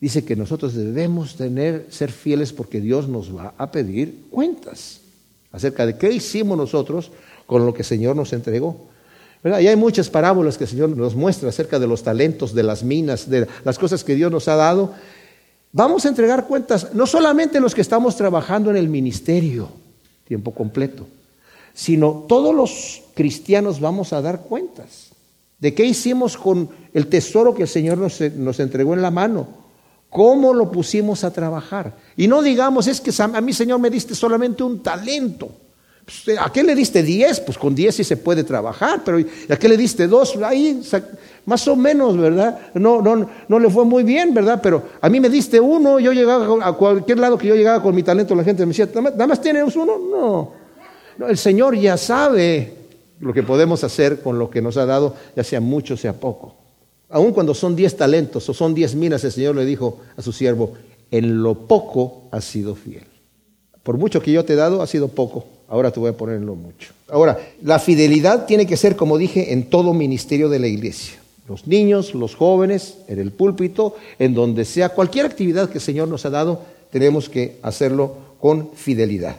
dice 0.00 0.24
que 0.24 0.36
nosotros 0.36 0.74
debemos 0.74 1.34
tener, 1.34 1.86
ser 1.90 2.12
fieles 2.12 2.52
porque 2.52 2.80
Dios 2.80 3.08
nos 3.08 3.36
va 3.36 3.52
a 3.58 3.72
pedir 3.72 4.26
cuentas 4.30 5.00
acerca 5.50 5.86
de 5.86 5.98
qué 5.98 6.12
hicimos 6.12 6.56
nosotros 6.56 7.10
con 7.46 7.66
lo 7.66 7.74
que 7.74 7.82
el 7.82 7.86
Señor 7.86 8.14
nos 8.14 8.32
entregó. 8.32 8.86
Y 9.44 9.66
hay 9.66 9.76
muchas 9.76 10.10
parábolas 10.10 10.58
que 10.58 10.64
el 10.64 10.70
Señor 10.70 10.90
nos 10.90 11.14
muestra 11.14 11.48
acerca 11.48 11.78
de 11.78 11.86
los 11.86 12.02
talentos, 12.02 12.54
de 12.54 12.62
las 12.62 12.82
minas, 12.82 13.30
de 13.30 13.46
las 13.64 13.78
cosas 13.78 14.02
que 14.02 14.14
Dios 14.14 14.32
nos 14.32 14.48
ha 14.48 14.56
dado. 14.56 14.94
Vamos 15.72 16.04
a 16.04 16.08
entregar 16.08 16.46
cuentas, 16.46 16.94
no 16.94 17.06
solamente 17.06 17.60
los 17.60 17.74
que 17.74 17.82
estamos 17.82 18.16
trabajando 18.16 18.70
en 18.70 18.76
el 18.76 18.88
ministerio, 18.88 19.68
tiempo 20.26 20.52
completo, 20.52 21.06
sino 21.72 22.24
todos 22.28 22.54
los 22.54 23.02
cristianos 23.14 23.80
vamos 23.80 24.12
a 24.12 24.20
dar 24.20 24.40
cuentas 24.40 25.10
de 25.58 25.74
qué 25.74 25.84
hicimos 25.84 26.36
con 26.36 26.68
el 26.94 27.06
tesoro 27.06 27.54
que 27.54 27.62
el 27.62 27.68
Señor 27.68 27.98
nos, 27.98 28.20
nos 28.20 28.60
entregó 28.60 28.94
en 28.94 29.02
la 29.02 29.10
mano, 29.10 29.46
cómo 30.10 30.54
lo 30.54 30.70
pusimos 30.70 31.24
a 31.24 31.32
trabajar. 31.32 31.96
Y 32.16 32.28
no 32.28 32.42
digamos, 32.42 32.86
es 32.86 33.00
que 33.00 33.12
a 33.20 33.40
mí, 33.40 33.52
Señor, 33.52 33.78
me 33.78 33.90
diste 33.90 34.14
solamente 34.14 34.62
un 34.62 34.82
talento. 34.82 35.50
¿A 36.40 36.50
qué 36.50 36.62
le 36.62 36.74
diste 36.74 37.02
10? 37.02 37.40
Pues 37.40 37.58
con 37.58 37.74
10 37.74 37.94
sí 37.94 38.04
se 38.04 38.16
puede 38.16 38.42
trabajar, 38.42 39.02
pero 39.04 39.18
¿a 39.18 39.56
qué 39.56 39.68
le 39.68 39.76
diste 39.76 40.06
2? 40.06 40.38
Ahí, 40.42 40.80
más 41.44 41.68
o 41.68 41.76
menos, 41.76 42.16
¿verdad? 42.16 42.58
No, 42.74 43.02
no, 43.02 43.28
no 43.46 43.58
le 43.58 43.68
fue 43.68 43.84
muy 43.84 44.04
bien, 44.04 44.32
¿verdad? 44.32 44.58
Pero 44.62 44.84
a 45.02 45.08
mí 45.10 45.20
me 45.20 45.28
diste 45.28 45.60
uno, 45.60 46.00
yo 46.00 46.12
llegaba 46.12 46.66
a 46.66 46.72
cualquier 46.72 47.18
lado 47.18 47.36
que 47.36 47.46
yo 47.46 47.54
llegaba 47.54 47.82
con 47.82 47.94
mi 47.94 48.02
talento, 48.02 48.34
la 48.34 48.42
gente 48.44 48.64
me 48.64 48.70
decía, 48.70 48.88
¿nada 48.94 49.26
más 49.26 49.40
tienes 49.42 49.76
uno? 49.76 49.98
No. 49.98 50.52
no. 51.18 51.28
El 51.28 51.36
Señor 51.36 51.76
ya 51.76 51.98
sabe 51.98 52.72
lo 53.20 53.34
que 53.34 53.42
podemos 53.42 53.84
hacer 53.84 54.22
con 54.22 54.38
lo 54.38 54.48
que 54.48 54.62
nos 54.62 54.78
ha 54.78 54.86
dado, 54.86 55.14
ya 55.36 55.44
sea 55.44 55.60
mucho, 55.60 55.94
sea 55.94 56.14
poco. 56.14 56.56
Aun 57.10 57.32
cuando 57.32 57.52
son 57.52 57.76
10 57.76 57.96
talentos 57.98 58.48
o 58.48 58.54
son 58.54 58.74
10 58.74 58.94
minas, 58.94 59.24
el 59.24 59.32
Señor 59.32 59.56
le 59.56 59.66
dijo 59.66 60.00
a 60.16 60.22
su 60.22 60.32
siervo, 60.32 60.72
en 61.10 61.42
lo 61.42 61.66
poco 61.66 62.28
has 62.30 62.46
sido 62.46 62.74
fiel. 62.74 63.04
Por 63.82 63.98
mucho 63.98 64.22
que 64.22 64.32
yo 64.32 64.44
te 64.46 64.54
he 64.54 64.56
dado, 64.56 64.80
ha 64.80 64.86
sido 64.86 65.08
poco 65.08 65.57
Ahora 65.68 65.90
te 65.90 66.00
voy 66.00 66.10
a 66.10 66.16
ponerlo 66.16 66.54
mucho. 66.54 66.92
Ahora, 67.08 67.38
la 67.62 67.78
fidelidad 67.78 68.46
tiene 68.46 68.66
que 68.66 68.78
ser, 68.78 68.96
como 68.96 69.18
dije, 69.18 69.52
en 69.52 69.68
todo 69.68 69.92
ministerio 69.92 70.48
de 70.48 70.58
la 70.58 70.66
iglesia. 70.66 71.18
Los 71.46 71.66
niños, 71.66 72.14
los 72.14 72.34
jóvenes, 72.34 72.98
en 73.06 73.18
el 73.18 73.32
púlpito, 73.32 73.96
en 74.18 74.34
donde 74.34 74.64
sea, 74.64 74.90
cualquier 74.90 75.26
actividad 75.26 75.68
que 75.68 75.78
el 75.78 75.84
Señor 75.84 76.08
nos 76.08 76.24
ha 76.24 76.30
dado, 76.30 76.62
tenemos 76.90 77.28
que 77.28 77.58
hacerlo 77.62 78.14
con 78.40 78.70
fidelidad. 78.74 79.36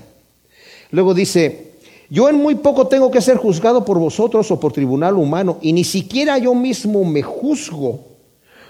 Luego 0.92 1.16
dice, 1.16 1.72
yo 2.10 2.30
en 2.30 2.36
muy 2.36 2.56
poco 2.56 2.88
tengo 2.88 3.10
que 3.10 3.22
ser 3.22 3.38
juzgado 3.38 3.84
por 3.84 3.98
vosotros 3.98 4.50
o 4.52 4.60
por 4.60 4.72
tribunal 4.72 5.16
humano, 5.16 5.58
y 5.62 5.74
ni 5.74 5.84
siquiera 5.84 6.38
yo 6.38 6.54
mismo 6.54 7.04
me 7.06 7.24
juzgo, 7.24 8.06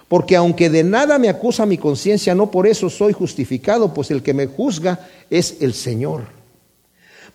Porque 0.08 0.36
aunque 0.36 0.72
de 0.72 0.84
nada 0.84 1.19
me 1.19 1.30
acusa 1.30 1.67
mi 1.67 1.78
conciencia, 1.78 2.34
no 2.34 2.50
por 2.50 2.65
eso 2.65 2.89
soy 2.89 3.13
justificado, 3.13 3.93
pues 3.93 4.10
el 4.10 4.24
que 4.24 4.34
me 4.34 4.48
juzga 4.48 5.08
es 5.30 5.58
el 5.62 5.76
Señor. 5.76 6.38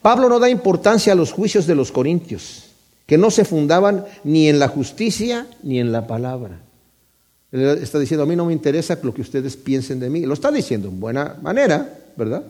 Pablo 0.05 0.29
no 0.29 0.39
da 0.39 0.51
importancia 0.51 1.15
a 1.15 1.17
los 1.17 1.33
juicios 1.33 1.67
de 1.67 1.75
los 1.75 1.91
corintios, 1.91 2.65
que 3.07 3.17
no 3.17 3.31
se 3.31 3.47
fundaban 3.47 4.05
ni 4.23 4.51
en 4.51 4.59
la 4.59 4.69
justicia 4.69 5.47
ni 5.63 5.81
en 5.81 5.93
la 5.93 6.07
palabra. 6.07 6.61
Él 7.51 7.79
está 7.81 7.99
diciendo, 7.99 8.25
a 8.25 8.27
mí 8.27 8.37
no 8.37 8.45
me 8.45 8.53
interesa 8.53 8.99
lo 9.03 9.15
que 9.15 9.23
ustedes 9.23 9.57
piensen 9.57 10.01
de 10.01 10.11
mí. 10.11 10.27
Lo 10.27 10.35
está 10.35 10.53
diciendo 10.53 10.89
en 10.89 11.01
buena 11.01 11.39
manera, 11.41 12.01
¿verdad? 12.17 12.45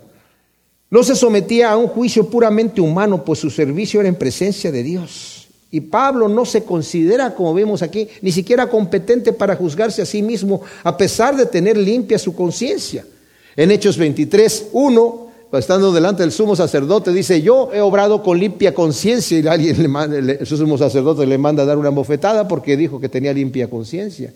No 0.90 1.04
se 1.04 1.14
sometía 1.14 1.70
a 1.70 1.76
un 1.76 1.86
juicio 1.86 2.28
puramente 2.28 2.80
humano, 2.80 3.24
pues 3.24 3.38
su 3.38 3.50
servicio 3.50 4.00
era 4.00 4.08
en 4.08 4.16
presencia 4.16 4.72
de 4.72 4.82
Dios. 4.82 5.46
Y 5.70 5.80
Pablo 5.80 6.28
no 6.28 6.44
se 6.44 6.64
considera, 6.64 7.36
como 7.36 7.54
vemos 7.54 7.82
aquí, 7.82 8.08
ni 8.20 8.32
siquiera 8.32 8.68
competente 8.68 9.32
para 9.32 9.54
juzgarse 9.54 10.02
a 10.02 10.06
sí 10.06 10.22
mismo, 10.22 10.60
a 10.82 10.96
pesar 10.96 11.36
de 11.36 11.46
tener 11.46 11.76
limpia 11.76 12.18
su 12.18 12.34
conciencia. 12.34 13.06
En 13.54 13.70
Hechos 13.70 13.96
23, 13.96 14.70
1, 14.72 15.23
estando 15.58 15.92
delante 15.92 16.22
del 16.22 16.32
sumo 16.32 16.56
sacerdote, 16.56 17.12
dice, 17.12 17.42
yo 17.42 17.70
he 17.72 17.80
obrado 17.80 18.22
con 18.22 18.38
limpia 18.38 18.74
conciencia, 18.74 19.38
y 19.38 19.46
alguien 19.46 19.80
le 19.80 19.88
manda, 19.88 20.16
el 20.16 20.46
sumo 20.46 20.78
sacerdote 20.78 21.26
le 21.26 21.38
manda 21.38 21.62
a 21.62 21.66
dar 21.66 21.78
una 21.78 21.90
bofetada 21.90 22.48
porque 22.48 22.76
dijo 22.76 23.00
que 23.00 23.08
tenía 23.08 23.32
limpia 23.32 23.68
conciencia. 23.68 24.32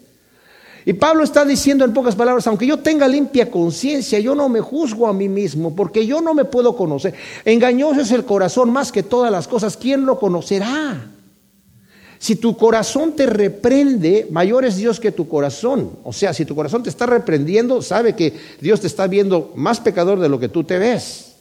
Y 0.84 0.94
Pablo 0.94 1.22
está 1.22 1.44
diciendo 1.44 1.84
en 1.84 1.92
pocas 1.92 2.16
palabras, 2.16 2.46
aunque 2.46 2.66
yo 2.66 2.78
tenga 2.78 3.06
limpia 3.06 3.50
conciencia, 3.50 4.18
yo 4.20 4.34
no 4.34 4.48
me 4.48 4.60
juzgo 4.60 5.06
a 5.06 5.12
mí 5.12 5.28
mismo, 5.28 5.74
porque 5.74 6.06
yo 6.06 6.20
no 6.20 6.32
me 6.32 6.46
puedo 6.46 6.76
conocer. 6.76 7.14
Engañoso 7.44 8.00
es 8.00 8.10
el 8.10 8.24
corazón 8.24 8.70
más 8.70 8.90
que 8.90 9.02
todas 9.02 9.30
las 9.30 9.46
cosas, 9.46 9.76
¿quién 9.76 10.06
lo 10.06 10.18
conocerá? 10.18 11.10
Si 12.18 12.36
tu 12.36 12.56
corazón 12.56 13.14
te 13.14 13.26
reprende, 13.26 14.26
mayor 14.30 14.64
es 14.64 14.76
Dios 14.76 14.98
que 14.98 15.12
tu 15.12 15.28
corazón. 15.28 15.92
O 16.02 16.12
sea, 16.12 16.34
si 16.34 16.44
tu 16.44 16.54
corazón 16.54 16.82
te 16.82 16.90
está 16.90 17.06
reprendiendo, 17.06 17.80
sabe 17.80 18.16
que 18.16 18.34
Dios 18.60 18.80
te 18.80 18.88
está 18.88 19.06
viendo 19.06 19.52
más 19.54 19.80
pecador 19.80 20.18
de 20.18 20.28
lo 20.28 20.40
que 20.40 20.48
tú 20.48 20.64
te 20.64 20.78
ves. 20.78 21.34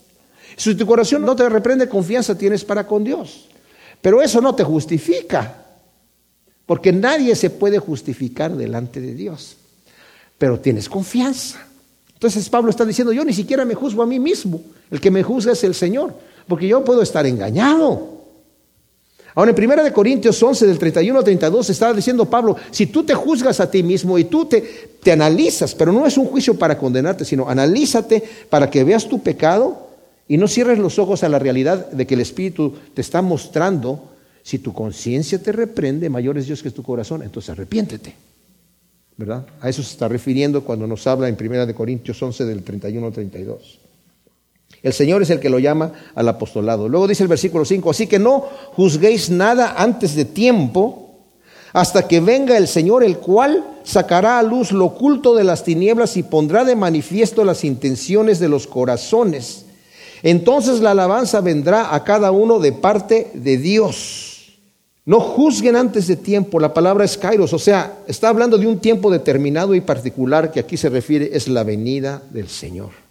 Si 0.55 0.75
tu 0.75 0.85
corazón 0.85 1.23
no 1.23 1.35
te 1.35 1.49
reprende, 1.49 1.89
confianza 1.89 2.37
tienes 2.37 2.63
para 2.63 2.85
con 2.85 3.03
Dios. 3.03 3.47
Pero 4.01 4.21
eso 4.21 4.39
no 4.39 4.53
te 4.53 4.63
justifica. 4.63 5.65
Porque 6.65 6.91
nadie 6.91 7.35
se 7.35 7.49
puede 7.49 7.79
justificar 7.79 8.55
delante 8.55 9.01
de 9.01 9.13
Dios. 9.13 9.57
Pero 10.37 10.59
tienes 10.59 10.89
confianza. 10.89 11.65
Entonces 12.13 12.49
Pablo 12.49 12.69
está 12.69 12.85
diciendo, 12.85 13.13
yo 13.13 13.23
ni 13.23 13.33
siquiera 13.33 13.65
me 13.65 13.73
juzgo 13.73 14.03
a 14.03 14.07
mí 14.07 14.19
mismo. 14.19 14.61
El 14.91 14.99
que 14.99 15.09
me 15.09 15.23
juzga 15.23 15.53
es 15.53 15.63
el 15.63 15.73
Señor. 15.73 16.13
Porque 16.47 16.67
yo 16.67 16.83
puedo 16.83 17.01
estar 17.01 17.25
engañado. 17.25 18.16
Ahora 19.37 19.53
en 19.55 19.71
1 19.71 19.93
Corintios 19.93 20.41
11, 20.41 20.65
del 20.65 20.79
31 20.79 21.19
al 21.19 21.23
32, 21.23 21.69
está 21.69 21.93
diciendo 21.93 22.27
Pablo, 22.27 22.55
si 22.71 22.87
tú 22.87 23.03
te 23.03 23.13
juzgas 23.13 23.59
a 23.59 23.69
ti 23.69 23.83
mismo 23.83 24.17
y 24.17 24.23
tú 24.23 24.45
te, 24.45 24.61
te 24.99 25.11
analizas, 25.11 25.75
pero 25.75 25.91
no 25.91 26.07
es 26.07 26.17
un 26.17 26.25
juicio 26.25 26.57
para 26.57 26.75
condenarte, 26.75 27.23
sino 27.23 27.47
analízate 27.47 28.23
para 28.49 28.71
que 28.71 28.83
veas 28.83 29.07
tu 29.07 29.21
pecado 29.21 29.89
y 30.27 30.37
no 30.37 30.47
cierres 30.47 30.79
los 30.79 30.97
ojos 30.97 31.23
a 31.23 31.29
la 31.29 31.37
realidad 31.37 31.91
de 31.91 32.07
que 32.07 32.15
el 32.15 32.21
Espíritu 32.21 32.73
te 32.95 33.01
está 33.01 33.21
mostrando 33.21 34.05
si 34.41 34.57
tu 34.57 34.73
conciencia 34.73 35.37
te 35.37 35.51
reprende, 35.51 36.09
mayor 36.09 36.39
es 36.39 36.47
Dios 36.47 36.63
que 36.63 36.71
tu 36.71 36.81
corazón, 36.81 37.21
entonces 37.21 37.51
arrepiéntete. 37.51 38.15
¿Verdad? 39.17 39.45
A 39.61 39.69
eso 39.69 39.83
se 39.83 39.91
está 39.91 40.07
refiriendo 40.07 40.63
cuando 40.63 40.87
nos 40.87 41.05
habla 41.05 41.29
en 41.29 41.37
1 41.39 41.75
Corintios 41.75 42.19
11 42.19 42.43
del 42.43 42.63
31 42.63 43.05
al 43.05 43.13
32. 43.13 43.86
El 44.83 44.93
Señor 44.93 45.21
es 45.21 45.29
el 45.29 45.39
que 45.39 45.49
lo 45.49 45.59
llama 45.59 45.91
al 46.15 46.29
apostolado. 46.29 46.87
Luego 46.87 47.07
dice 47.07 47.23
el 47.23 47.29
versículo 47.29 47.65
5, 47.65 47.89
así 47.89 48.07
que 48.07 48.19
no 48.19 48.45
juzguéis 48.73 49.29
nada 49.29 49.75
antes 49.77 50.15
de 50.15 50.25
tiempo, 50.25 51.07
hasta 51.73 52.07
que 52.07 52.19
venga 52.19 52.57
el 52.57 52.67
Señor, 52.67 53.03
el 53.03 53.17
cual 53.17 53.63
sacará 53.83 54.39
a 54.39 54.43
luz 54.43 54.71
lo 54.71 54.85
oculto 54.85 55.35
de 55.35 55.43
las 55.43 55.63
tinieblas 55.63 56.17
y 56.17 56.23
pondrá 56.23 56.63
de 56.63 56.75
manifiesto 56.75 57.43
las 57.43 57.63
intenciones 57.63 58.39
de 58.39 58.49
los 58.49 58.67
corazones. 58.67 59.65
Entonces 60.23 60.79
la 60.79 60.91
alabanza 60.91 61.41
vendrá 61.41 61.93
a 61.93 62.03
cada 62.03 62.31
uno 62.31 62.59
de 62.59 62.71
parte 62.71 63.31
de 63.33 63.57
Dios. 63.57 64.57
No 65.05 65.19
juzguen 65.19 65.75
antes 65.75 66.07
de 66.07 66.17
tiempo, 66.17 66.59
la 66.59 66.73
palabra 66.73 67.05
es 67.05 67.17
kairos, 67.17 67.53
o 67.53 67.59
sea, 67.59 67.99
está 68.07 68.27
hablando 68.27 68.57
de 68.57 68.67
un 68.67 68.79
tiempo 68.79 69.09
determinado 69.09 69.73
y 69.73 69.79
particular 69.79 70.51
que 70.51 70.59
aquí 70.59 70.75
se 70.75 70.89
refiere, 70.89 71.29
es 71.31 71.47
la 71.47 71.63
venida 71.63 72.21
del 72.29 72.49
Señor. 72.49 73.06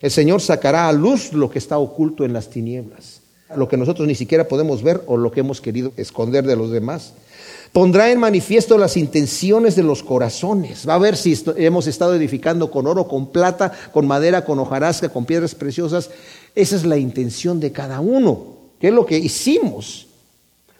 El 0.00 0.10
Señor 0.10 0.40
sacará 0.40 0.88
a 0.88 0.92
luz 0.92 1.32
lo 1.32 1.50
que 1.50 1.58
está 1.58 1.78
oculto 1.78 2.24
en 2.24 2.32
las 2.32 2.50
tinieblas, 2.50 3.22
lo 3.54 3.68
que 3.68 3.76
nosotros 3.76 4.06
ni 4.06 4.14
siquiera 4.14 4.48
podemos 4.48 4.82
ver 4.82 5.02
o 5.06 5.16
lo 5.16 5.30
que 5.30 5.40
hemos 5.40 5.60
querido 5.60 5.92
esconder 5.96 6.44
de 6.44 6.56
los 6.56 6.70
demás. 6.70 7.14
Pondrá 7.72 8.10
en 8.10 8.20
manifiesto 8.20 8.78
las 8.78 8.96
intenciones 8.96 9.76
de 9.76 9.82
los 9.82 10.02
corazones. 10.02 10.88
Va 10.88 10.94
a 10.94 10.98
ver 10.98 11.16
si 11.16 11.38
hemos 11.56 11.86
estado 11.86 12.14
edificando 12.14 12.70
con 12.70 12.86
oro, 12.86 13.06
con 13.08 13.26
plata, 13.26 13.72
con 13.92 14.06
madera, 14.06 14.44
con 14.44 14.58
hojarasca, 14.58 15.08
con 15.08 15.26
piedras 15.26 15.54
preciosas. 15.54 16.10
Esa 16.54 16.76
es 16.76 16.84
la 16.84 16.96
intención 16.96 17.60
de 17.60 17.72
cada 17.72 18.00
uno. 18.00 18.56
¿Qué 18.80 18.88
es 18.88 18.94
lo 18.94 19.04
que 19.04 19.18
hicimos? 19.18 20.06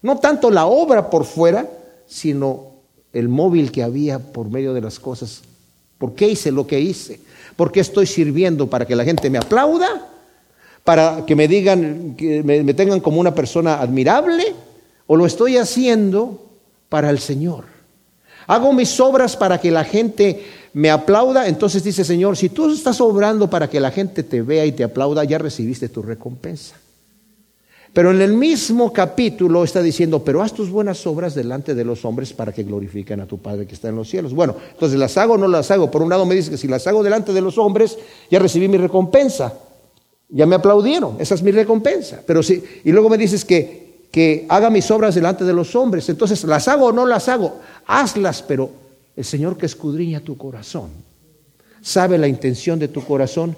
No 0.02 0.18
tanto 0.18 0.50
la 0.50 0.66
obra 0.66 1.10
por 1.10 1.24
fuera, 1.24 1.68
sino 2.06 2.76
el 3.12 3.28
móvil 3.28 3.72
que 3.72 3.82
había 3.82 4.18
por 4.18 4.48
medio 4.48 4.72
de 4.72 4.80
las 4.80 5.00
cosas. 5.00 5.42
¿Por 5.98 6.14
qué 6.14 6.28
hice 6.28 6.52
lo 6.52 6.66
que 6.66 6.80
hice? 6.80 7.20
¿Por 7.56 7.72
qué 7.72 7.80
estoy 7.80 8.06
sirviendo? 8.06 8.68
¿Para 8.68 8.86
que 8.86 8.94
la 8.94 9.04
gente 9.04 9.30
me 9.30 9.38
aplauda? 9.38 10.06
¿Para 10.84 11.24
que 11.26 11.34
me 11.34 11.48
digan, 11.48 12.14
que 12.16 12.42
me, 12.42 12.74
tengan 12.74 13.00
como 13.00 13.18
una 13.18 13.34
persona 13.34 13.80
admirable? 13.80 14.54
¿O 15.06 15.16
lo 15.16 15.26
estoy 15.26 15.56
haciendo 15.56 16.50
para 16.88 17.10
el 17.10 17.18
Señor? 17.18 17.64
Hago 18.46 18.72
mis 18.72 19.00
obras 19.00 19.36
para 19.36 19.58
que 19.58 19.70
la 19.70 19.84
gente 19.84 20.44
me 20.74 20.90
aplauda. 20.90 21.48
Entonces 21.48 21.82
dice 21.82 22.04
Señor, 22.04 22.36
si 22.36 22.50
tú 22.50 22.70
estás 22.70 23.00
obrando 23.00 23.50
para 23.50 23.68
que 23.68 23.80
la 23.80 23.90
gente 23.90 24.22
te 24.22 24.42
vea 24.42 24.66
y 24.66 24.72
te 24.72 24.84
aplauda, 24.84 25.24
ya 25.24 25.38
recibiste 25.38 25.88
tu 25.88 26.02
recompensa. 26.02 26.76
Pero 27.96 28.10
en 28.10 28.20
el 28.20 28.34
mismo 28.34 28.92
capítulo 28.92 29.64
está 29.64 29.80
diciendo, 29.80 30.22
pero 30.22 30.42
haz 30.42 30.52
tus 30.52 30.68
buenas 30.68 31.06
obras 31.06 31.34
delante 31.34 31.74
de 31.74 31.82
los 31.82 32.04
hombres 32.04 32.34
para 32.34 32.52
que 32.52 32.62
glorifiquen 32.62 33.22
a 33.22 33.26
tu 33.26 33.38
Padre 33.38 33.66
que 33.66 33.74
está 33.74 33.88
en 33.88 33.96
los 33.96 34.10
cielos. 34.10 34.34
Bueno, 34.34 34.54
entonces 34.70 34.98
las 34.98 35.16
hago 35.16 35.32
o 35.32 35.38
no 35.38 35.48
las 35.48 35.70
hago. 35.70 35.90
Por 35.90 36.02
un 36.02 36.10
lado 36.10 36.26
me 36.26 36.34
dice 36.34 36.50
que 36.50 36.58
si 36.58 36.68
las 36.68 36.86
hago 36.86 37.02
delante 37.02 37.32
de 37.32 37.40
los 37.40 37.56
hombres, 37.56 37.96
ya 38.30 38.38
recibí 38.38 38.68
mi 38.68 38.76
recompensa. 38.76 39.54
Ya 40.28 40.44
me 40.44 40.56
aplaudieron, 40.56 41.16
esa 41.18 41.36
es 41.36 41.42
mi 41.42 41.52
recompensa. 41.52 42.20
Pero 42.26 42.42
si, 42.42 42.62
y 42.84 42.92
luego 42.92 43.08
me 43.08 43.16
dices 43.16 43.46
que, 43.46 44.08
que 44.12 44.44
haga 44.50 44.68
mis 44.68 44.90
obras 44.90 45.14
delante 45.14 45.44
de 45.44 45.54
los 45.54 45.74
hombres. 45.74 46.06
Entonces, 46.10 46.44
¿las 46.44 46.68
hago 46.68 46.88
o 46.88 46.92
no 46.92 47.06
las 47.06 47.30
hago? 47.30 47.60
Hazlas, 47.86 48.42
pero 48.42 48.68
el 49.16 49.24
Señor 49.24 49.56
que 49.56 49.64
escudriña 49.64 50.20
tu 50.20 50.36
corazón, 50.36 50.90
sabe 51.80 52.18
la 52.18 52.28
intención 52.28 52.78
de 52.78 52.88
tu 52.88 53.02
corazón 53.02 53.56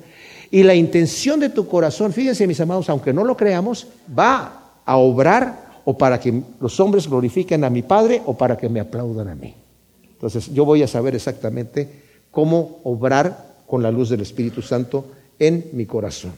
y 0.51 0.63
la 0.63 0.75
intención 0.75 1.41
de 1.41 1.51
tu 1.51 1.67
corazón, 1.69 2.13
fíjense 2.13 2.47
mis 2.47 2.61
amados, 2.61 2.89
aunque 2.89 3.13
no 3.13 3.25
lo 3.25 3.37
creamos, 3.37 3.87
va 4.17 4.81
a 4.85 4.97
obrar 4.97 5.69
o 5.85 5.97
para 5.97 6.19
que 6.21 6.43
los 6.61 6.81
hombres 6.81 7.09
glorifiquen 7.09 7.65
a 7.65 7.71
mi 7.71 7.83
Padre 7.83 8.23
o 8.27 8.37
para 8.37 8.57
que 8.57 8.69
me 8.69 8.81
aplaudan 8.81 9.29
a 9.29 9.35
mí. 9.35 9.55
Entonces 10.03 10.53
yo 10.53 10.65
voy 10.65 10.83
a 10.83 10.89
saber 10.89 11.15
exactamente 11.15 11.89
cómo 12.31 12.81
obrar 12.85 13.57
con 13.67 13.83
la 13.83 13.91
luz 13.91 14.09
del 14.09 14.21
Espíritu 14.23 14.63
Santo 14.63 15.07
en 15.39 15.71
mi 15.73 15.87
corazón. 15.87 16.33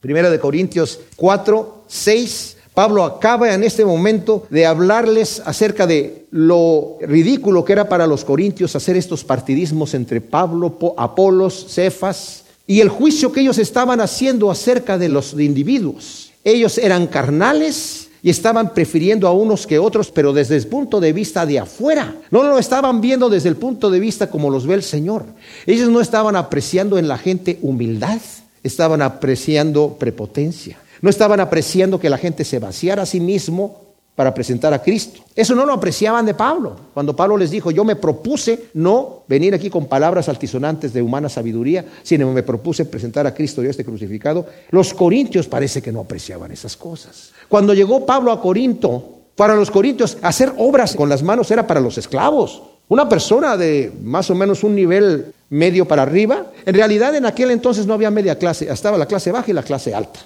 Primera 0.00 0.30
de 0.30 0.38
Corintios 0.38 1.00
4, 1.16 1.84
6. 1.86 2.56
Pablo 2.74 3.04
acaba 3.04 3.54
en 3.54 3.62
este 3.62 3.84
momento 3.84 4.46
de 4.50 4.66
hablarles 4.66 5.40
acerca 5.46 5.86
de 5.86 6.26
lo 6.30 6.98
ridículo 7.00 7.64
que 7.64 7.72
era 7.72 7.88
para 7.88 8.06
los 8.06 8.24
corintios 8.24 8.74
hacer 8.74 8.96
estos 8.96 9.22
partidismos 9.22 9.94
entre 9.94 10.20
Pablo, 10.20 10.76
Apolos, 10.96 11.66
Cefas, 11.68 12.43
y 12.66 12.80
el 12.80 12.88
juicio 12.88 13.32
que 13.32 13.40
ellos 13.40 13.58
estaban 13.58 14.00
haciendo 14.00 14.50
acerca 14.50 14.98
de 14.98 15.08
los 15.08 15.34
individuos. 15.34 16.32
Ellos 16.44 16.78
eran 16.78 17.06
carnales 17.06 18.08
y 18.22 18.30
estaban 18.30 18.72
prefiriendo 18.72 19.28
a 19.28 19.32
unos 19.32 19.66
que 19.66 19.78
otros, 19.78 20.10
pero 20.10 20.32
desde 20.32 20.56
el 20.56 20.66
punto 20.66 20.98
de 20.98 21.12
vista 21.12 21.44
de 21.44 21.58
afuera. 21.58 22.16
No 22.30 22.42
lo 22.42 22.58
estaban 22.58 23.02
viendo 23.02 23.28
desde 23.28 23.50
el 23.50 23.56
punto 23.56 23.90
de 23.90 24.00
vista 24.00 24.30
como 24.30 24.48
los 24.48 24.66
ve 24.66 24.74
el 24.74 24.82
Señor. 24.82 25.26
Ellos 25.66 25.90
no 25.90 26.00
estaban 26.00 26.36
apreciando 26.36 26.96
en 26.96 27.06
la 27.06 27.18
gente 27.18 27.58
humildad, 27.60 28.20
estaban 28.62 29.02
apreciando 29.02 29.96
prepotencia. 29.98 30.78
No 31.02 31.10
estaban 31.10 31.40
apreciando 31.40 32.00
que 32.00 32.08
la 32.08 32.16
gente 32.16 32.44
se 32.44 32.58
vaciara 32.58 33.02
a 33.02 33.06
sí 33.06 33.20
mismo 33.20 33.83
para 34.14 34.32
presentar 34.32 34.72
a 34.72 34.80
Cristo. 34.80 35.22
Eso 35.34 35.54
no 35.54 35.66
lo 35.66 35.72
apreciaban 35.72 36.24
de 36.24 36.34
Pablo. 36.34 36.76
Cuando 36.94 37.16
Pablo 37.16 37.36
les 37.36 37.50
dijo, 37.50 37.70
yo 37.70 37.84
me 37.84 37.96
propuse 37.96 38.66
no 38.74 39.24
venir 39.26 39.54
aquí 39.54 39.70
con 39.70 39.86
palabras 39.86 40.28
altisonantes 40.28 40.92
de 40.92 41.02
humana 41.02 41.28
sabiduría, 41.28 41.84
sino 42.02 42.32
me 42.32 42.44
propuse 42.44 42.84
presentar 42.84 43.26
a 43.26 43.34
Cristo 43.34 43.62
y 43.64 43.66
este 43.66 43.84
crucificado, 43.84 44.46
los 44.70 44.94
corintios 44.94 45.48
parece 45.48 45.82
que 45.82 45.90
no 45.90 46.00
apreciaban 46.00 46.52
esas 46.52 46.76
cosas. 46.76 47.32
Cuando 47.48 47.74
llegó 47.74 48.06
Pablo 48.06 48.30
a 48.30 48.40
Corinto, 48.40 49.14
para 49.34 49.56
los 49.56 49.70
corintios 49.70 50.16
hacer 50.22 50.52
obras 50.58 50.94
con 50.94 51.08
las 51.08 51.22
manos 51.22 51.50
era 51.50 51.66
para 51.66 51.80
los 51.80 51.98
esclavos. 51.98 52.62
Una 52.86 53.08
persona 53.08 53.56
de 53.56 53.92
más 54.02 54.30
o 54.30 54.34
menos 54.34 54.62
un 54.62 54.76
nivel 54.76 55.32
medio 55.50 55.86
para 55.86 56.02
arriba, 56.02 56.46
en 56.64 56.74
realidad 56.74 57.14
en 57.16 57.26
aquel 57.26 57.50
entonces 57.50 57.86
no 57.86 57.94
había 57.94 58.10
media 58.10 58.38
clase, 58.38 58.70
estaba 58.70 58.98
la 58.98 59.06
clase 59.06 59.32
baja 59.32 59.50
y 59.50 59.54
la 59.54 59.62
clase 59.62 59.94
alta. 59.94 60.20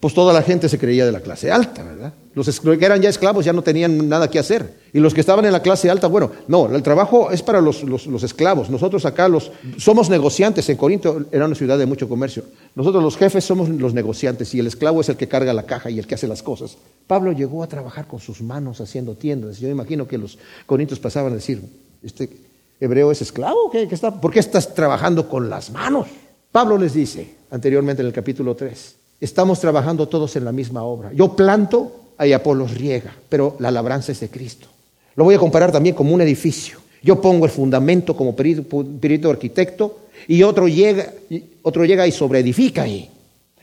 Pues 0.00 0.14
toda 0.14 0.32
la 0.32 0.42
gente 0.42 0.68
se 0.70 0.78
creía 0.78 1.04
de 1.04 1.12
la 1.12 1.20
clase 1.20 1.50
alta, 1.52 1.84
¿verdad? 1.84 2.14
Los 2.34 2.60
que 2.60 2.84
eran 2.84 3.02
ya 3.02 3.10
esclavos 3.10 3.44
ya 3.44 3.52
no 3.52 3.62
tenían 3.62 4.08
nada 4.08 4.30
que 4.30 4.38
hacer. 4.38 4.78
Y 4.94 4.98
los 4.98 5.12
que 5.12 5.20
estaban 5.20 5.44
en 5.44 5.52
la 5.52 5.60
clase 5.60 5.90
alta, 5.90 6.06
bueno, 6.06 6.30
no, 6.48 6.74
el 6.74 6.82
trabajo 6.82 7.30
es 7.30 7.42
para 7.42 7.60
los, 7.60 7.82
esclavos. 8.22 8.70
Nosotros 8.70 9.04
acá 9.04 9.28
los, 9.28 9.52
somos 9.76 10.08
negociantes. 10.08 10.68
En 10.70 10.78
Corinto 10.78 11.26
era 11.32 11.44
una 11.44 11.54
ciudad 11.54 11.76
de 11.76 11.84
mucho 11.84 12.08
comercio. 12.08 12.44
Nosotros 12.74 13.02
los 13.02 13.16
jefes 13.16 13.44
somos 13.44 13.68
los 13.68 13.92
negociantes 13.92 14.54
y 14.54 14.60
el 14.60 14.68
esclavo 14.68 15.02
es 15.02 15.10
el 15.10 15.16
que 15.16 15.28
carga 15.28 15.52
la 15.52 15.64
caja 15.64 15.90
y 15.90 15.98
el 15.98 16.06
que 16.06 16.14
hace 16.14 16.28
las 16.28 16.42
cosas. 16.42 16.78
Pablo 17.06 17.32
llegó 17.32 17.62
a 17.62 17.66
trabajar 17.66 18.06
con 18.06 18.20
sus 18.20 18.40
manos 18.40 18.80
haciendo 18.80 19.16
tiendas. 19.16 19.58
Yo 19.58 19.68
imagino 19.68 20.08
que 20.08 20.16
los 20.16 20.38
corintios 20.64 20.98
pasaban 20.98 21.32
a 21.32 21.36
decir, 21.36 21.60
este 22.02 22.30
hebreo 22.80 23.10
es 23.10 23.20
esclavo, 23.20 23.70
¿Qué, 23.70 23.82
está? 23.90 24.18
¿por 24.18 24.32
qué 24.32 24.38
estás 24.38 24.72
trabajando 24.72 25.28
con 25.28 25.50
las 25.50 25.70
manos? 25.70 26.06
Pablo 26.52 26.78
les 26.78 26.94
dice 26.94 27.34
anteriormente 27.50 28.02
en 28.02 28.06
el 28.06 28.14
capítulo 28.14 28.54
3, 28.54 28.99
Estamos 29.20 29.60
trabajando 29.60 30.08
todos 30.08 30.34
en 30.36 30.44
la 30.44 30.52
misma 30.52 30.82
obra. 30.82 31.12
Yo 31.12 31.36
planto, 31.36 31.92
y 32.24 32.32
Apolos 32.32 32.74
riega, 32.74 33.14
pero 33.28 33.56
la 33.58 33.70
labranza 33.70 34.12
es 34.12 34.20
de 34.20 34.28
Cristo. 34.28 34.68
Lo 35.16 35.24
voy 35.24 35.34
a 35.34 35.38
comparar 35.38 35.72
también 35.72 35.94
como 35.94 36.14
un 36.14 36.20
edificio. 36.20 36.78
Yo 37.02 37.20
pongo 37.20 37.44
el 37.44 37.50
fundamento 37.50 38.16
como 38.16 38.34
perito, 38.36 39.30
arquitecto 39.30 40.00
y 40.28 40.42
otro 40.42 40.68
llega, 40.68 41.12
otro 41.62 41.84
llega 41.84 42.06
y 42.06 42.12
sobreedifica 42.12 42.82
ahí. 42.82 43.08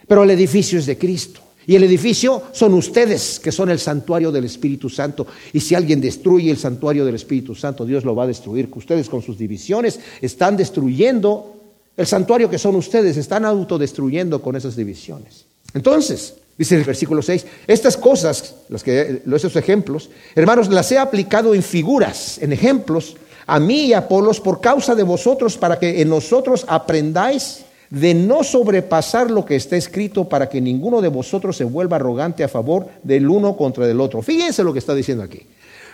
Pero 0.06 0.24
el 0.24 0.30
edificio 0.30 0.78
es 0.78 0.86
de 0.86 0.98
Cristo. 0.98 1.40
Y 1.66 1.76
el 1.76 1.84
edificio 1.84 2.44
son 2.52 2.72
ustedes, 2.74 3.38
que 3.38 3.52
son 3.52 3.68
el 3.68 3.78
santuario 3.78 4.32
del 4.32 4.44
Espíritu 4.44 4.88
Santo. 4.88 5.26
Y 5.52 5.60
si 5.60 5.74
alguien 5.74 6.00
destruye 6.00 6.50
el 6.50 6.56
santuario 6.56 7.04
del 7.04 7.14
Espíritu 7.14 7.54
Santo, 7.54 7.84
Dios 7.84 8.04
lo 8.04 8.14
va 8.14 8.24
a 8.24 8.28
destruir. 8.28 8.70
Ustedes 8.74 9.08
con 9.08 9.22
sus 9.22 9.36
divisiones 9.36 10.00
están 10.22 10.56
destruyendo 10.56 11.54
el 11.96 12.06
santuario 12.06 12.48
que 12.48 12.58
son 12.58 12.76
ustedes, 12.76 13.16
están 13.16 13.44
autodestruyendo 13.44 14.40
con 14.40 14.56
esas 14.56 14.76
divisiones. 14.76 15.47
Entonces, 15.74 16.34
dice 16.56 16.76
el 16.76 16.84
versículo 16.84 17.22
6, 17.22 17.46
estas 17.66 17.96
cosas, 17.96 18.54
los 18.68 18.82
que, 18.82 19.22
esos 19.34 19.56
ejemplos, 19.56 20.10
hermanos, 20.34 20.68
las 20.68 20.90
he 20.92 20.98
aplicado 20.98 21.54
en 21.54 21.62
figuras, 21.62 22.38
en 22.38 22.52
ejemplos, 22.52 23.16
a 23.46 23.58
mí 23.58 23.86
y 23.86 23.92
a 23.94 23.98
Apolos 23.98 24.40
por 24.40 24.60
causa 24.60 24.94
de 24.94 25.02
vosotros, 25.02 25.56
para 25.56 25.78
que 25.78 26.02
en 26.02 26.10
nosotros 26.10 26.64
aprendáis 26.68 27.64
de 27.90 28.12
no 28.14 28.44
sobrepasar 28.44 29.30
lo 29.30 29.44
que 29.44 29.56
está 29.56 29.76
escrito 29.76 30.28
para 30.28 30.48
que 30.48 30.60
ninguno 30.60 31.00
de 31.00 31.08
vosotros 31.08 31.56
se 31.56 31.64
vuelva 31.64 31.96
arrogante 31.96 32.44
a 32.44 32.48
favor 32.48 32.86
del 33.02 33.28
uno 33.28 33.56
contra 33.56 33.88
el 33.90 34.00
otro. 34.00 34.20
Fíjense 34.20 34.62
lo 34.62 34.72
que 34.72 34.78
está 34.78 34.94
diciendo 34.94 35.24
aquí. 35.24 35.46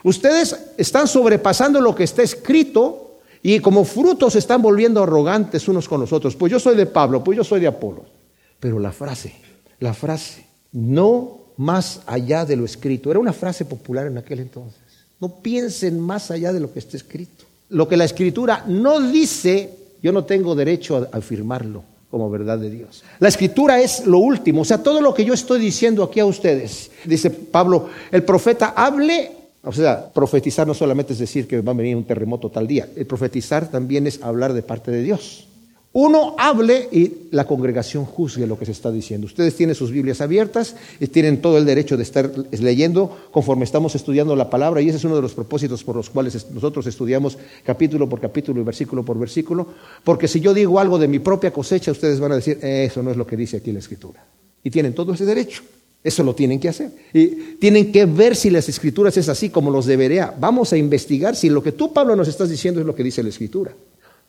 Ustedes 0.03 0.57
están 0.77 1.07
sobrepasando 1.07 1.81
lo 1.81 1.95
que 1.95 2.05
está 2.05 2.23
escrito 2.23 3.21
y 3.43 3.61
como 3.61 3.85
frutos 3.85 4.37
están 4.37 4.61
volviendo 4.61 5.03
arrogantes 5.03 5.69
unos 5.69 5.89
con 5.89 6.01
los 6.01 6.13
otros. 6.13 6.35
Pues 6.35 6.51
yo 6.51 6.59
soy 6.59 6.77
de 6.77 6.87
Pablo, 6.87 7.23
pues 7.23 7.37
yo 7.37 7.45
soy 7.45 7.61
de 7.61 7.69
Apolo. 7.69 8.05
Pero 8.59 8.79
la 8.79 8.93
frase, 8.93 9.35
la 9.85 9.95
frase, 9.95 10.47
no 10.73 11.45
más 11.57 12.01
allá 12.07 12.45
de 12.45 12.57
lo 12.57 12.65
escrito. 12.65 13.11
Era 13.11 13.21
una 13.21 13.35
frase 13.35 13.67
popular 13.67 14.07
en 14.07 14.19
aquel 14.19 14.41
entonces. 14.41 14.81
No 15.21 15.37
piensen 15.37 16.01
más 16.01 16.31
allá 16.31 16.53
de 16.53 16.61
lo 16.61 16.73
que 16.73 16.79
está 16.79 16.97
escrito. 16.97 17.45
Lo 17.69 17.87
que 17.87 17.97
la 17.97 18.05
escritura 18.05 18.65
no 18.67 19.01
dice, 19.01 19.71
yo 20.03 20.11
no 20.11 20.25
tengo 20.25 20.55
derecho 20.55 20.97
a 20.97 21.17
afirmarlo 21.17 21.85
como 22.11 22.31
verdad 22.31 22.59
de 22.59 22.71
Dios. 22.71 23.05
La 23.19 23.29
escritura 23.29 23.81
es 23.81 24.07
lo 24.07 24.19
último, 24.19 24.63
o 24.63 24.65
sea, 24.65 24.83
todo 24.83 25.01
lo 25.01 25.13
que 25.13 25.25
yo 25.25 25.35
estoy 25.35 25.61
diciendo 25.61 26.03
aquí 26.03 26.21
a 26.21 26.27
ustedes, 26.27 26.91
dice 27.05 27.29
Pablo, 27.29 27.89
el 28.11 28.23
profeta 28.23 28.73
hable, 28.77 29.33
o 29.65 29.73
sea, 29.73 30.13
profetizar 30.13 30.67
no 30.67 30.75
solamente 30.75 31.13
es 31.13 31.19
decir 31.19 31.49
que 31.49 31.61
va 31.61 31.73
a 31.73 31.75
venir 31.75 31.97
un 31.97 32.05
terremoto 32.05 32.51
tal 32.51 32.69
día, 32.69 32.89
el 32.95 33.05
profetizar 33.05 33.69
también 33.69 34.07
es 34.07 34.23
hablar 34.23 34.53
de 34.53 34.63
parte 34.63 34.93
de 34.93 35.03
Dios. 35.03 35.49
Uno 35.97 36.35
hable 36.39 36.89
y 36.91 37.29
la 37.31 37.47
congregación 37.47 38.05
juzgue 38.05 38.49
lo 38.49 38.59
que 38.59 38.67
se 38.67 38.73
está 38.73 38.91
diciendo. 38.91 39.29
Ustedes 39.29 39.55
tienen 39.55 39.77
sus 39.77 39.93
Biblias 39.93 40.21
abiertas 40.21 40.75
y 40.99 41.07
tienen 41.07 41.41
todo 41.41 41.57
el 41.57 41.65
derecho 41.65 41.97
de 41.97 42.03
estar 42.03 42.33
leyendo 42.51 43.17
conforme 43.31 43.65
estamos 43.65 43.95
estudiando 43.95 44.35
la 44.35 44.51
palabra 44.51 44.83
y 44.83 44.89
ese 44.89 44.99
es 44.99 45.05
uno 45.05 45.15
de 45.15 45.23
los 45.23 45.35
propósitos 45.35 45.85
por 45.85 45.95
los 45.95 46.11
cuales 46.11 46.51
nosotros 46.51 46.89
estudiamos 46.89 47.39
capítulo 47.63 48.09
por 48.09 48.21
capítulo 48.21 48.61
y 48.61 48.65
versículo 48.65 49.05
por 49.05 49.17
versículo, 49.21 49.69
porque 50.03 50.27
si 50.27 50.41
yo 50.41 50.53
digo 50.53 50.81
algo 50.81 50.99
de 50.99 51.07
mi 51.07 51.21
propia 51.21 51.53
cosecha, 51.53 51.93
ustedes 51.93 52.19
van 52.19 52.33
a 52.33 52.37
decir, 52.37 52.59
eso 52.61 53.01
no 53.01 53.13
es 53.13 53.17
lo 53.17 53.25
que 53.25 53.37
dice 53.37 53.59
aquí 53.59 53.71
la 53.71 53.79
escritura. 53.79 54.27
Y 54.65 54.71
tienen 54.71 54.97
todo 54.97 55.15
ese 55.15 55.25
derecho. 55.25 55.63
Eso 56.03 56.25
lo 56.25 56.35
tienen 56.35 56.59
que 56.59 56.71
hacer. 56.71 56.91
Y 57.13 57.27
tienen 57.61 57.93
que 57.93 58.05
ver 58.05 58.35
si 58.35 58.51
las 58.51 58.69
escrituras 58.69 59.17
es 59.17 59.29
así 59.29 59.49
como 59.49 59.71
los 59.71 59.87
debería. 59.87 60.35
Vamos 60.41 60.73
a 60.73 60.77
investigar 60.77 61.37
si 61.37 61.51
lo 61.51 61.63
que 61.63 61.71
tú, 61.71 61.93
Pablo, 61.93 62.17
nos 62.17 62.27
estás 62.27 62.51
diciendo 62.51 62.81
es 62.81 62.87
lo 62.87 62.97
que 62.97 63.05
dice 63.05 63.23
la 63.23 63.29
escritura 63.29 63.77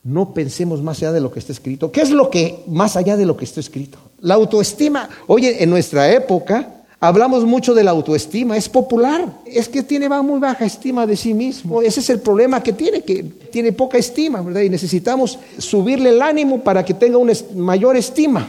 no 0.05 0.35
pensemos 0.35 0.83
más 0.83 0.99
allá 0.99 1.11
de 1.11 1.19
lo 1.19 1.31
que 1.31 1.39
está 1.39 1.51
escrito. 1.51 1.91
¿Qué 1.91 2.01
es 2.01 2.11
lo 2.11 2.29
que 2.29 2.63
más 2.67 2.95
allá 2.95 3.17
de 3.17 3.25
lo 3.25 3.35
que 3.35 3.43
está 3.43 3.59
escrito? 3.59 3.97
La 4.21 4.35
autoestima. 4.35 5.09
Oye, 5.25 5.63
en 5.63 5.71
nuestra 5.71 6.13
época 6.13 6.83
hablamos 6.99 7.43
mucho 7.43 7.73
de 7.73 7.83
la 7.83 7.89
autoestima, 7.89 8.55
es 8.55 8.69
popular. 8.69 9.41
Es 9.47 9.67
que 9.67 9.81
tiene 9.81 10.07
muy 10.07 10.39
baja 10.39 10.63
estima 10.63 11.07
de 11.07 11.17
sí 11.17 11.33
mismo. 11.33 11.81
Ese 11.81 12.01
es 12.01 12.09
el 12.11 12.19
problema 12.19 12.61
que 12.61 12.71
tiene, 12.71 13.01
que 13.01 13.23
tiene 13.23 13.71
poca 13.71 13.97
estima, 13.97 14.43
¿verdad? 14.43 14.61
Y 14.61 14.69
necesitamos 14.69 15.39
subirle 15.57 16.09
el 16.09 16.21
ánimo 16.21 16.61
para 16.61 16.85
que 16.85 16.93
tenga 16.93 17.17
una 17.17 17.33
mayor 17.55 17.97
estima. 17.97 18.47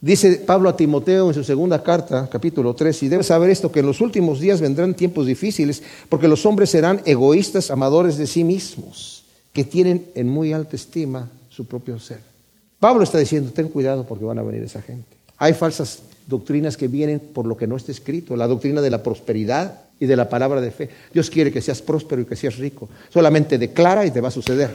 Dice 0.00 0.42
Pablo 0.44 0.68
a 0.68 0.76
Timoteo 0.76 1.28
en 1.28 1.34
su 1.34 1.44
segunda 1.44 1.80
carta, 1.80 2.28
capítulo 2.28 2.74
3, 2.74 3.04
y 3.04 3.08
debes 3.08 3.26
saber 3.26 3.50
esto, 3.50 3.70
que 3.70 3.80
en 3.80 3.86
los 3.86 4.00
últimos 4.00 4.40
días 4.40 4.60
vendrán 4.60 4.94
tiempos 4.94 5.26
difíciles, 5.26 5.80
porque 6.08 6.26
los 6.26 6.44
hombres 6.44 6.70
serán 6.70 7.02
egoístas, 7.04 7.70
amadores 7.70 8.16
de 8.16 8.26
sí 8.26 8.42
mismos 8.42 9.17
que 9.58 9.64
tienen 9.64 10.12
en 10.14 10.28
muy 10.28 10.52
alta 10.52 10.76
estima 10.76 11.28
su 11.48 11.66
propio 11.66 11.98
ser. 11.98 12.20
Pablo 12.78 13.02
está 13.02 13.18
diciendo, 13.18 13.50
ten 13.52 13.66
cuidado 13.66 14.06
porque 14.06 14.24
van 14.24 14.38
a 14.38 14.42
venir 14.44 14.62
esa 14.62 14.80
gente. 14.80 15.16
Hay 15.36 15.52
falsas 15.52 15.98
doctrinas 16.28 16.76
que 16.76 16.86
vienen 16.86 17.18
por 17.18 17.44
lo 17.44 17.56
que 17.56 17.66
no 17.66 17.76
está 17.76 17.90
escrito, 17.90 18.36
la 18.36 18.46
doctrina 18.46 18.80
de 18.80 18.90
la 18.90 19.02
prosperidad 19.02 19.80
y 19.98 20.06
de 20.06 20.14
la 20.14 20.28
palabra 20.28 20.60
de 20.60 20.70
fe. 20.70 20.90
Dios 21.12 21.28
quiere 21.28 21.50
que 21.50 21.60
seas 21.60 21.82
próspero 21.82 22.22
y 22.22 22.24
que 22.24 22.36
seas 22.36 22.56
rico. 22.56 22.88
Solamente 23.08 23.58
declara 23.58 24.06
y 24.06 24.12
te 24.12 24.20
va 24.20 24.28
a 24.28 24.30
suceder. 24.30 24.70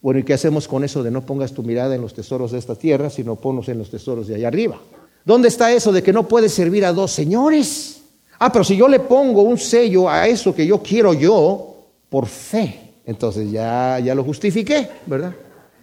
Bueno, 0.00 0.20
¿y 0.20 0.22
qué 0.22 0.34
hacemos 0.34 0.68
con 0.68 0.84
eso 0.84 1.02
de 1.02 1.10
no 1.10 1.26
pongas 1.26 1.50
tu 1.50 1.64
mirada 1.64 1.96
en 1.96 2.00
los 2.00 2.14
tesoros 2.14 2.52
de 2.52 2.60
esta 2.60 2.76
tierra, 2.76 3.10
sino 3.10 3.34
ponlos 3.34 3.68
en 3.68 3.78
los 3.78 3.90
tesoros 3.90 4.28
de 4.28 4.36
allá 4.36 4.46
arriba? 4.46 4.80
¿Dónde 5.24 5.48
está 5.48 5.72
eso 5.72 5.90
de 5.90 6.04
que 6.04 6.12
no 6.12 6.28
puedes 6.28 6.54
servir 6.54 6.84
a 6.84 6.92
dos 6.92 7.10
señores? 7.10 8.02
Ah, 8.38 8.52
pero 8.52 8.62
si 8.64 8.76
yo 8.76 8.86
le 8.86 9.00
pongo 9.00 9.42
un 9.42 9.58
sello 9.58 10.08
a 10.08 10.28
eso 10.28 10.54
que 10.54 10.64
yo 10.64 10.80
quiero 10.80 11.14
yo, 11.14 11.88
por 12.08 12.28
fe, 12.28 12.89
entonces 13.10 13.50
ya, 13.50 13.98
ya 13.98 14.14
lo 14.14 14.22
justifiqué, 14.22 14.88
¿verdad? 15.04 15.34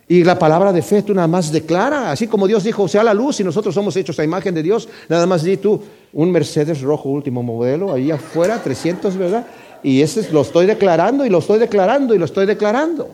Y 0.08 0.24
la 0.24 0.40
palabra 0.40 0.72
de 0.72 0.82
fe 0.82 1.02
tú 1.02 1.14
nada 1.14 1.28
más 1.28 1.52
declara, 1.52 2.10
así 2.10 2.26
como 2.28 2.48
Dios 2.48 2.64
dijo, 2.64 2.88
sea 2.88 3.04
la 3.04 3.14
luz 3.14 3.42
y 3.42 3.44
nosotros 3.44 3.76
somos 3.76 3.98
hechos 3.98 4.18
a 4.20 4.24
imagen 4.24 4.56
de 4.56 4.64
Dios, 4.64 4.88
nada 5.10 5.26
más 5.26 5.44
di 5.44 5.58
tú, 5.58 5.82
un 6.14 6.32
Mercedes 6.32 6.80
rojo 6.82 7.10
último 7.10 7.44
modelo, 7.44 7.92
ahí 7.92 8.12
afuera, 8.12 8.64
300, 8.64 9.18
¿verdad? 9.18 9.46
Y 9.84 10.02
ese 10.02 10.32
lo 10.32 10.42
estoy 10.42 10.68
declarando 10.68 11.26
y 11.26 11.30
lo 11.30 11.40
estoy 11.40 11.60
declarando 11.60 12.16
y 12.16 12.18
lo 12.18 12.24
estoy 12.24 12.46
declarando. 12.46 13.10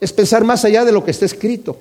Es 0.00 0.12
pensar 0.12 0.42
más 0.42 0.64
allá 0.64 0.84
de 0.84 0.90
lo 0.90 1.04
que 1.04 1.12
está 1.12 1.24
escrito. 1.24 1.78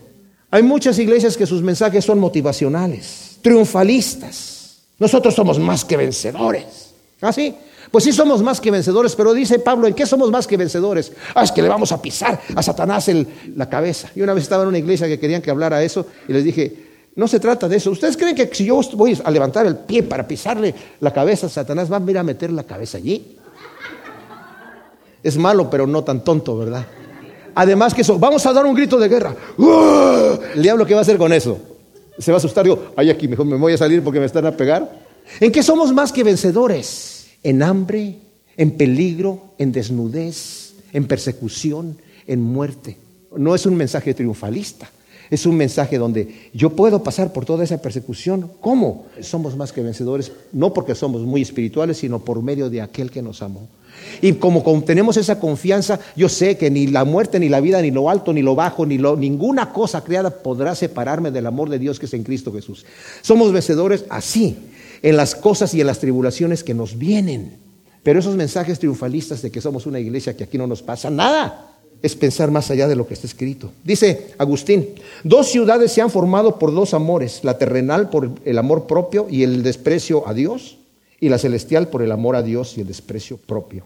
Hay 0.52 0.62
muchas 0.62 1.00
iglesias 1.00 1.36
que 1.36 1.48
sus 1.48 1.63
mensajes 1.63 2.06
son 2.06 2.20
motivacionales, 2.20 3.39
triunfalistas. 3.41 4.84
Nosotros 5.00 5.34
somos 5.34 5.58
más 5.58 5.84
que 5.84 5.98
vencedores. 5.98 6.91
¿Así? 7.22 7.56
¿Ah, 7.58 7.70
pues 7.91 8.06
sí 8.06 8.13
somos 8.13 8.41
más 8.41 8.62
que 8.62 8.71
vencedores, 8.71 9.15
pero 9.15 9.34
dice 9.34 9.60
Pablo, 9.60 9.86
¿en 9.86 9.93
qué 9.93 10.06
somos 10.06 10.32
más 10.32 10.47
que 10.47 10.56
vencedores? 10.56 11.12
Ah, 11.36 11.43
es 11.43 11.51
que 11.51 11.62
le 11.62 11.67
vamos 11.67 11.91
a 11.91 12.01
pisar 12.01 12.39
a 12.56 12.63
Satanás 12.63 13.10
en 13.10 13.27
la 13.58 13.69
cabeza. 13.69 14.10
Y 14.15 14.21
una 14.21 14.34
vez 14.34 14.43
estaba 14.43 14.63
en 14.63 14.69
una 14.69 14.77
iglesia 14.77 15.08
que 15.08 15.19
querían 15.19 15.41
que 15.41 15.51
hablara 15.51 15.84
eso 15.84 16.06
y 16.27 16.32
les 16.32 16.45
dije, 16.45 16.73
no 17.15 17.27
se 17.27 17.41
trata 17.41 17.67
de 17.67 17.75
eso. 17.75 17.91
¿Ustedes 17.91 18.15
creen 18.15 18.36
que 18.36 18.49
si 18.54 18.63
yo 18.65 18.80
voy 18.93 19.19
a 19.21 19.30
levantar 19.30 19.65
el 19.65 19.75
pie 19.75 20.04
para 20.04 20.25
pisarle 20.25 20.73
la 21.01 21.12
cabeza 21.12 21.47
a 21.47 21.49
Satanás, 21.49 21.91
va 21.91 21.97
a 21.97 22.10
ir 22.12 22.17
a 22.17 22.23
meter 22.23 22.51
la 22.51 22.63
cabeza 22.63 22.97
allí? 22.97 23.38
Es 25.21 25.38
malo, 25.38 25.69
pero 25.69 25.86
no 25.86 26.04
tan 26.04 26.23
tonto, 26.23 26.58
¿verdad? 26.58 26.86
Además 27.54 27.93
que 27.93 28.01
eso, 28.01 28.17
vamos 28.17 28.45
a 28.45 28.54
dar 28.54 28.65
un 28.65 28.73
grito 28.73 28.97
de 28.97 29.10
guerra. 29.10 29.36
El 30.56 30.63
diablo, 30.63 30.86
¿qué 30.86 30.93
va 30.93 31.01
a 31.01 31.04
hacer 31.04 31.17
con 31.17 31.34
eso? 31.34 31.60
Se 32.17 32.32
va 32.32 32.38
a 32.38 32.39
asustar, 32.39 32.63
digo, 32.63 32.93
ay, 32.95 33.10
aquí 33.10 33.27
mejor 33.27 33.45
me 33.45 33.58
voy 33.58 33.73
a 33.73 33.77
salir 33.77 34.01
porque 34.01 34.19
me 34.19 34.25
están 34.25 34.45
a 34.45 34.51
pegar. 34.51 34.89
¿En 35.41 35.51
qué 35.51 35.62
somos 35.62 35.93
más 35.93 36.13
que 36.13 36.23
vencedores? 36.23 37.20
En 37.43 37.63
hambre, 37.63 38.17
en 38.58 38.71
peligro, 38.71 39.54
en 39.58 39.71
desnudez, 39.71 40.73
en 40.93 41.08
persecución, 41.08 41.97
en 42.27 42.41
muerte. 42.41 42.97
No 43.36 43.56
es 43.56 43.65
un 43.65 43.75
mensaje 43.75 44.13
triunfalista, 44.13 44.89
es 45.30 45.45
un 45.45 45.56
mensaje 45.56 45.97
donde 45.97 46.49
yo 46.54 46.71
puedo 46.71 47.04
pasar 47.04 47.32
por 47.32 47.45
toda 47.45 47.63
esa 47.63 47.82
persecución. 47.82 48.51
¿Cómo? 48.60 49.06
Somos 49.21 49.56
más 49.56 49.71
que 49.71 49.82
vencedores, 49.82 50.32
no 50.51 50.73
porque 50.73 50.93
somos 50.93 51.21
muy 51.21 51.41
espirituales, 51.41 51.97
sino 51.97 52.19
por 52.19 52.41
medio 52.41 52.69
de 52.69 52.82
aquel 52.82 53.10
que 53.10 53.21
nos 53.21 53.41
amó. 53.41 53.67
Y 54.21 54.34
como 54.34 54.62
tenemos 54.84 55.17
esa 55.17 55.39
confianza, 55.39 55.99
yo 56.15 56.30
sé 56.30 56.58
que 56.58 56.69
ni 56.69 56.88
la 56.88 57.06
muerte, 57.06 57.39
ni 57.39 57.49
la 57.49 57.62
vida, 57.62 57.82
ni 57.82 57.91
lo 57.91 58.10
alto, 58.10 58.34
ni 58.34 58.41
lo 58.41 58.56
bajo, 58.56 58.86
ni 58.86 58.97
ninguna 58.97 59.71
cosa 59.71 60.04
creada 60.04 60.30
podrá 60.30 60.75
separarme 60.75 61.32
del 61.32 61.47
amor 61.47 61.69
de 61.69 61.80
Dios 61.80 61.99
que 61.99 62.06
es 62.06 62.13
en 62.13 62.23
Cristo 62.23 62.51
Jesús. 62.51 62.86
Somos 63.21 63.51
vencedores 63.51 64.06
así, 64.10 64.58
en 65.01 65.17
las 65.17 65.35
cosas 65.35 65.73
y 65.73 65.81
en 65.81 65.87
las 65.87 65.99
tribulaciones 65.99 66.63
que 66.63 66.73
nos 66.73 66.97
vienen. 66.97 67.57
Pero 68.03 68.19
esos 68.19 68.35
mensajes 68.35 68.79
triunfalistas 68.79 69.41
de 69.41 69.51
que 69.51 69.61
somos 69.61 69.85
una 69.85 69.99
iglesia 69.99 70.35
que 70.35 70.43
aquí 70.43 70.57
no 70.57 70.67
nos 70.67 70.81
pasa 70.81 71.09
nada, 71.09 71.67
es 72.01 72.15
pensar 72.15 72.49
más 72.49 72.71
allá 72.71 72.87
de 72.87 72.95
lo 72.95 73.07
que 73.07 73.13
está 73.13 73.27
escrito. 73.27 73.71
Dice 73.83 74.33
Agustín, 74.37 74.89
dos 75.23 75.49
ciudades 75.49 75.91
se 75.91 76.01
han 76.01 76.09
formado 76.09 76.57
por 76.57 76.73
dos 76.73 76.93
amores, 76.93 77.43
la 77.43 77.57
terrenal 77.57 78.09
por 78.09 78.31
el 78.43 78.57
amor 78.57 78.87
propio 78.87 79.27
y 79.29 79.43
el 79.43 79.61
desprecio 79.61 80.27
a 80.27 80.33
Dios, 80.33 80.77
y 81.19 81.29
la 81.29 81.37
celestial 81.37 81.87
por 81.89 82.01
el 82.01 82.11
amor 82.11 82.35
a 82.35 82.41
Dios 82.41 82.77
y 82.77 82.81
el 82.81 82.87
desprecio 82.87 83.37
propio. 83.37 83.83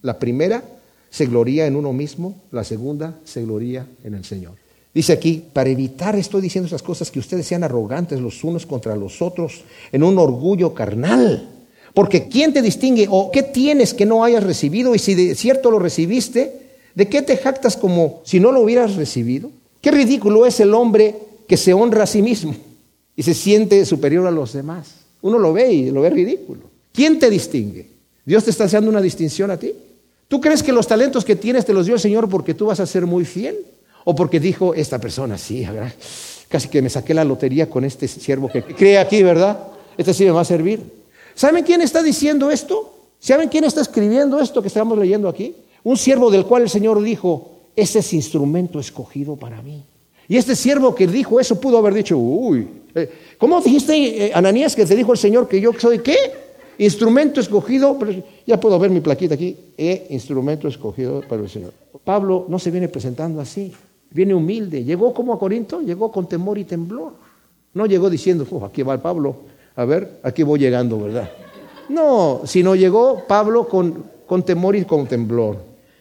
La 0.00 0.18
primera 0.18 0.64
se 1.10 1.26
gloría 1.26 1.66
en 1.66 1.76
uno 1.76 1.92
mismo, 1.92 2.40
la 2.50 2.64
segunda 2.64 3.18
se 3.24 3.42
gloría 3.42 3.86
en 4.04 4.14
el 4.14 4.24
Señor. 4.24 4.54
Dice 4.94 5.12
aquí, 5.12 5.44
para 5.52 5.70
evitar, 5.70 6.16
estoy 6.16 6.40
diciendo 6.40 6.66
esas 6.66 6.82
cosas, 6.82 7.10
que 7.10 7.18
ustedes 7.18 7.46
sean 7.46 7.62
arrogantes 7.62 8.20
los 8.20 8.42
unos 8.42 8.66
contra 8.66 8.96
los 8.96 9.22
otros 9.22 9.62
en 9.92 10.02
un 10.02 10.18
orgullo 10.18 10.74
carnal. 10.74 11.48
Porque 11.94 12.28
¿quién 12.28 12.52
te 12.52 12.62
distingue 12.62 13.06
o 13.10 13.30
qué 13.30 13.42
tienes 13.42 13.94
que 13.94 14.06
no 14.06 14.24
hayas 14.24 14.42
recibido? 14.42 14.94
Y 14.94 14.98
si 14.98 15.14
de 15.14 15.34
cierto 15.34 15.70
lo 15.70 15.78
recibiste, 15.78 16.68
¿De 16.98 17.08
qué 17.08 17.22
te 17.22 17.36
jactas 17.36 17.76
como 17.76 18.22
si 18.24 18.40
no 18.40 18.50
lo 18.50 18.60
hubieras 18.60 18.96
recibido? 18.96 19.52
Qué 19.80 19.92
ridículo 19.92 20.46
es 20.46 20.58
el 20.58 20.74
hombre 20.74 21.14
que 21.46 21.56
se 21.56 21.72
honra 21.72 22.02
a 22.02 22.06
sí 22.08 22.22
mismo 22.22 22.56
y 23.14 23.22
se 23.22 23.34
siente 23.34 23.86
superior 23.86 24.26
a 24.26 24.32
los 24.32 24.52
demás. 24.52 24.96
Uno 25.22 25.38
lo 25.38 25.52
ve 25.52 25.72
y 25.72 25.90
lo 25.92 26.00
ve 26.00 26.10
ridículo. 26.10 26.62
¿Quién 26.92 27.20
te 27.20 27.30
distingue? 27.30 27.88
¿Dios 28.24 28.42
te 28.42 28.50
está 28.50 28.64
haciendo 28.64 28.90
una 28.90 29.00
distinción 29.00 29.52
a 29.52 29.56
ti? 29.56 29.72
¿Tú 30.26 30.40
crees 30.40 30.60
que 30.60 30.72
los 30.72 30.88
talentos 30.88 31.24
que 31.24 31.36
tienes 31.36 31.64
te 31.64 31.72
los 31.72 31.86
dio 31.86 31.94
el 31.94 32.00
Señor 32.00 32.28
porque 32.28 32.52
tú 32.52 32.66
vas 32.66 32.80
a 32.80 32.86
ser 32.86 33.06
muy 33.06 33.24
fiel? 33.24 33.56
¿O 34.08 34.14
porque 34.14 34.40
dijo 34.40 34.72
esta 34.72 34.98
persona, 34.98 35.36
sí, 35.36 35.66
casi 36.48 36.68
que 36.68 36.80
me 36.80 36.88
saqué 36.88 37.12
la 37.12 37.24
lotería 37.24 37.68
con 37.68 37.84
este 37.84 38.08
siervo 38.08 38.48
que 38.48 38.62
cree 38.62 38.96
aquí, 38.96 39.22
¿verdad? 39.22 39.58
Este 39.98 40.14
sí 40.14 40.24
me 40.24 40.30
va 40.30 40.40
a 40.40 40.44
servir. 40.46 40.80
¿Saben 41.34 41.62
quién 41.62 41.82
está 41.82 42.02
diciendo 42.02 42.50
esto? 42.50 42.94
¿Saben 43.20 43.50
quién 43.50 43.64
está 43.64 43.82
escribiendo 43.82 44.40
esto 44.40 44.62
que 44.62 44.68
estamos 44.68 44.96
leyendo 44.96 45.28
aquí? 45.28 45.54
Un 45.84 45.98
siervo 45.98 46.30
del 46.30 46.46
cual 46.46 46.62
el 46.62 46.70
Señor 46.70 47.02
dijo, 47.02 47.50
ese 47.76 47.98
es 47.98 48.14
instrumento 48.14 48.80
escogido 48.80 49.36
para 49.36 49.60
mí. 49.60 49.84
Y 50.26 50.38
este 50.38 50.56
siervo 50.56 50.94
que 50.94 51.06
dijo 51.06 51.38
eso 51.38 51.60
pudo 51.60 51.76
haber 51.76 51.92
dicho, 51.92 52.16
uy, 52.16 52.66
eh, 52.94 53.10
¿cómo 53.36 53.60
dijiste, 53.60 54.28
eh, 54.28 54.32
Ananías, 54.34 54.74
que 54.74 54.86
te 54.86 54.96
dijo 54.96 55.12
el 55.12 55.18
Señor 55.18 55.46
que 55.46 55.60
yo 55.60 55.72
soy 55.78 55.98
qué? 55.98 56.16
Instrumento 56.78 57.40
escogido, 57.40 57.98
ya 58.46 58.58
puedo 58.58 58.78
ver 58.78 58.90
mi 58.90 59.00
plaquita 59.00 59.34
aquí, 59.34 59.54
eh, 59.76 60.06
instrumento 60.08 60.66
escogido 60.66 61.20
para 61.28 61.42
el 61.42 61.50
Señor. 61.50 61.74
Pablo 62.02 62.46
no 62.48 62.58
se 62.58 62.70
viene 62.70 62.88
presentando 62.88 63.42
así, 63.42 63.70
viene 64.10 64.34
humilde. 64.34 64.84
Llegó 64.84 65.12
como 65.12 65.32
a 65.32 65.38
Corinto, 65.38 65.80
llegó 65.80 66.10
con 66.10 66.28
temor 66.28 66.58
y 66.58 66.64
temblor. 66.64 67.14
No 67.74 67.86
llegó 67.86 68.10
diciendo, 68.10 68.46
aquí 68.64 68.82
va 68.82 69.00
Pablo, 69.00 69.36
a 69.76 69.84
ver, 69.84 70.20
aquí 70.22 70.42
voy 70.42 70.58
llegando, 70.58 70.98
¿verdad? 70.98 71.30
No, 71.88 72.42
sino 72.44 72.74
llegó 72.74 73.24
Pablo 73.26 73.68
con, 73.68 74.04
con 74.26 74.42
temor 74.42 74.76
y 74.76 74.84
con 74.84 75.06
temblor. 75.06 75.58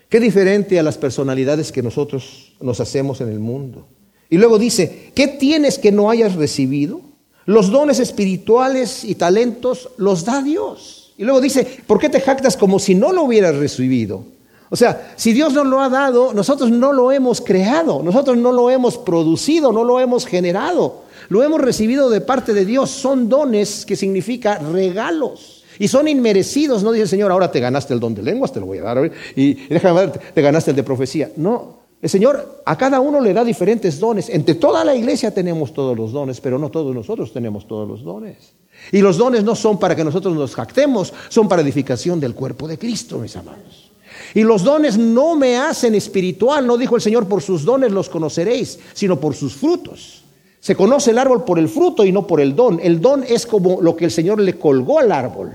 Qué 0.10 0.20
diferente 0.20 0.80
a 0.80 0.84
las 0.84 0.98
personalidades 0.98 1.72
que 1.72 1.84
nosotros 1.84 2.54
nos 2.62 2.80
hacemos 2.80 3.22
en 3.22 3.30
el 3.30 3.40
mundo. 3.40 3.86
Y 4.30 4.38
luego 4.38 4.58
dice, 4.58 5.12
¿qué 5.14 5.28
tienes 5.28 5.78
que 5.78 5.92
no 5.92 6.10
hayas 6.10 6.36
recibido? 6.36 7.02
Los 7.46 7.72
dones 7.72 8.00
espirituales 8.00 9.04
y 9.06 9.16
talentos 9.16 9.90
los 9.98 10.26
da 10.26 10.42
Dios. 10.42 11.14
Y 11.18 11.24
luego 11.24 11.42
dice, 11.42 11.66
¿por 11.88 12.00
qué 12.00 12.10
te 12.10 12.22
jactas 12.22 12.58
como 12.58 12.80
si 12.80 12.94
no 12.94 13.12
lo 13.12 13.24
hubieras 13.24 13.56
recibido? 13.56 14.24
O 14.70 14.76
sea, 14.76 15.14
si 15.16 15.34
Dios 15.34 15.54
nos 15.54 15.66
lo 15.66 15.80
ha 15.80 15.90
dado, 15.90 16.34
nosotros 16.34 16.72
no 16.72 16.92
lo 16.92 17.12
hemos 17.12 17.42
creado, 17.42 18.04
nosotros 18.04 18.38
no 18.38 18.52
lo 18.52 18.70
hemos 18.70 18.98
producido, 18.98 19.72
no 19.72 19.84
lo 19.84 20.00
hemos 20.00 20.26
generado, 20.26 21.04
lo 21.30 21.44
hemos 21.44 21.62
recibido 21.62 22.10
de 22.10 22.22
parte 22.22 22.54
de 22.54 22.66
Dios. 22.66 22.90
Son 22.90 23.30
dones 23.30 23.86
que 23.86 23.96
significa 23.96 24.60
regalos. 24.60 25.64
Y 25.80 25.88
son 25.88 26.08
inmerecidos, 26.08 26.84
no 26.84 26.92
dice 26.92 27.04
el 27.04 27.10
Señor, 27.10 27.32
ahora 27.32 27.52
te 27.52 27.60
ganaste 27.60 27.94
el 27.94 28.00
don 28.00 28.16
de 28.16 28.24
lenguas, 28.24 28.52
te 28.52 28.60
lo 28.60 28.66
voy 28.66 28.80
a 28.80 28.84
dar, 28.84 29.12
y 29.36 29.54
déjame 29.68 30.08
ver, 30.08 30.12
te 30.34 30.42
ganaste 30.42 30.72
el 30.72 30.78
de 30.78 30.84
profecía. 30.84 31.32
No, 31.38 31.78
el 32.02 32.10
Señor 32.10 32.62
a 32.66 32.78
cada 32.78 33.00
uno 33.00 33.20
le 33.22 33.34
da 33.34 33.44
diferentes 33.44 34.00
dones. 34.00 34.30
Entre 34.30 34.56
toda 34.56 34.84
la 34.84 34.96
iglesia 34.96 35.32
tenemos 35.32 35.74
todos 35.74 35.96
los 35.96 36.12
dones, 36.12 36.42
pero 36.42 36.60
no 36.60 36.70
todos 36.70 36.94
nosotros 36.94 37.32
tenemos 37.32 37.68
todos 37.68 37.88
los 37.88 38.04
dones. 38.04 38.54
Y 38.92 39.00
los 39.00 39.18
dones 39.18 39.44
no 39.44 39.56
son 39.56 39.80
para 39.80 39.96
que 39.96 40.04
nosotros 40.04 40.36
nos 40.36 40.56
jactemos, 40.56 41.14
son 41.30 41.48
para 41.48 41.62
edificación 41.62 42.20
del 42.20 42.36
cuerpo 42.36 42.68
de 42.68 42.78
Cristo, 42.78 43.18
mis 43.18 43.36
amados. 43.36 43.87
Y 44.34 44.44
los 44.44 44.64
dones 44.64 44.98
no 44.98 45.36
me 45.36 45.58
hacen 45.58 45.96
espiritual, 45.96 46.66
no 46.66 46.78
dijo 46.78 46.96
el 46.96 47.02
Señor, 47.02 47.28
por 47.28 47.42
sus 47.42 47.64
dones 47.64 47.92
los 47.92 48.10
conoceréis, 48.10 48.80
sino 48.94 49.20
por 49.20 49.36
sus 49.36 49.54
frutos. 49.56 50.24
Se 50.60 50.76
conoce 50.76 51.12
el 51.12 51.18
árbol 51.18 51.44
por 51.44 51.60
el 51.60 51.70
fruto 51.70 52.04
y 52.04 52.12
no 52.12 52.28
por 52.28 52.42
el 52.42 52.56
don. 52.56 52.80
El 52.82 53.00
don 53.00 53.24
es 53.28 53.46
como 53.46 53.82
lo 53.82 53.96
que 53.96 54.06
el 54.06 54.12
Señor 54.12 54.40
le 54.40 54.58
colgó 54.58 55.00
al 55.00 55.12
árbol 55.12 55.52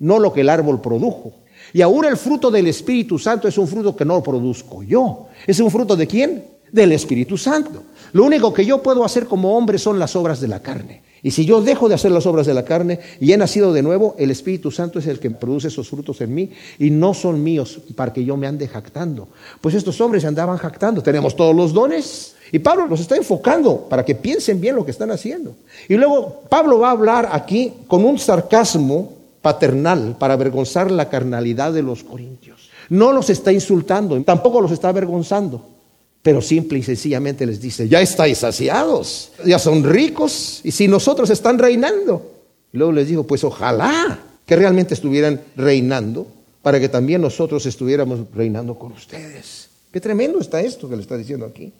no 0.00 0.18
lo 0.18 0.32
que 0.32 0.42
el 0.42 0.48
árbol 0.48 0.80
produjo. 0.80 1.32
Y 1.72 1.82
ahora 1.82 2.08
el 2.08 2.16
fruto 2.16 2.50
del 2.50 2.66
Espíritu 2.66 3.18
Santo 3.18 3.48
es 3.48 3.58
un 3.58 3.68
fruto 3.68 3.94
que 3.94 4.04
no 4.04 4.22
produzco 4.22 4.82
yo. 4.82 5.26
¿Es 5.46 5.60
un 5.60 5.70
fruto 5.70 5.96
de 5.96 6.06
quién? 6.06 6.44
Del 6.72 6.92
Espíritu 6.92 7.36
Santo. 7.36 7.82
Lo 8.12 8.24
único 8.24 8.52
que 8.52 8.64
yo 8.64 8.82
puedo 8.82 9.04
hacer 9.04 9.26
como 9.26 9.56
hombre 9.56 9.78
son 9.78 9.98
las 9.98 10.16
obras 10.16 10.40
de 10.40 10.48
la 10.48 10.60
carne. 10.60 11.02
Y 11.22 11.30
si 11.30 11.44
yo 11.44 11.60
dejo 11.60 11.88
de 11.88 11.94
hacer 11.94 12.10
las 12.10 12.26
obras 12.26 12.46
de 12.46 12.54
la 12.54 12.64
carne 12.64 13.00
y 13.20 13.32
he 13.32 13.36
nacido 13.36 13.72
de 13.72 13.82
nuevo, 13.82 14.14
el 14.18 14.30
Espíritu 14.30 14.70
Santo 14.70 14.98
es 14.98 15.06
el 15.06 15.18
que 15.18 15.30
produce 15.30 15.68
esos 15.68 15.88
frutos 15.88 16.20
en 16.20 16.34
mí 16.34 16.50
y 16.78 16.90
no 16.90 17.14
son 17.14 17.42
míos 17.42 17.80
para 17.96 18.12
que 18.12 18.24
yo 18.24 18.36
me 18.36 18.46
ande 18.46 18.68
jactando. 18.68 19.28
Pues 19.60 19.74
estos 19.74 20.00
hombres 20.00 20.24
andaban 20.24 20.58
jactando. 20.58 21.02
Tenemos 21.02 21.34
todos 21.34 21.54
los 21.54 21.72
dones. 21.72 22.34
Y 22.50 22.60
Pablo 22.60 22.86
los 22.86 23.00
está 23.00 23.16
enfocando 23.16 23.86
para 23.88 24.04
que 24.04 24.14
piensen 24.14 24.60
bien 24.60 24.76
lo 24.76 24.84
que 24.84 24.90
están 24.90 25.10
haciendo. 25.10 25.54
Y 25.88 25.94
luego 25.96 26.42
Pablo 26.48 26.78
va 26.78 26.88
a 26.88 26.92
hablar 26.92 27.28
aquí 27.32 27.72
con 27.86 28.04
un 28.04 28.18
sarcasmo 28.18 29.12
paternal 29.42 30.16
para 30.18 30.34
avergonzar 30.34 30.90
la 30.90 31.08
carnalidad 31.08 31.72
de 31.72 31.82
los 31.82 32.04
corintios. 32.04 32.70
No 32.88 33.12
los 33.12 33.28
está 33.28 33.52
insultando, 33.52 34.20
tampoco 34.22 34.60
los 34.60 34.72
está 34.72 34.88
avergonzando, 34.88 35.62
pero 36.22 36.42
simple 36.42 36.78
y 36.78 36.82
sencillamente 36.82 37.46
les 37.46 37.60
dice, 37.60 37.88
ya 37.88 38.00
estáis 38.00 38.38
saciados, 38.38 39.32
ya 39.44 39.58
son 39.58 39.84
ricos, 39.84 40.60
y 40.64 40.70
si 40.70 40.88
nosotros 40.88 41.30
están 41.30 41.58
reinando. 41.58 42.34
Luego 42.72 42.92
les 42.92 43.08
digo, 43.08 43.24
pues 43.24 43.44
ojalá 43.44 44.18
que 44.44 44.56
realmente 44.56 44.94
estuvieran 44.94 45.40
reinando 45.56 46.26
para 46.62 46.80
que 46.80 46.88
también 46.88 47.20
nosotros 47.20 47.64
estuviéramos 47.66 48.20
reinando 48.34 48.78
con 48.78 48.92
ustedes. 48.92 49.68
Qué 49.92 50.00
tremendo 50.00 50.40
está 50.40 50.60
esto 50.60 50.88
que 50.88 50.96
le 50.96 51.02
está 51.02 51.16
diciendo 51.16 51.46
aquí. 51.46 51.72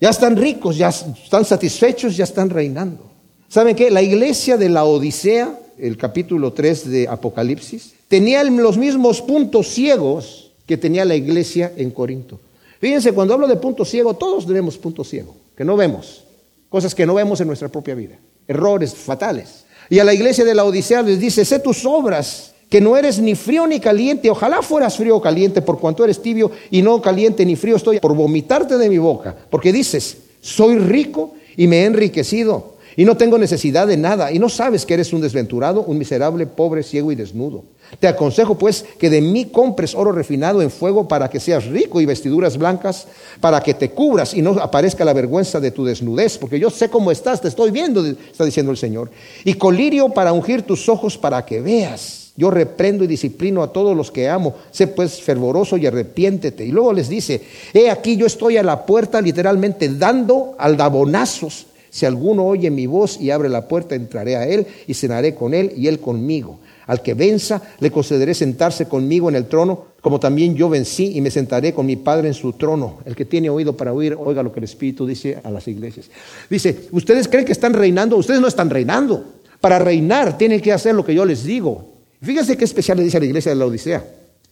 Ya 0.00 0.10
están 0.10 0.36
ricos, 0.36 0.76
ya 0.76 0.88
están 0.88 1.44
satisfechos, 1.44 2.16
ya 2.16 2.24
están 2.24 2.50
reinando. 2.50 3.10
¿Saben 3.48 3.74
qué? 3.74 3.90
La 3.90 4.02
iglesia 4.02 4.58
de 4.58 4.68
la 4.68 4.84
Odisea 4.84 5.60
el 5.78 5.96
capítulo 5.96 6.52
3 6.52 6.90
de 6.90 7.08
Apocalipsis, 7.08 7.94
tenía 8.08 8.42
los 8.44 8.78
mismos 8.78 9.20
puntos 9.22 9.68
ciegos 9.68 10.52
que 10.66 10.76
tenía 10.76 11.04
la 11.04 11.14
iglesia 11.14 11.72
en 11.76 11.90
Corinto. 11.90 12.40
Fíjense, 12.80 13.12
cuando 13.12 13.34
hablo 13.34 13.46
de 13.46 13.56
puntos 13.56 13.88
ciegos, 13.88 14.18
todos 14.18 14.46
tenemos 14.46 14.76
puntos 14.78 15.08
ciegos, 15.08 15.34
que 15.56 15.64
no 15.64 15.76
vemos, 15.76 16.24
cosas 16.68 16.94
que 16.94 17.06
no 17.06 17.14
vemos 17.14 17.40
en 17.40 17.46
nuestra 17.46 17.68
propia 17.68 17.94
vida, 17.94 18.18
errores 18.46 18.94
fatales. 18.94 19.64
Y 19.88 19.98
a 19.98 20.04
la 20.04 20.14
iglesia 20.14 20.44
de 20.44 20.54
la 20.54 20.64
Odisea 20.64 21.02
les 21.02 21.20
dice, 21.20 21.44
sé 21.44 21.58
tus 21.58 21.84
obras, 21.84 22.54
que 22.68 22.80
no 22.80 22.96
eres 22.96 23.18
ni 23.18 23.34
frío 23.34 23.66
ni 23.66 23.80
caliente, 23.80 24.30
ojalá 24.30 24.60
fueras 24.60 24.96
frío 24.96 25.16
o 25.16 25.22
caliente, 25.22 25.62
por 25.62 25.78
cuanto 25.78 26.04
eres 26.04 26.20
tibio 26.20 26.50
y 26.70 26.82
no 26.82 27.00
caliente 27.00 27.46
ni 27.46 27.56
frío, 27.56 27.76
estoy 27.76 28.00
por 28.00 28.14
vomitarte 28.14 28.76
de 28.76 28.88
mi 28.88 28.98
boca, 28.98 29.36
porque 29.50 29.72
dices, 29.72 30.18
soy 30.40 30.78
rico 30.78 31.34
y 31.56 31.66
me 31.66 31.82
he 31.82 31.84
enriquecido 31.84 32.76
y 32.96 33.04
no 33.04 33.16
tengo 33.16 33.38
necesidad 33.38 33.86
de 33.86 33.96
nada, 33.96 34.32
y 34.32 34.38
no 34.38 34.48
sabes 34.48 34.86
que 34.86 34.94
eres 34.94 35.12
un 35.12 35.20
desventurado, 35.20 35.82
un 35.82 35.98
miserable, 35.98 36.46
pobre, 36.46 36.82
ciego 36.82 37.12
y 37.12 37.14
desnudo. 37.14 37.64
Te 37.98 38.08
aconsejo 38.08 38.58
pues 38.58 38.84
que 38.98 39.08
de 39.08 39.20
mí 39.20 39.46
compres 39.46 39.94
oro 39.94 40.12
refinado 40.12 40.60
en 40.60 40.70
fuego 40.70 41.08
para 41.08 41.30
que 41.30 41.40
seas 41.40 41.66
rico 41.66 42.00
y 42.00 42.06
vestiduras 42.06 42.58
blancas 42.58 43.06
para 43.40 43.60
que 43.60 43.74
te 43.74 43.90
cubras 43.90 44.34
y 44.34 44.42
no 44.42 44.52
aparezca 44.60 45.04
la 45.04 45.12
vergüenza 45.12 45.60
de 45.60 45.70
tu 45.70 45.84
desnudez, 45.84 46.36
porque 46.38 46.58
yo 46.58 46.70
sé 46.70 46.90
cómo 46.90 47.10
estás, 47.10 47.40
te 47.40 47.48
estoy 47.48 47.70
viendo, 47.70 48.04
está 48.04 48.44
diciendo 48.44 48.72
el 48.72 48.78
Señor. 48.78 49.10
Y 49.44 49.54
colirio 49.54 50.08
para 50.10 50.32
ungir 50.32 50.62
tus 50.62 50.88
ojos 50.88 51.16
para 51.16 51.44
que 51.44 51.60
veas. 51.60 52.32
Yo 52.36 52.50
reprendo 52.50 53.02
y 53.02 53.06
disciplino 53.06 53.62
a 53.62 53.72
todos 53.72 53.96
los 53.96 54.10
que 54.10 54.28
amo. 54.28 54.54
Sé 54.70 54.88
pues 54.88 55.22
fervoroso 55.22 55.78
y 55.78 55.86
arrepiéntete. 55.86 56.66
Y 56.66 56.70
luego 56.70 56.92
les 56.92 57.08
dice, 57.08 57.40
he 57.72 57.88
aquí 57.88 58.16
yo 58.18 58.26
estoy 58.26 58.58
a 58.58 58.62
la 58.62 58.84
puerta 58.84 59.22
literalmente 59.22 59.88
dando 59.88 60.54
aldabonazos 60.58 61.66
si 61.96 62.04
alguno 62.04 62.44
oye 62.44 62.70
mi 62.70 62.86
voz 62.86 63.18
y 63.18 63.30
abre 63.30 63.48
la 63.48 63.68
puerta, 63.68 63.94
entraré 63.94 64.36
a 64.36 64.46
él 64.46 64.66
y 64.86 64.92
cenaré 64.92 65.34
con 65.34 65.54
él 65.54 65.72
y 65.78 65.86
él 65.86 65.98
conmigo. 65.98 66.58
Al 66.86 67.02
que 67.02 67.14
venza, 67.14 67.60
le 67.80 67.90
concederé 67.90 68.32
sentarse 68.32 68.86
conmigo 68.86 69.28
en 69.28 69.34
el 69.34 69.46
trono, 69.46 69.86
como 70.00 70.20
también 70.20 70.54
yo 70.54 70.68
vencí 70.68 71.16
y 71.16 71.20
me 71.20 71.32
sentaré 71.32 71.74
con 71.74 71.84
mi 71.84 71.96
Padre 71.96 72.28
en 72.28 72.34
su 72.34 72.52
trono. 72.52 72.98
El 73.04 73.16
que 73.16 73.24
tiene 73.24 73.50
oído 73.50 73.76
para 73.76 73.92
oír, 73.92 74.16
oiga 74.18 74.42
lo 74.42 74.52
que 74.52 74.60
el 74.60 74.64
Espíritu 74.64 75.04
dice 75.04 75.40
a 75.42 75.50
las 75.50 75.66
iglesias. 75.66 76.08
Dice, 76.48 76.88
ustedes 76.92 77.26
creen 77.26 77.44
que 77.44 77.52
están 77.52 77.74
reinando, 77.74 78.16
ustedes 78.16 78.40
no 78.40 78.46
están 78.46 78.70
reinando. 78.70 79.24
Para 79.60 79.80
reinar 79.80 80.38
tienen 80.38 80.60
que 80.60 80.72
hacer 80.72 80.94
lo 80.94 81.04
que 81.04 81.14
yo 81.14 81.24
les 81.24 81.42
digo. 81.42 81.92
Fíjense 82.22 82.56
qué 82.56 82.64
especial 82.64 82.98
le 82.98 83.04
dice 83.04 83.16
a 83.16 83.20
la 83.20 83.26
iglesia 83.26 83.50
de 83.50 83.56
la 83.56 83.66
Odisea. 83.66 84.04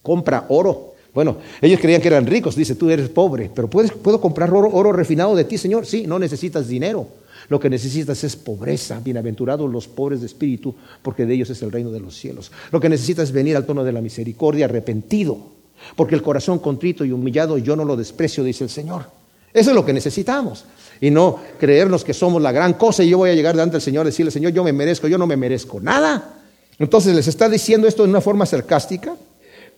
Compra 0.03 0.47
oro. 0.49 0.95
Bueno, 1.15 1.37
ellos 1.63 1.79
creían 1.81 2.03
que 2.03 2.09
eran 2.09 2.27
ricos. 2.27 2.57
Dice, 2.57 2.75
tú 2.75 2.91
eres 2.91 3.09
pobre, 3.09 3.49
pero 3.55 3.71
¿puedes, 3.71 3.93
¿puedo 3.93 4.21
comprar 4.21 4.53
oro, 4.53 4.69
oro 4.73 4.93
refinado 4.93 5.37
de 5.37 5.45
ti, 5.45 5.57
Señor? 5.57 5.87
Sí, 5.87 6.05
no 6.09 6.19
necesitas 6.19 6.67
dinero. 6.67 7.07
Lo 7.49 7.61
que 7.61 7.71
necesitas 7.71 8.25
es 8.25 8.37
pobreza. 8.37 9.01
Bienaventurados 9.03 9.71
los 9.71 9.89
pobres 9.89 10.21
de 10.21 10.27
espíritu, 10.27 10.75
porque 11.03 11.27
de 11.27 11.35
ellos 11.35 11.51
es 11.51 11.63
el 11.63 11.73
reino 11.73 11.91
de 11.91 12.01
los 12.01 12.17
cielos. 12.17 12.51
Lo 12.71 12.81
que 12.81 12.89
necesitas 12.89 13.25
es 13.25 13.33
venir 13.33 13.57
al 13.57 13.67
tono 13.67 13.85
de 13.85 13.93
la 13.93 14.01
misericordia 14.01 14.67
arrepentido. 14.67 15.39
Porque 15.97 16.15
el 16.15 16.23
corazón 16.23 16.59
contrito 16.59 17.05
y 17.05 17.13
humillado 17.13 17.59
yo 17.59 17.77
no 17.77 17.85
lo 17.85 17.97
desprecio, 17.97 18.43
dice 18.45 18.65
el 18.65 18.71
Señor. 18.71 19.07
Eso 19.53 19.71
es 19.71 19.77
lo 19.77 19.85
que 19.85 19.93
necesitamos. 19.93 20.65
Y 21.01 21.11
no 21.11 21.39
creernos 21.59 22.05
que 22.05 22.15
somos 22.15 22.41
la 22.41 22.53
gran 22.53 22.75
cosa 22.75 23.05
y 23.05 23.11
yo 23.11 23.19
voy 23.19 23.31
a 23.31 23.35
llegar 23.35 23.55
delante 23.55 23.75
del 23.75 23.83
Señor 23.83 24.07
y 24.07 24.11
decirle, 24.11 24.31
Señor, 24.31 24.53
yo 24.53 24.65
me 24.65 24.73
merezco, 24.73 25.07
yo 25.09 25.19
no 25.19 25.27
me 25.27 25.37
merezco 25.37 25.81
nada. 25.81 26.41
Entonces 26.79 27.15
les 27.15 27.29
está 27.29 27.49
diciendo 27.49 27.87
esto 27.87 28.03
de 28.03 28.09
una 28.09 28.21
forma 28.21 28.47
sarcástica, 28.47 29.15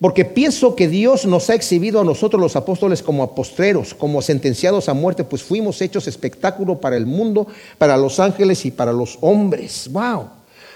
porque 0.01 0.25
pienso 0.25 0.77
que 0.77 0.89
Dios 0.89 1.27
nos 1.27 1.49
ha 1.51 1.55
exhibido 1.55 2.01
a 2.01 2.05
nosotros 2.05 2.41
los 2.41 2.57
apóstoles 2.57 3.03
como 3.03 3.23
apostreros, 3.23 3.95
como 3.95 4.21
sentenciados 4.23 4.89
a 4.89 4.95
muerte, 4.95 5.25
pues 5.25 5.43
fuimos 5.43 5.81
hechos 5.81 6.07
espectáculo 6.07 6.81
para 6.81 6.97
el 6.97 7.07
mundo, 7.07 7.47
para 7.79 7.97
los 7.97 8.21
ángeles 8.21 8.65
y 8.67 8.71
para 8.71 8.93
los 8.93 9.19
hombres. 9.21 9.89
¡Wow! 9.91 10.29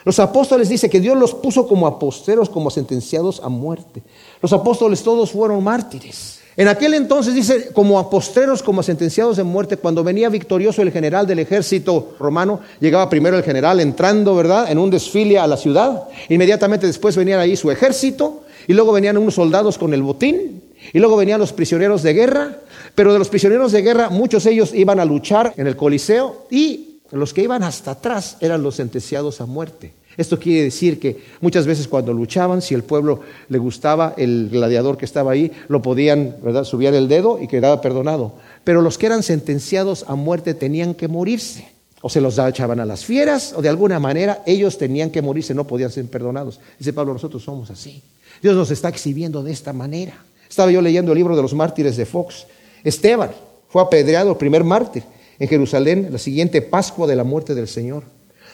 Los 0.04 0.18
apóstoles 0.18 0.68
dice 0.68 0.88
que 0.88 1.00
Dios 1.00 1.16
los 1.18 1.34
puso 1.34 1.68
como 1.68 1.86
apostreros, 1.86 2.48
como 2.48 2.70
sentenciados 2.70 3.40
a 3.44 3.48
muerte. 3.48 4.02
Los 4.40 4.52
apóstoles 4.52 5.02
todos 5.02 5.32
fueron 5.32 5.62
mártires. 5.62 6.38
En 6.56 6.68
aquel 6.68 6.94
entonces 6.94 7.34
dice, 7.34 7.70
como 7.72 7.98
apostreros, 7.98 8.62
como 8.62 8.82
sentenciados 8.82 9.36
de 9.36 9.44
muerte, 9.44 9.76
cuando 9.76 10.02
venía 10.02 10.28
victorioso 10.28 10.82
el 10.82 10.90
general 10.90 11.26
del 11.26 11.38
ejército 11.38 12.14
romano, 12.18 12.60
llegaba 12.80 13.08
primero 13.08 13.36
el 13.36 13.44
general 13.44 13.80
entrando, 13.80 14.34
¿verdad?, 14.34 14.70
en 14.70 14.78
un 14.78 14.90
desfile 14.90 15.38
a 15.38 15.46
la 15.46 15.56
ciudad. 15.56 16.04
Inmediatamente 16.28 16.86
después 16.86 17.16
venía 17.16 17.38
ahí 17.40 17.56
su 17.56 17.70
ejército, 17.70 18.42
y 18.66 18.72
luego 18.72 18.92
venían 18.92 19.18
unos 19.18 19.34
soldados 19.34 19.78
con 19.78 19.94
el 19.94 20.02
botín, 20.02 20.62
y 20.92 20.98
luego 20.98 21.16
venían 21.16 21.40
los 21.40 21.52
prisioneros 21.52 22.02
de 22.02 22.14
guerra. 22.14 22.58
Pero 22.94 23.12
de 23.12 23.18
los 23.18 23.28
prisioneros 23.28 23.72
de 23.72 23.82
guerra, 23.82 24.11
muchos 24.11 24.44
de 24.44 24.52
ellos 24.52 24.74
iban 24.74 24.98
a 24.98 25.04
luchar 25.04 25.54
en 25.56 25.66
el 25.66 25.76
Coliseo, 25.76 26.46
y 26.50 27.00
los 27.12 27.34
que 27.34 27.42
iban 27.42 27.62
hasta 27.62 27.92
atrás 27.92 28.36
eran 28.40 28.62
los 28.62 28.76
sentenciados 28.76 29.40
a 29.40 29.46
muerte. 29.46 29.92
Esto 30.16 30.38
quiere 30.38 30.64
decir 30.64 30.98
que 30.98 31.22
muchas 31.40 31.66
veces 31.66 31.88
cuando 31.88 32.12
luchaban, 32.12 32.62
si 32.62 32.74
el 32.74 32.82
pueblo 32.82 33.20
le 33.48 33.58
gustaba 33.58 34.14
el 34.16 34.48
gladiador 34.50 34.98
que 34.98 35.04
estaba 35.04 35.32
ahí, 35.32 35.50
lo 35.68 35.80
podían 35.82 36.36
¿verdad? 36.42 36.64
subir 36.64 36.92
el 36.92 37.08
dedo 37.08 37.40
y 37.40 37.48
quedaba 37.48 37.80
perdonado. 37.80 38.34
Pero 38.64 38.82
los 38.82 38.98
que 38.98 39.06
eran 39.06 39.22
sentenciados 39.22 40.04
a 40.08 40.16
muerte 40.16 40.54
tenían 40.54 40.94
que 40.94 41.08
morirse. 41.08 41.68
O 42.02 42.08
se 42.08 42.20
los 42.20 42.38
echaban 42.38 42.80
a 42.80 42.86
las 42.86 43.04
fieras, 43.04 43.52
o 43.54 43.62
de 43.62 43.68
alguna 43.68 43.98
manera 44.00 44.42
ellos 44.46 44.78
tenían 44.78 45.11
que 45.11 45.20
morirse, 45.20 45.54
no 45.54 45.66
podían 45.66 45.90
ser 45.90 46.06
perdonados. 46.06 46.58
Dice 46.78 46.92
Pablo, 46.92 47.12
nosotros 47.12 47.42
somos 47.42 47.70
así. 47.70 48.02
Dios 48.43 48.57
nos 48.57 48.70
está 48.70 48.88
exhibiendo 48.88 49.43
de 49.43 49.53
esta 49.53 49.72
manera. 49.72 50.14
Estaba 50.49 50.70
yo 50.70 50.80
leyendo 50.82 51.12
el 51.12 51.18
libro 51.18 51.36
de 51.36 51.43
los 51.43 51.55
mártires 51.55 51.97
de 51.97 52.07
Fox. 52.07 52.47
Esteban 52.82 53.30
fue 53.68 53.82
apedreado, 53.82 54.30
el 54.30 54.36
primer 54.36 54.64
mártir, 54.64 55.05
en 55.38 55.49
Jerusalén, 55.49 56.09
la 56.11 56.18
siguiente 56.18 56.62
Pascua 56.62 57.07
de 57.07 57.16
la 57.16 57.24
muerte 57.24 57.55
del 57.55 57.68
Señor. 57.68 58.05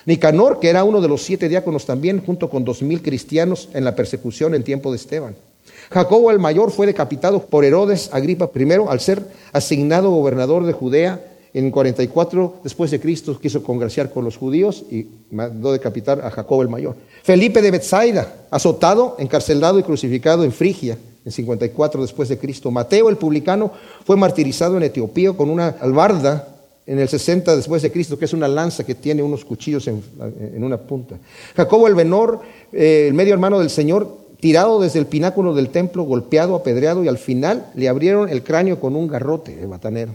Nicanor, 0.05 0.61
que 0.61 0.69
era 0.69 0.85
uno 0.85 1.01
de 1.01 1.09
los 1.09 1.23
siete 1.23 1.49
diáconos 1.49 1.87
también, 1.87 2.23
junto 2.25 2.49
con 2.49 2.65
dos 2.65 2.83
mil 2.83 3.03
cristianos 3.03 3.69
en 3.75 3.85
la 3.85 3.97
persecución 3.97 4.55
en 4.55 4.63
tiempo 4.63 4.91
de 4.91 4.97
Esteban. 4.97 5.35
Jacobo 5.91 6.31
el 6.31 6.39
mayor 6.39 6.71
fue 6.71 6.87
decapitado 6.87 7.43
por 7.43 7.65
Herodes 7.65 8.11
Agripa 8.13 8.51
I 8.55 8.73
al 8.89 9.01
ser 9.01 9.23
asignado 9.53 10.11
gobernador 10.11 10.65
de 10.65 10.73
Judea 10.73 11.21
en 11.59 11.71
44 11.71 12.57
después 12.63 12.91
de 12.91 13.01
Cristo 13.01 13.39
quiso 13.41 13.63
congraciar 13.63 14.11
con 14.11 14.25
los 14.25 14.37
judíos 14.37 14.85
y 14.91 15.07
mandó 15.31 15.73
decapitar 15.73 16.21
a 16.21 16.31
Jacobo 16.31 16.61
el 16.61 16.69
mayor. 16.69 16.97
Felipe 17.23 17.63
de 17.63 17.71
Bethsaida, 17.71 18.47
azotado, 18.51 19.17
encarcelado 19.19 19.79
y 19.79 19.83
crucificado 19.83 20.45
en 20.45 20.53
Frigia 20.53 20.99
en 21.25 21.33
54 21.33 22.03
después 22.03 22.29
de 22.29 22.37
Cristo. 22.37 22.71
Mateo 22.71 23.09
el 23.09 23.17
publicano 23.17 23.73
fue 24.05 24.19
martirizado 24.19 24.77
en 24.77 24.83
Etiopía 24.83 25.33
con 25.33 25.49
una 25.49 25.69
albarda 25.69 26.47
en 26.85 26.99
el 26.99 27.09
60 27.09 27.57
después 27.57 27.81
de 27.81 27.91
Cristo, 27.91 28.19
que 28.19 28.27
es 28.27 28.35
una 28.35 28.49
lanza 28.49 28.85
que 28.85 28.95
tiene 28.95 29.23
unos 29.23 29.45
cuchillos 29.45 29.89
en, 29.89 30.03
una 30.63 30.77
punta. 30.77 31.17
Jacobo 31.57 31.89
el 31.89 31.97
menor, 31.97 32.41
eh, 32.71 33.07
el 33.09 33.15
medio 33.15 33.33
hermano 33.33 33.59
del 33.59 33.71
Señor, 33.71 34.27
tirado 34.41 34.79
desde 34.79 34.99
el 34.99 35.07
pináculo 35.07 35.55
del 35.55 35.71
templo, 35.71 36.03
golpeado, 36.03 36.55
apedreado, 36.55 37.03
y 37.03 37.09
al 37.09 37.19
final 37.19 37.71
le 37.75 37.89
abrieron 37.89 38.29
el 38.29 38.43
cráneo 38.43 38.79
con 38.79 38.95
un 38.95 39.09
garrote 39.09 39.57
de 39.57 39.67
matanero. 39.67 40.13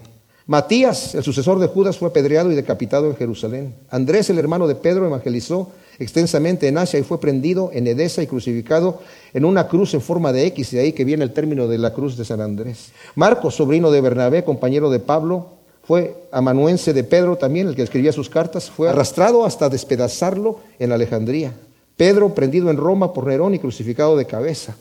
Matías, 0.51 1.15
el 1.15 1.23
sucesor 1.23 1.59
de 1.59 1.67
Judas, 1.67 1.97
fue 1.97 2.09
apedreado 2.09 2.51
y 2.51 2.55
decapitado 2.55 3.07
en 3.07 3.15
Jerusalén. 3.15 3.73
Andrés, 3.89 4.29
el 4.29 4.37
hermano 4.37 4.67
de 4.67 4.75
Pedro, 4.75 5.05
evangelizó 5.05 5.71
extensamente 5.97 6.67
en 6.67 6.77
Asia 6.77 6.99
y 6.99 7.03
fue 7.03 7.21
prendido 7.21 7.69
en 7.71 7.87
Edesa 7.87 8.21
y 8.21 8.27
crucificado 8.27 8.99
en 9.33 9.45
una 9.45 9.69
cruz 9.69 9.93
en 9.93 10.01
forma 10.01 10.33
de 10.33 10.47
X, 10.47 10.71
de 10.71 10.81
ahí 10.81 10.91
que 10.91 11.05
viene 11.05 11.23
el 11.23 11.31
término 11.31 11.69
de 11.69 11.77
la 11.77 11.93
cruz 11.93 12.17
de 12.17 12.25
San 12.25 12.41
Andrés. 12.41 12.91
Marcos, 13.15 13.55
sobrino 13.55 13.91
de 13.91 14.01
Bernabé, 14.01 14.43
compañero 14.43 14.89
de 14.89 14.99
Pablo, 14.99 15.51
fue 15.83 16.17
amanuense 16.33 16.91
de 16.91 17.05
Pedro 17.05 17.37
también, 17.37 17.69
el 17.69 17.75
que 17.77 17.83
escribía 17.83 18.11
sus 18.11 18.29
cartas, 18.29 18.69
fue 18.69 18.89
arrastrado 18.89 19.45
hasta 19.45 19.69
despedazarlo 19.69 20.59
en 20.79 20.91
Alejandría. 20.91 21.53
Pedro 21.95 22.35
prendido 22.35 22.69
en 22.69 22.75
Roma 22.75 23.13
por 23.13 23.25
Nerón 23.25 23.55
y 23.55 23.59
crucificado 23.59 24.17
de 24.17 24.25
cabeza. 24.25 24.75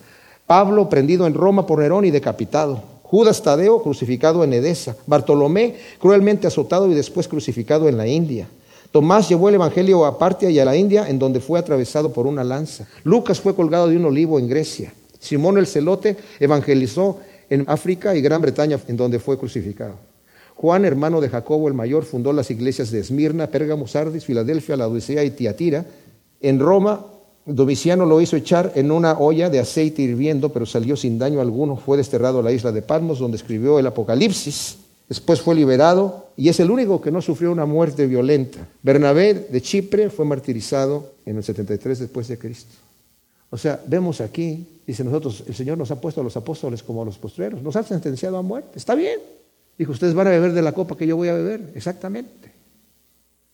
Pablo 0.49 0.89
prendido 0.89 1.29
en 1.29 1.35
Roma 1.35 1.65
por 1.65 1.79
Nerón 1.79 2.05
y 2.05 2.11
decapitado. 2.11 2.90
Judas 3.11 3.43
Tadeo 3.43 3.83
crucificado 3.83 4.45
en 4.45 4.53
Edesa. 4.53 4.95
Bartolomé 5.05 5.75
cruelmente 5.99 6.47
azotado 6.47 6.89
y 6.89 6.95
después 6.95 7.27
crucificado 7.27 7.89
en 7.89 7.97
la 7.97 8.07
India. 8.07 8.47
Tomás 8.93 9.29
llevó 9.29 9.49
el 9.49 9.57
Evangelio 9.57 10.07
a 10.07 10.17
Partia 10.17 10.49
y 10.49 10.61
a 10.61 10.65
la 10.65 10.77
India, 10.77 11.09
en 11.09 11.19
donde 11.19 11.41
fue 11.41 11.59
atravesado 11.59 12.13
por 12.13 12.29
una 12.29 12.45
lanza. 12.45 12.87
Lucas 13.03 13.41
fue 13.41 13.57
colgado 13.57 13.89
de 13.89 13.97
un 13.97 14.05
olivo 14.05 14.39
en 14.39 14.47
Grecia. 14.47 14.95
Simón 15.19 15.59
el 15.59 15.67
Celote 15.67 16.19
evangelizó 16.39 17.19
en 17.49 17.65
África 17.67 18.15
y 18.15 18.21
Gran 18.21 18.43
Bretaña, 18.43 18.79
en 18.87 18.97
donde 18.97 19.19
fue 19.19 19.37
crucificado. 19.37 19.97
Juan, 20.55 20.85
hermano 20.85 21.21
de 21.21 21.31
Jacobo 21.31 21.67
el 21.67 21.75
mayor, 21.75 22.05
fundó 22.05 22.33
las 22.33 22.49
iglesias 22.53 22.93
de 22.93 23.01
Esmirna, 23.01 23.49
Pérgamo, 23.49 23.89
Sardis, 23.89 24.25
Filadelfia, 24.25 24.77
la 24.77 24.87
Odisea 24.87 25.25
y 25.25 25.31
Tiatira. 25.33 25.85
En 26.41 26.61
Roma, 26.61 27.07
Domiciano 27.55 28.07
lo 28.07 28.21
hizo 28.21 28.37
echar 28.37 28.73
en 28.75 28.91
una 28.91 29.19
olla 29.19 29.51
de 29.51 29.61
aceite 29.61 30.03
hirviendo, 30.03 30.51
pero 30.51 30.67
salió 30.67 30.97
sin 30.97 31.19
daño 31.19 31.41
alguno. 31.41 31.77
Fue 31.77 31.97
desterrado 31.97 32.41
a 32.41 32.43
la 32.43 32.53
isla 32.53 32.73
de 32.73 32.83
Patmos, 32.83 33.19
donde 33.19 33.37
escribió 33.37 33.79
el 33.79 33.87
Apocalipsis. 33.87 34.79
Después 35.09 35.41
fue 35.41 35.55
liberado 35.55 36.29
y 36.37 36.49
es 36.49 36.61
el 36.61 36.71
único 36.71 37.01
que 37.01 37.11
no 37.11 37.21
sufrió 37.21 37.51
una 37.51 37.67
muerte 37.67 38.07
violenta. 38.07 38.67
Bernabé 38.83 39.35
de 39.35 39.61
Chipre 39.61 40.09
fue 40.11 40.25
martirizado 40.25 41.15
en 41.27 41.37
el 41.37 41.43
73 41.43 41.99
después 41.99 42.29
de 42.29 42.39
Cristo. 42.39 42.75
O 43.51 43.59
sea, 43.59 43.81
vemos 43.87 44.21
aquí, 44.21 44.65
dice 44.87 45.03
nosotros, 45.03 45.43
el 45.49 45.55
Señor 45.55 45.77
nos 45.77 45.91
ha 45.91 46.01
puesto 46.01 46.21
a 46.21 46.25
los 46.25 46.37
apóstoles 46.37 46.85
como 46.85 47.03
a 47.03 47.05
los 47.05 47.19
postreros, 47.19 47.61
nos 47.61 47.75
ha 47.75 47.83
sentenciado 47.83 48.37
a 48.37 48.43
muerte. 48.43 48.79
Está 48.79 48.95
bien, 48.95 49.19
Dijo, 49.81 49.93
ustedes 49.93 50.13
van 50.13 50.27
a 50.27 50.31
beber 50.31 50.53
de 50.53 50.61
la 50.61 50.73
copa 50.73 50.95
que 50.95 51.07
yo 51.07 51.17
voy 51.17 51.29
a 51.29 51.33
beber. 51.33 51.73
Exactamente. 51.75 52.53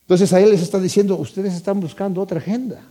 Entonces 0.01 0.33
a 0.33 0.41
él 0.41 0.49
les 0.49 0.61
está 0.61 0.77
diciendo, 0.77 1.15
ustedes 1.15 1.53
están 1.53 1.79
buscando 1.79 2.19
otra 2.19 2.39
agenda. 2.39 2.81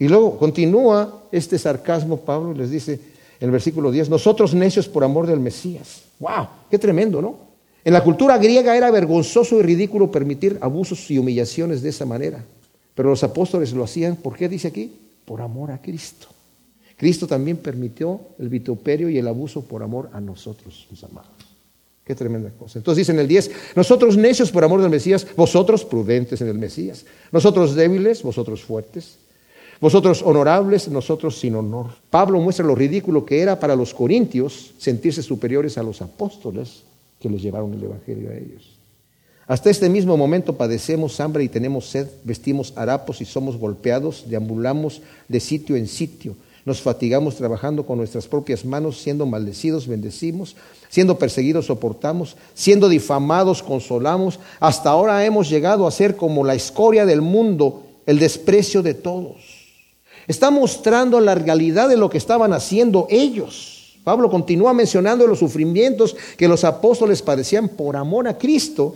Y 0.00 0.08
luego 0.08 0.38
continúa 0.38 1.24
este 1.30 1.58
sarcasmo, 1.58 2.16
Pablo 2.16 2.54
les 2.54 2.70
dice 2.70 2.94
en 3.38 3.46
el 3.46 3.50
versículo 3.50 3.90
10, 3.92 4.08
nosotros 4.08 4.54
necios 4.54 4.88
por 4.88 5.04
amor 5.04 5.26
del 5.26 5.40
Mesías. 5.40 6.04
¡Wow! 6.18 6.48
¡Qué 6.70 6.78
tremendo, 6.78 7.20
¿no? 7.20 7.36
En 7.84 7.92
la 7.92 8.02
cultura 8.02 8.38
griega 8.38 8.74
era 8.74 8.90
vergonzoso 8.90 9.58
y 9.58 9.62
ridículo 9.62 10.10
permitir 10.10 10.58
abusos 10.62 11.10
y 11.10 11.18
humillaciones 11.18 11.82
de 11.82 11.90
esa 11.90 12.06
manera. 12.06 12.42
Pero 12.94 13.10
los 13.10 13.22
apóstoles 13.22 13.72
lo 13.74 13.84
hacían, 13.84 14.16
¿por 14.16 14.36
qué 14.36 14.48
dice 14.48 14.68
aquí? 14.68 14.90
Por 15.26 15.42
amor 15.42 15.70
a 15.70 15.80
Cristo. 15.82 16.28
Cristo 16.96 17.26
también 17.26 17.58
permitió 17.58 18.20
el 18.38 18.48
vituperio 18.48 19.10
y 19.10 19.18
el 19.18 19.28
abuso 19.28 19.62
por 19.62 19.82
amor 19.82 20.08
a 20.14 20.20
nosotros, 20.20 20.86
mis 20.90 21.04
amados. 21.04 21.30
Qué 22.04 22.14
tremenda 22.14 22.50
cosa. 22.58 22.78
Entonces 22.78 23.06
dice 23.06 23.12
en 23.12 23.18
el 23.18 23.28
10, 23.28 23.50
nosotros 23.76 24.16
necios 24.16 24.50
por 24.50 24.64
amor 24.64 24.80
del 24.80 24.90
Mesías, 24.90 25.26
vosotros 25.36 25.84
prudentes 25.84 26.40
en 26.40 26.48
el 26.48 26.58
Mesías, 26.58 27.04
nosotros 27.32 27.74
débiles, 27.74 28.22
vosotros 28.22 28.62
fuertes, 28.62 29.18
vosotros 29.80 30.22
honorables, 30.22 30.88
nosotros 30.88 31.38
sin 31.38 31.54
honor. 31.54 31.86
Pablo 32.10 32.40
muestra 32.40 32.66
lo 32.66 32.74
ridículo 32.74 33.24
que 33.24 33.40
era 33.40 33.58
para 33.58 33.76
los 33.76 33.94
corintios 33.94 34.72
sentirse 34.78 35.22
superiores 35.22 35.78
a 35.78 35.82
los 35.82 36.02
apóstoles 36.02 36.82
que 37.18 37.30
les 37.30 37.42
llevaron 37.42 37.72
el 37.74 37.84
Evangelio 37.84 38.30
a 38.30 38.34
ellos. 38.34 38.78
Hasta 39.46 39.70
este 39.70 39.88
mismo 39.88 40.16
momento 40.16 40.56
padecemos 40.56 41.18
hambre 41.18 41.42
y 41.42 41.48
tenemos 41.48 41.88
sed, 41.88 42.06
vestimos 42.24 42.72
harapos 42.76 43.20
y 43.20 43.24
somos 43.24 43.56
golpeados, 43.56 44.24
deambulamos 44.28 45.02
de 45.28 45.40
sitio 45.40 45.76
en 45.76 45.88
sitio 45.88 46.36
nos 46.64 46.82
fatigamos 46.82 47.36
trabajando 47.36 47.86
con 47.86 47.98
nuestras 47.98 48.28
propias 48.28 48.64
manos, 48.64 49.00
siendo 49.00 49.24
maldecidos, 49.26 49.86
bendecimos, 49.86 50.56
siendo 50.88 51.18
perseguidos, 51.18 51.66
soportamos, 51.66 52.36
siendo 52.54 52.88
difamados, 52.88 53.62
consolamos. 53.62 54.38
Hasta 54.58 54.90
ahora 54.90 55.24
hemos 55.24 55.48
llegado 55.48 55.86
a 55.86 55.90
ser 55.90 56.16
como 56.16 56.44
la 56.44 56.54
escoria 56.54 57.06
del 57.06 57.22
mundo, 57.22 57.82
el 58.06 58.18
desprecio 58.18 58.82
de 58.82 58.94
todos. 58.94 59.49
Está 60.30 60.52
mostrando 60.52 61.18
la 61.18 61.34
realidad 61.34 61.88
de 61.88 61.96
lo 61.96 62.08
que 62.08 62.16
estaban 62.16 62.52
haciendo 62.52 63.08
ellos. 63.10 63.96
Pablo 64.04 64.30
continúa 64.30 64.72
mencionando 64.72 65.26
los 65.26 65.40
sufrimientos 65.40 66.14
que 66.36 66.46
los 66.46 66.62
apóstoles 66.62 67.20
padecían 67.20 67.70
por 67.70 67.96
amor 67.96 68.28
a 68.28 68.38
Cristo 68.38 68.94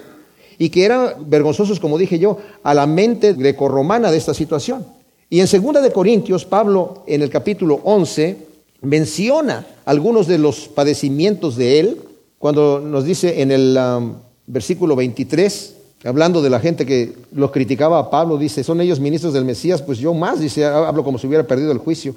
y 0.59 0.69
que 0.69 0.85
eran 0.85 1.29
vergonzosos, 1.29 1.81
como 1.81 1.99
dije 1.99 2.21
yo, 2.21 2.39
a 2.63 2.73
la 2.73 2.87
mente 2.87 3.33
grecorromana 3.33 4.13
de 4.13 4.17
esta 4.17 4.33
situación. 4.33 4.87
Y 5.29 5.41
en 5.41 5.49
2 5.51 5.83
de 5.83 5.91
Corintios, 5.91 6.45
Pablo 6.45 7.03
en 7.09 7.21
el 7.23 7.31
capítulo 7.31 7.81
11 7.83 8.37
menciona 8.83 9.67
algunos 9.87 10.29
de 10.29 10.39
los 10.39 10.69
padecimientos 10.69 11.57
de 11.57 11.81
él, 11.81 12.01
cuando 12.39 12.79
nos 12.79 13.05
dice 13.05 13.43
en 13.43 13.51
el 13.51 13.77
um, 13.77 14.15
versículo 14.47 14.95
23, 14.95 15.75
hablando 16.05 16.43
de 16.43 16.51
la 16.51 16.61
gente 16.61 16.85
que 16.85 17.15
los 17.33 17.51
criticaba 17.51 17.99
a 17.99 18.11
Pablo, 18.11 18.37
dice, 18.37 18.63
son 18.63 18.81
ellos 18.81 19.01
ministros 19.01 19.33
del 19.33 19.45
Mesías, 19.45 19.83
pues 19.83 19.99
yo 19.99 20.13
más, 20.15 20.41
dice, 20.41 20.65
hablo 20.65 21.03
como 21.03 21.19
si 21.19 21.27
hubiera 21.27 21.47
perdido 21.47 21.73
el 21.73 21.79
juicio. 21.79 22.15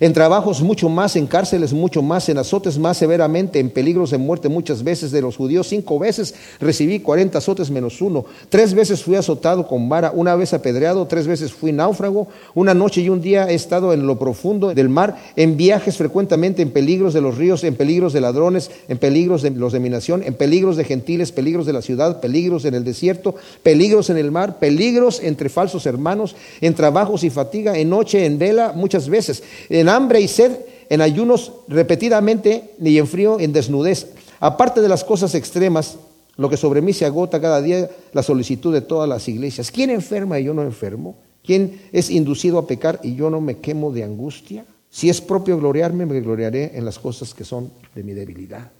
En 0.00 0.12
trabajos 0.12 0.62
mucho 0.62 0.88
más, 0.88 1.16
en 1.16 1.26
cárceles 1.26 1.72
mucho 1.72 2.02
más, 2.02 2.28
en 2.28 2.38
azotes 2.38 2.78
más 2.78 2.96
severamente, 2.96 3.58
en 3.58 3.70
peligros 3.70 4.10
de 4.10 4.18
muerte 4.18 4.48
muchas 4.48 4.82
veces 4.82 5.10
de 5.10 5.20
los 5.20 5.36
judíos. 5.36 5.68
Cinco 5.68 5.98
veces 5.98 6.34
recibí 6.60 7.00
cuarenta 7.00 7.38
azotes 7.38 7.70
menos 7.70 8.00
uno. 8.00 8.24
Tres 8.48 8.74
veces 8.74 9.02
fui 9.02 9.16
azotado 9.16 9.66
con 9.66 9.88
vara, 9.88 10.12
una 10.14 10.34
vez 10.36 10.54
apedreado, 10.54 11.06
tres 11.06 11.26
veces 11.26 11.52
fui 11.52 11.72
náufrago. 11.72 12.28
Una 12.54 12.74
noche 12.74 13.00
y 13.00 13.08
un 13.08 13.20
día 13.20 13.50
he 13.50 13.54
estado 13.54 13.92
en 13.92 14.06
lo 14.06 14.18
profundo 14.18 14.74
del 14.74 14.88
mar, 14.88 15.16
en 15.36 15.56
viajes 15.56 15.96
frecuentemente, 15.96 16.62
en 16.62 16.70
peligros 16.70 17.14
de 17.14 17.20
los 17.20 17.36
ríos, 17.36 17.64
en 17.64 17.74
peligros 17.74 18.12
de 18.12 18.20
ladrones, 18.20 18.70
en 18.88 18.98
peligros 18.98 19.42
de 19.42 19.50
los 19.50 19.72
de 19.72 19.80
mi 19.80 19.88
nación, 19.88 20.22
en 20.24 20.34
peligros 20.34 20.76
de 20.76 20.84
gentiles, 20.84 21.32
peligros 21.32 21.66
de 21.66 21.72
la 21.72 21.82
ciudad, 21.82 22.20
peligros 22.20 22.64
en 22.64 22.74
el 22.74 22.84
desierto, 22.84 23.34
peligros 23.62 24.10
en 24.10 24.16
el 24.16 24.30
mar, 24.30 24.58
peligros 24.58 25.20
entre 25.22 25.48
falsos 25.48 25.86
hermanos, 25.86 26.36
en 26.60 26.74
trabajos 26.74 27.24
y 27.24 27.30
fatiga, 27.30 27.78
en 27.78 27.90
noche, 27.90 28.24
en 28.24 28.38
vela, 28.38 28.72
muchas 28.74 29.08
veces. 29.08 29.42
Hambre 29.88 30.20
y 30.20 30.28
sed, 30.28 30.58
en 30.90 31.00
ayunos 31.00 31.52
repetidamente, 31.68 32.70
ni 32.78 32.96
en 32.98 33.06
frío, 33.06 33.38
en 33.40 33.52
desnudez. 33.52 34.08
Aparte 34.40 34.80
de 34.80 34.88
las 34.88 35.04
cosas 35.04 35.34
extremas, 35.34 35.98
lo 36.36 36.48
que 36.48 36.56
sobre 36.56 36.80
mí 36.80 36.92
se 36.92 37.04
agota 37.04 37.40
cada 37.40 37.60
día, 37.60 37.90
la 38.12 38.22
solicitud 38.22 38.72
de 38.72 38.80
todas 38.80 39.08
las 39.08 39.28
iglesias. 39.28 39.70
¿Quién 39.70 39.90
enferma 39.90 40.38
y 40.38 40.44
yo 40.44 40.54
no 40.54 40.62
enfermo? 40.62 41.16
¿Quién 41.44 41.80
es 41.92 42.10
inducido 42.10 42.58
a 42.58 42.66
pecar 42.66 43.00
y 43.02 43.14
yo 43.16 43.28
no 43.28 43.40
me 43.40 43.58
quemo 43.58 43.92
de 43.92 44.04
angustia? 44.04 44.64
Si 44.90 45.08
es 45.08 45.20
propio 45.20 45.58
gloriarme, 45.58 46.06
me 46.06 46.20
gloriaré 46.20 46.72
en 46.74 46.84
las 46.84 46.98
cosas 46.98 47.34
que 47.34 47.44
son 47.44 47.70
de 47.94 48.02
mi 48.02 48.12
debilidad. 48.12 48.70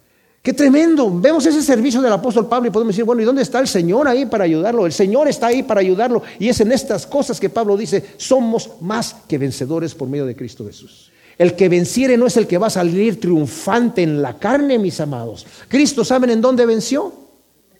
Qué 0.49 0.55
tremendo. 0.55 1.13
Vemos 1.13 1.45
ese 1.45 1.61
servicio 1.61 2.01
del 2.01 2.11
apóstol 2.11 2.49
Pablo 2.49 2.69
y 2.69 2.71
podemos 2.71 2.95
decir, 2.95 3.05
bueno, 3.05 3.21
¿y 3.21 3.27
dónde 3.27 3.43
está 3.43 3.61
el 3.61 3.69
Señor 3.69 4.09
ahí 4.09 4.25
para 4.25 4.45
ayudarlo? 4.45 4.87
El 4.87 4.95
Señor 4.95 5.29
está 5.29 5.49
ahí 5.49 5.63
para 5.63 5.83
ayudarlo. 5.83 6.23
Y 6.39 6.49
es 6.49 6.59
en 6.63 6.73
estas 6.73 7.07
cosas 7.07 7.39
que 7.39 7.51
Pablo 7.51 7.77
dice, 7.77 8.03
somos 8.17 8.71
más 8.81 9.15
que 9.29 9.37
vencedores 9.37 9.95
por 9.95 10.09
medio 10.09 10.25
de 10.25 10.35
Cristo 10.35 10.65
Jesús. 10.65 11.13
El 11.37 11.55
que 11.55 11.69
venciere 11.69 12.17
no 12.17 12.27
es 12.27 12.39
el 12.39 12.47
que 12.47 12.57
va 12.57 12.69
a 12.69 12.71
salir 12.71 13.21
triunfante 13.21 14.03
en 14.03 14.23
la 14.23 14.39
carne, 14.39 14.79
mis 14.79 14.99
amados. 15.01 15.45
Cristo, 15.69 16.03
¿saben 16.03 16.31
en 16.31 16.41
dónde 16.41 16.65
venció? 16.65 17.13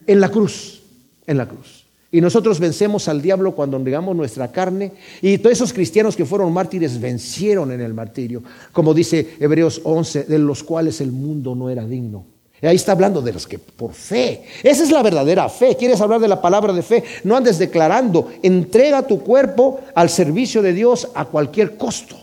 En 0.07 0.21
la 0.21 0.29
cruz, 0.29 0.83
en 1.27 1.39
la 1.39 1.49
cruz. 1.49 1.87
Y 2.13 2.21
nosotros 2.21 2.61
vencemos 2.61 3.09
al 3.09 3.23
diablo 3.23 3.55
cuando 3.55 3.79
negamos 3.79 4.15
nuestra 4.15 4.53
carne. 4.53 4.93
Y 5.23 5.39
todos 5.39 5.55
esos 5.55 5.73
cristianos 5.73 6.15
que 6.15 6.27
fueron 6.27 6.53
mártires 6.53 7.01
vencieron 7.01 7.73
en 7.73 7.81
el 7.81 7.95
martirio. 7.95 8.43
Como 8.73 8.93
dice 8.93 9.37
Hebreos 9.41 9.81
11, 9.85 10.25
de 10.25 10.39
los 10.39 10.63
cuales 10.63 11.01
el 11.01 11.13
mundo 11.13 11.55
no 11.55 11.71
era 11.71 11.87
digno. 11.87 12.37
Ahí 12.63 12.77
está 12.77 12.93
hablando 12.93 13.23
de 13.23 13.33
los 13.33 13.47
que 13.47 13.59
por 13.59 13.93
fe. 13.93 14.45
Esa 14.63 14.83
es 14.83 14.91
la 14.91 15.03
verdadera 15.03 15.49
fe. 15.49 15.77
¿Quieres 15.77 16.01
hablar 16.01 16.21
de 16.21 16.29
la 16.29 16.43
palabra 16.43 16.73
de 16.73 16.83
fe? 16.83 17.05
No 17.25 17.37
andes 17.37 17.59
declarando. 17.59 18.31
Entrega 18.43 19.07
tu 19.07 19.23
cuerpo 19.23 19.81
al 19.95 20.11
servicio 20.11 20.61
de 20.61 20.73
Dios 20.73 21.09
a 21.15 21.27
cualquier 21.27 21.77
costo. 21.77 22.17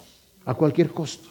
A 0.45 0.53
cualquier 0.53 0.89
costo. 0.89 1.29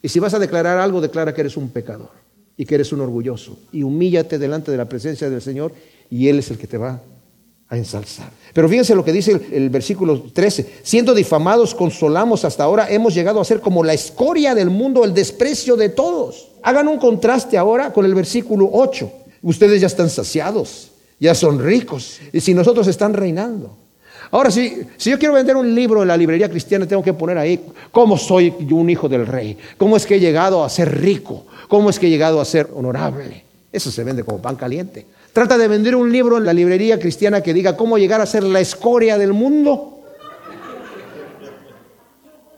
Y 0.00 0.08
si 0.08 0.20
vas 0.20 0.34
a 0.34 0.38
declarar 0.38 0.78
algo, 0.78 1.00
declara 1.00 1.34
que 1.34 1.42
eres 1.42 1.56
un 1.56 1.68
pecador 1.68 2.10
y 2.56 2.64
que 2.64 2.76
eres 2.76 2.92
un 2.92 3.00
orgulloso. 3.00 3.58
Y 3.72 3.82
humíllate 3.82 4.38
delante 4.38 4.70
de 4.70 4.76
la 4.76 4.88
presencia 4.88 5.28
del 5.28 5.42
Señor 5.42 5.72
y 6.10 6.28
Él 6.28 6.38
es 6.38 6.50
el 6.50 6.58
que 6.58 6.66
te 6.66 6.78
va 6.78 7.00
a 7.68 7.76
ensalzar. 7.76 8.30
Pero 8.52 8.68
fíjense 8.68 8.94
lo 8.94 9.04
que 9.04 9.12
dice 9.12 9.40
el, 9.52 9.70
versículo 9.70 10.22
13. 10.32 10.80
Siendo 10.82 11.14
difamados, 11.14 11.74
consolamos 11.74 12.44
hasta 12.44 12.64
ahora. 12.64 12.88
Hemos 12.88 13.14
llegado 13.14 13.40
a 13.40 13.44
ser 13.44 13.60
como 13.60 13.82
la 13.82 13.92
escoria 13.92 14.54
del 14.54 14.70
mundo, 14.70 15.04
el 15.04 15.12
desprecio 15.12 15.76
de 15.76 15.88
todos. 15.88 16.48
Hagan 16.62 16.88
un 16.88 16.98
contraste 16.98 17.58
ahora 17.58 17.92
con 17.92 18.04
el 18.04 18.14
versículo 18.14 18.70
8. 18.72 19.10
Ustedes 19.42 19.80
ya 19.80 19.88
están 19.88 20.08
saciados, 20.08 20.92
ya 21.18 21.34
son 21.34 21.58
ricos. 21.58 22.18
Y 22.32 22.40
si 22.40 22.54
nosotros 22.54 22.86
están 22.86 23.14
reinando. 23.14 23.76
Ahora, 24.30 24.50
si, 24.50 24.82
si 24.96 25.10
yo 25.10 25.18
quiero 25.18 25.34
vender 25.34 25.56
un 25.56 25.72
libro 25.74 26.02
en 26.02 26.08
la 26.08 26.16
librería 26.16 26.48
cristiana, 26.48 26.86
tengo 26.86 27.02
que 27.02 27.12
poner 27.12 27.38
ahí 27.38 27.60
cómo 27.92 28.16
soy 28.16 28.52
un 28.70 28.90
hijo 28.90 29.08
del 29.08 29.26
rey, 29.26 29.56
cómo 29.76 29.96
es 29.96 30.04
que 30.04 30.16
he 30.16 30.20
llegado 30.20 30.64
a 30.64 30.68
ser 30.68 31.00
rico, 31.00 31.46
cómo 31.68 31.90
es 31.90 31.98
que 31.98 32.06
he 32.06 32.10
llegado 32.10 32.40
a 32.40 32.44
ser 32.44 32.68
honorable. 32.74 33.44
Eso 33.72 33.90
se 33.90 34.02
vende 34.02 34.24
como 34.24 34.40
pan 34.40 34.56
caliente. 34.56 35.06
Trata 35.36 35.58
de 35.58 35.68
vender 35.68 35.94
un 35.94 36.10
libro 36.10 36.38
en 36.38 36.46
la 36.46 36.54
librería 36.54 36.98
cristiana 36.98 37.42
que 37.42 37.52
diga 37.52 37.76
cómo 37.76 37.98
llegar 37.98 38.22
a 38.22 38.24
ser 38.24 38.42
la 38.42 38.58
escoria 38.58 39.18
del 39.18 39.34
mundo 39.34 40.00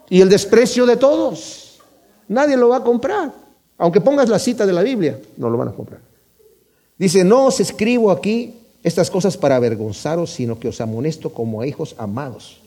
y 0.07 0.21
el 0.21 0.29
desprecio 0.29 0.85
de 0.85 0.95
todos. 0.95 1.81
Nadie 2.29 2.55
lo 2.55 2.69
va 2.69 2.77
a 2.77 2.83
comprar. 2.85 3.33
Aunque 3.77 3.99
pongas 3.99 4.29
la 4.29 4.39
cita 4.39 4.65
de 4.65 4.71
la 4.71 4.81
Biblia, 4.81 5.19
no 5.35 5.49
lo 5.49 5.57
van 5.57 5.67
a 5.67 5.71
comprar. 5.73 5.99
Dice, 6.97 7.25
no 7.25 7.47
os 7.47 7.59
escribo 7.59 8.11
aquí 8.11 8.55
estas 8.81 9.11
cosas 9.11 9.35
para 9.35 9.57
avergonzaros, 9.57 10.31
sino 10.31 10.57
que 10.57 10.69
os 10.69 10.79
amonesto 10.79 11.33
como 11.33 11.59
a 11.59 11.67
hijos 11.67 11.95
amados. 11.97 12.61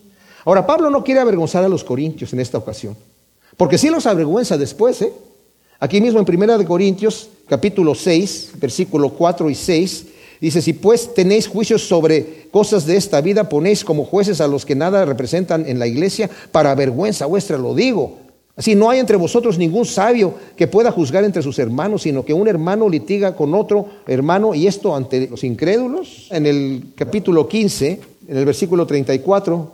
Ahora, 0.45 0.67
Pablo 0.67 0.91
no 0.91 1.03
quiere 1.05 1.21
avergonzar 1.21 1.65
a 1.65 1.71
los 1.71 1.85
corintios 1.85 2.35
en 2.35 2.41
esta 2.41 2.59
ocasión, 2.59 2.95
porque 3.57 3.79
sí 3.79 3.89
los 3.89 4.05
avergüenza 4.05 4.59
después. 4.59 5.01
¿eh? 5.01 5.13
Aquí 5.83 6.01
mismo 6.01 6.21
en 6.21 6.25
Primera 6.25 6.57
de 6.57 6.65
Corintios, 6.65 7.29
capítulo 7.49 7.97
6, 7.97 8.53
versículo 8.61 9.09
4 9.11 9.51
y 9.51 9.57
6, 9.57 10.07
dice, 10.41 10.63
si 10.63 10.75
pues 10.75 11.13
tenéis 11.13 11.49
juicios 11.49 11.83
sobre 11.83 12.47
cosas 12.53 12.87
de 12.87 12.97
esta 12.97 13.21
vida, 13.21 13.49
ponéis 13.49 13.83
como 13.83 14.05
jueces 14.05 14.41
a 14.41 14.47
los 14.47 14.65
que 14.65 14.77
nada 14.77 15.05
representan 15.05 15.67
en 15.67 15.81
la 15.81 15.89
iglesia, 15.89 16.31
para 16.53 16.73
vergüenza 16.77 17.27
vuestra 17.27 17.59
lo 17.59 17.75
digo. 17.75 18.19
Así 18.55 18.77
no 18.77 18.91
hay 18.91 19.01
entre 19.01 19.17
vosotros 19.17 19.59
ningún 19.59 19.85
sabio 19.85 20.35
que 20.55 20.69
pueda 20.69 20.93
juzgar 20.93 21.25
entre 21.25 21.43
sus 21.43 21.59
hermanos, 21.59 22.03
sino 22.03 22.25
que 22.25 22.33
un 22.33 22.47
hermano 22.47 22.89
litiga 22.89 23.35
con 23.35 23.53
otro 23.53 23.87
hermano 24.07 24.55
y 24.55 24.69
esto 24.69 24.95
ante 24.95 25.27
los 25.27 25.43
incrédulos. 25.43 26.29
En 26.31 26.47
el 26.47 26.93
capítulo 26.95 27.49
15, 27.49 28.01
en 28.29 28.37
el 28.37 28.45
versículo 28.45 28.87
34, 28.87 29.73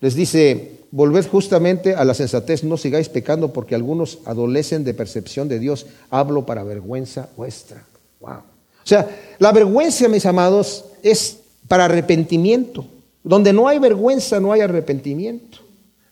les 0.00 0.14
dice, 0.14 0.79
volved 0.90 1.26
justamente 1.28 1.94
a 1.94 2.04
la 2.04 2.14
sensatez, 2.14 2.64
no 2.64 2.76
sigáis 2.76 3.08
pecando 3.08 3.52
porque 3.52 3.74
algunos 3.74 4.18
adolecen 4.24 4.84
de 4.84 4.94
percepción 4.94 5.48
de 5.48 5.58
Dios, 5.58 5.86
hablo 6.10 6.46
para 6.46 6.64
vergüenza 6.64 7.28
vuestra. 7.36 7.84
Wow. 8.20 8.30
O 8.32 8.86
sea, 8.86 9.08
la 9.38 9.52
vergüenza, 9.52 10.08
mis 10.08 10.26
amados, 10.26 10.84
es 11.02 11.38
para 11.68 11.84
arrepentimiento. 11.84 12.84
Donde 13.22 13.52
no 13.52 13.68
hay 13.68 13.78
vergüenza, 13.78 14.40
no 14.40 14.52
hay 14.52 14.62
arrepentimiento. 14.62 15.58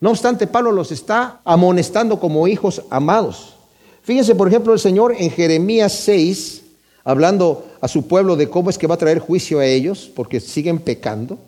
No 0.01 0.11
obstante, 0.11 0.47
Pablo 0.47 0.71
los 0.71 0.93
está 0.93 1.41
amonestando 1.45 2.21
como 2.21 2.47
hijos 2.47 2.83
amados. 2.91 3.57
Fíjense, 4.03 4.35
por 4.35 4.49
ejemplo, 4.49 4.73
el 4.73 4.79
Señor 4.79 5.15
en 5.19 5.31
Jeremías 5.31 5.93
6, 5.93 6.63
hablando 7.05 7.67
a 7.81 7.89
su 7.89 8.07
pueblo 8.07 8.37
de 8.37 8.49
cómo 8.49 8.71
es 8.71 8.79
que 8.79 8.87
va 8.87 8.95
a 8.95 8.99
traer 8.99 9.19
juicio 9.19 9.59
a 9.59 9.67
ellos, 9.67 10.11
porque 10.15 10.41
siguen 10.41 10.79
pecando. 10.79 11.39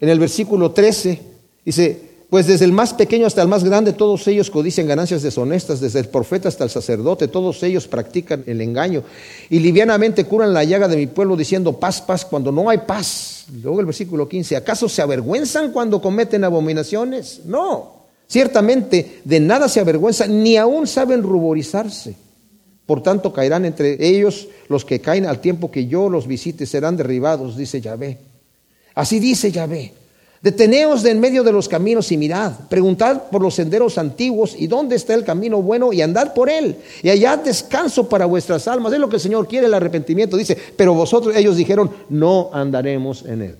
En 0.00 0.08
el 0.08 0.18
versículo 0.18 0.72
13 0.72 1.22
dice, 1.64 2.13
pues 2.30 2.46
desde 2.46 2.64
el 2.64 2.72
más 2.72 2.94
pequeño 2.94 3.26
hasta 3.26 3.42
el 3.42 3.48
más 3.48 3.64
grande, 3.64 3.92
todos 3.92 4.26
ellos 4.26 4.50
codician 4.50 4.86
ganancias 4.86 5.22
deshonestas, 5.22 5.80
desde 5.80 6.00
el 6.00 6.08
profeta 6.08 6.48
hasta 6.48 6.64
el 6.64 6.70
sacerdote, 6.70 7.28
todos 7.28 7.62
ellos 7.62 7.86
practican 7.86 8.42
el 8.46 8.60
engaño 8.60 9.04
y 9.50 9.60
livianamente 9.60 10.24
curan 10.24 10.52
la 10.52 10.64
llaga 10.64 10.88
de 10.88 10.96
mi 10.96 11.06
pueblo 11.06 11.36
diciendo 11.36 11.78
paz, 11.78 12.00
paz, 12.00 12.24
cuando 12.24 12.50
no 12.50 12.68
hay 12.68 12.78
paz. 12.78 13.46
Luego 13.62 13.80
el 13.80 13.86
versículo 13.86 14.28
15, 14.28 14.56
¿acaso 14.56 14.88
se 14.88 15.02
avergüenzan 15.02 15.70
cuando 15.70 16.00
cometen 16.00 16.44
abominaciones? 16.44 17.42
No, 17.44 18.06
ciertamente 18.26 19.20
de 19.24 19.40
nada 19.40 19.68
se 19.68 19.80
avergüenzan, 19.80 20.42
ni 20.42 20.56
aún 20.56 20.86
saben 20.86 21.22
ruborizarse. 21.22 22.16
Por 22.86 23.02
tanto, 23.02 23.32
caerán 23.32 23.64
entre 23.64 23.96
ellos 24.06 24.48
los 24.68 24.84
que 24.84 25.00
caen 25.00 25.26
al 25.26 25.40
tiempo 25.40 25.70
que 25.70 25.86
yo 25.86 26.08
los 26.08 26.26
visite, 26.26 26.66
serán 26.66 26.96
derribados, 26.96 27.56
dice 27.56 27.80
Yahvé. 27.80 28.18
Así 28.94 29.20
dice 29.20 29.50
Yahvé. 29.50 30.03
Deteneos 30.44 31.02
de 31.02 31.10
en 31.10 31.20
medio 31.20 31.42
de 31.42 31.52
los 31.52 31.70
caminos 31.70 32.12
y 32.12 32.18
mirad, 32.18 32.52
preguntad 32.68 33.30
por 33.30 33.40
los 33.40 33.54
senderos 33.54 33.96
antiguos 33.96 34.54
y 34.58 34.66
dónde 34.66 34.94
está 34.94 35.14
el 35.14 35.24
camino 35.24 35.62
bueno 35.62 35.90
y 35.90 36.02
andad 36.02 36.34
por 36.34 36.50
él. 36.50 36.76
Y 37.02 37.08
allá 37.08 37.38
descanso 37.38 38.10
para 38.10 38.26
vuestras 38.26 38.68
almas. 38.68 38.92
Es 38.92 38.98
lo 38.98 39.08
que 39.08 39.16
el 39.16 39.22
Señor 39.22 39.48
quiere, 39.48 39.68
el 39.68 39.72
arrepentimiento. 39.72 40.36
Dice, 40.36 40.54
pero 40.76 40.92
vosotros, 40.92 41.34
ellos 41.34 41.56
dijeron, 41.56 41.90
no 42.10 42.50
andaremos 42.52 43.24
en 43.24 43.40
él. 43.40 43.56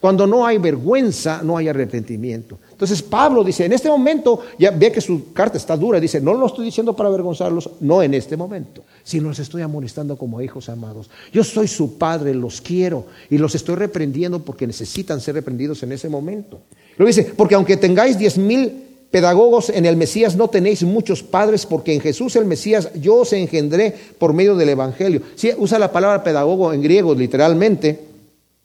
Cuando 0.00 0.26
no 0.28 0.46
hay 0.46 0.58
vergüenza, 0.58 1.42
no 1.42 1.56
hay 1.56 1.68
arrepentimiento. 1.68 2.58
Entonces 2.70 3.02
Pablo 3.02 3.42
dice, 3.42 3.64
en 3.64 3.72
este 3.72 3.88
momento, 3.88 4.40
ya 4.56 4.70
ve 4.70 4.92
que 4.92 5.00
su 5.00 5.32
carta 5.32 5.58
está 5.58 5.76
dura, 5.76 5.98
dice, 5.98 6.20
no 6.20 6.34
lo 6.34 6.46
estoy 6.46 6.66
diciendo 6.66 6.94
para 6.94 7.08
avergonzarlos, 7.08 7.70
no 7.80 8.00
en 8.00 8.14
este 8.14 8.36
momento, 8.36 8.84
sino 9.02 9.28
los 9.28 9.38
estoy 9.40 9.62
amonestando 9.62 10.16
como 10.16 10.40
hijos 10.40 10.68
amados. 10.68 11.10
Yo 11.32 11.42
soy 11.42 11.66
su 11.66 11.98
padre, 11.98 12.32
los 12.32 12.60
quiero 12.60 13.06
y 13.28 13.38
los 13.38 13.56
estoy 13.56 13.74
reprendiendo 13.74 14.38
porque 14.38 14.68
necesitan 14.68 15.20
ser 15.20 15.34
reprendidos 15.34 15.82
en 15.82 15.90
ese 15.90 16.08
momento. 16.08 16.60
Lo 16.96 17.04
dice, 17.04 17.32
porque 17.36 17.56
aunque 17.56 17.76
tengáis 17.76 18.16
diez 18.16 18.38
mil 18.38 18.84
pedagogos 19.10 19.70
en 19.70 19.86
el 19.86 19.96
Mesías, 19.96 20.36
no 20.36 20.48
tenéis 20.48 20.84
muchos 20.84 21.22
padres, 21.22 21.66
porque 21.66 21.94
en 21.94 22.00
Jesús 22.00 22.36
el 22.36 22.44
Mesías 22.44 22.90
yo 22.94 23.16
os 23.16 23.32
engendré 23.32 23.94
por 24.18 24.32
medio 24.32 24.54
del 24.54 24.68
Evangelio. 24.68 25.22
Si 25.34 25.50
usa 25.56 25.78
la 25.78 25.90
palabra 25.90 26.22
pedagogo 26.22 26.72
en 26.72 26.82
griego 26.82 27.14
literalmente, 27.14 28.07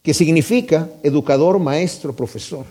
que 0.03 0.13
significa 0.13 0.89
educador, 1.01 1.57
maestro, 1.59 2.13
profesor. 2.13 2.65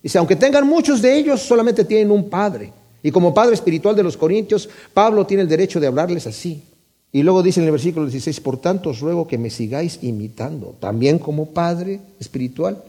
Dice, 0.00 0.16
aunque 0.16 0.36
tengan 0.36 0.66
muchos 0.66 1.02
de 1.02 1.18
ellos, 1.18 1.42
solamente 1.42 1.84
tienen 1.84 2.12
un 2.12 2.30
padre. 2.30 2.72
Y 3.02 3.10
como 3.10 3.34
padre 3.34 3.54
espiritual 3.54 3.96
de 3.96 4.04
los 4.04 4.16
corintios, 4.16 4.68
Pablo 4.94 5.26
tiene 5.26 5.42
el 5.42 5.48
derecho 5.48 5.80
de 5.80 5.88
hablarles 5.88 6.26
así. 6.28 6.62
Y 7.10 7.22
luego 7.22 7.42
dice 7.42 7.60
en 7.60 7.66
el 7.66 7.72
versículo 7.72 8.06
16, 8.06 8.40
por 8.40 8.58
tanto 8.58 8.90
os 8.90 9.00
ruego 9.00 9.26
que 9.26 9.38
me 9.38 9.50
sigáis 9.50 9.98
imitando, 10.02 10.76
también 10.78 11.18
como 11.18 11.46
padre 11.46 12.00
espiritual, 12.20 12.82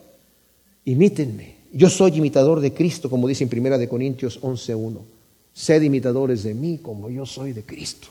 imítenme. 0.85 1.55
Yo 1.71 1.89
soy 1.89 2.17
imitador 2.17 2.59
de 2.59 2.73
Cristo, 2.73 3.09
como 3.09 3.27
dice 3.27 3.43
en 3.43 3.49
Primera 3.49 3.77
de 3.77 3.89
Corintios 3.89 4.39
11.1. 4.41 4.97
Sed 5.53 5.81
imitadores 5.81 6.43
de 6.43 6.53
mí 6.53 6.79
como 6.81 7.09
yo 7.09 7.25
soy 7.25 7.53
de 7.53 7.63
Cristo. 7.63 8.09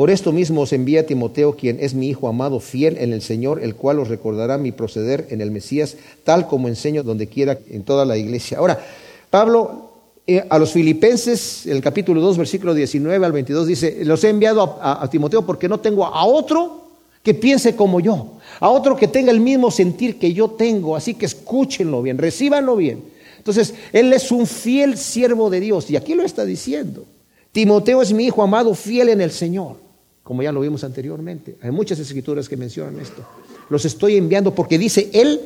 Por 0.00 0.08
esto 0.08 0.32
mismo 0.32 0.62
os 0.62 0.72
envía 0.72 1.00
a 1.00 1.04
Timoteo, 1.04 1.56
quien 1.56 1.76
es 1.78 1.92
mi 1.92 2.08
hijo 2.08 2.26
amado, 2.26 2.58
fiel 2.58 2.96
en 2.96 3.12
el 3.12 3.20
Señor, 3.20 3.62
el 3.62 3.74
cual 3.74 3.98
os 3.98 4.08
recordará 4.08 4.56
mi 4.56 4.72
proceder 4.72 5.26
en 5.28 5.42
el 5.42 5.50
Mesías, 5.50 5.98
tal 6.24 6.48
como 6.48 6.68
enseño 6.68 7.02
donde 7.02 7.26
quiera 7.26 7.58
en 7.68 7.82
toda 7.82 8.06
la 8.06 8.16
iglesia. 8.16 8.56
Ahora, 8.56 8.82
Pablo 9.28 9.90
eh, 10.26 10.42
a 10.48 10.58
los 10.58 10.72
filipenses, 10.72 11.66
el 11.66 11.82
capítulo 11.82 12.22
2, 12.22 12.38
versículo 12.38 12.72
19 12.72 13.26
al 13.26 13.32
22, 13.32 13.66
dice, 13.66 14.02
los 14.06 14.24
he 14.24 14.30
enviado 14.30 14.78
a, 14.80 15.04
a 15.04 15.10
Timoteo 15.10 15.44
porque 15.44 15.68
no 15.68 15.80
tengo 15.80 16.06
a 16.06 16.24
otro 16.24 16.80
que 17.22 17.34
piense 17.34 17.76
como 17.76 18.00
yo, 18.00 18.38
a 18.58 18.70
otro 18.70 18.96
que 18.96 19.06
tenga 19.06 19.30
el 19.30 19.40
mismo 19.40 19.70
sentir 19.70 20.18
que 20.18 20.32
yo 20.32 20.48
tengo, 20.48 20.96
así 20.96 21.12
que 21.12 21.26
escúchenlo 21.26 22.00
bien, 22.00 22.16
recíbanlo 22.16 22.74
bien. 22.74 23.04
Entonces, 23.36 23.74
él 23.92 24.10
es 24.14 24.32
un 24.32 24.46
fiel 24.46 24.96
siervo 24.96 25.50
de 25.50 25.60
Dios 25.60 25.90
y 25.90 25.96
aquí 25.96 26.14
lo 26.14 26.22
está 26.22 26.46
diciendo. 26.46 27.04
Timoteo 27.52 28.00
es 28.00 28.14
mi 28.14 28.24
hijo 28.24 28.42
amado, 28.42 28.74
fiel 28.74 29.10
en 29.10 29.20
el 29.20 29.30
Señor 29.30 29.89
como 30.30 30.44
ya 30.44 30.52
lo 30.52 30.60
vimos 30.60 30.84
anteriormente. 30.84 31.56
Hay 31.60 31.72
muchas 31.72 31.98
escrituras 31.98 32.48
que 32.48 32.56
mencionan 32.56 33.00
esto. 33.00 33.24
Los 33.68 33.84
estoy 33.84 34.16
enviando 34.16 34.54
porque 34.54 34.78
dice, 34.78 35.10
Él 35.12 35.40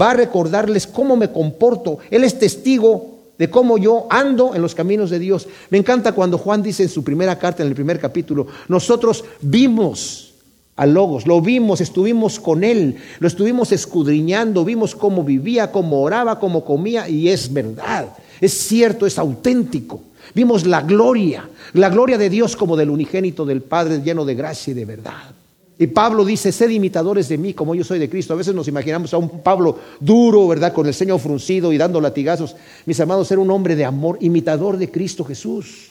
va 0.00 0.12
a 0.12 0.14
recordarles 0.14 0.86
cómo 0.86 1.16
me 1.16 1.32
comporto. 1.32 1.98
Él 2.08 2.22
es 2.22 2.38
testigo 2.38 3.18
de 3.36 3.50
cómo 3.50 3.78
yo 3.78 4.06
ando 4.08 4.54
en 4.54 4.62
los 4.62 4.76
caminos 4.76 5.10
de 5.10 5.18
Dios. 5.18 5.48
Me 5.70 5.78
encanta 5.78 6.12
cuando 6.12 6.38
Juan 6.38 6.62
dice 6.62 6.84
en 6.84 6.88
su 6.88 7.02
primera 7.02 7.36
carta, 7.36 7.64
en 7.64 7.68
el 7.68 7.74
primer 7.74 7.98
capítulo, 7.98 8.46
nosotros 8.68 9.24
vimos 9.40 10.34
a 10.76 10.86
Logos, 10.86 11.26
lo 11.26 11.40
vimos, 11.40 11.80
estuvimos 11.80 12.38
con 12.38 12.62
Él, 12.62 12.94
lo 13.18 13.26
estuvimos 13.26 13.72
escudriñando, 13.72 14.64
vimos 14.64 14.94
cómo 14.94 15.24
vivía, 15.24 15.72
cómo 15.72 16.00
oraba, 16.00 16.38
cómo 16.38 16.64
comía, 16.64 17.08
y 17.08 17.28
es 17.28 17.52
verdad, 17.52 18.16
es 18.40 18.52
cierto, 18.52 19.04
es 19.04 19.18
auténtico. 19.18 20.02
Vimos 20.34 20.66
la 20.66 20.82
gloria, 20.82 21.48
la 21.74 21.88
gloria 21.88 22.18
de 22.18 22.30
Dios 22.30 22.56
como 22.56 22.76
del 22.76 22.90
unigénito 22.90 23.44
del 23.44 23.62
Padre 23.62 24.00
lleno 24.02 24.24
de 24.24 24.34
gracia 24.34 24.70
y 24.70 24.74
de 24.74 24.84
verdad. 24.84 25.34
Y 25.80 25.86
Pablo 25.86 26.24
dice, 26.24 26.50
sed 26.50 26.70
imitadores 26.70 27.28
de 27.28 27.38
mí 27.38 27.54
como 27.54 27.74
yo 27.74 27.84
soy 27.84 28.00
de 28.00 28.10
Cristo. 28.10 28.32
A 28.32 28.36
veces 28.36 28.54
nos 28.54 28.66
imaginamos 28.66 29.14
a 29.14 29.18
un 29.18 29.42
Pablo 29.42 29.78
duro, 30.00 30.48
¿verdad? 30.48 30.72
Con 30.72 30.86
el 30.88 30.94
ceño 30.94 31.18
fruncido 31.18 31.72
y 31.72 31.78
dando 31.78 32.00
latigazos. 32.00 32.56
Mis 32.84 32.98
amados, 32.98 33.30
era 33.30 33.40
un 33.40 33.50
hombre 33.50 33.76
de 33.76 33.84
amor, 33.84 34.18
imitador 34.20 34.76
de 34.76 34.90
Cristo 34.90 35.24
Jesús. 35.24 35.90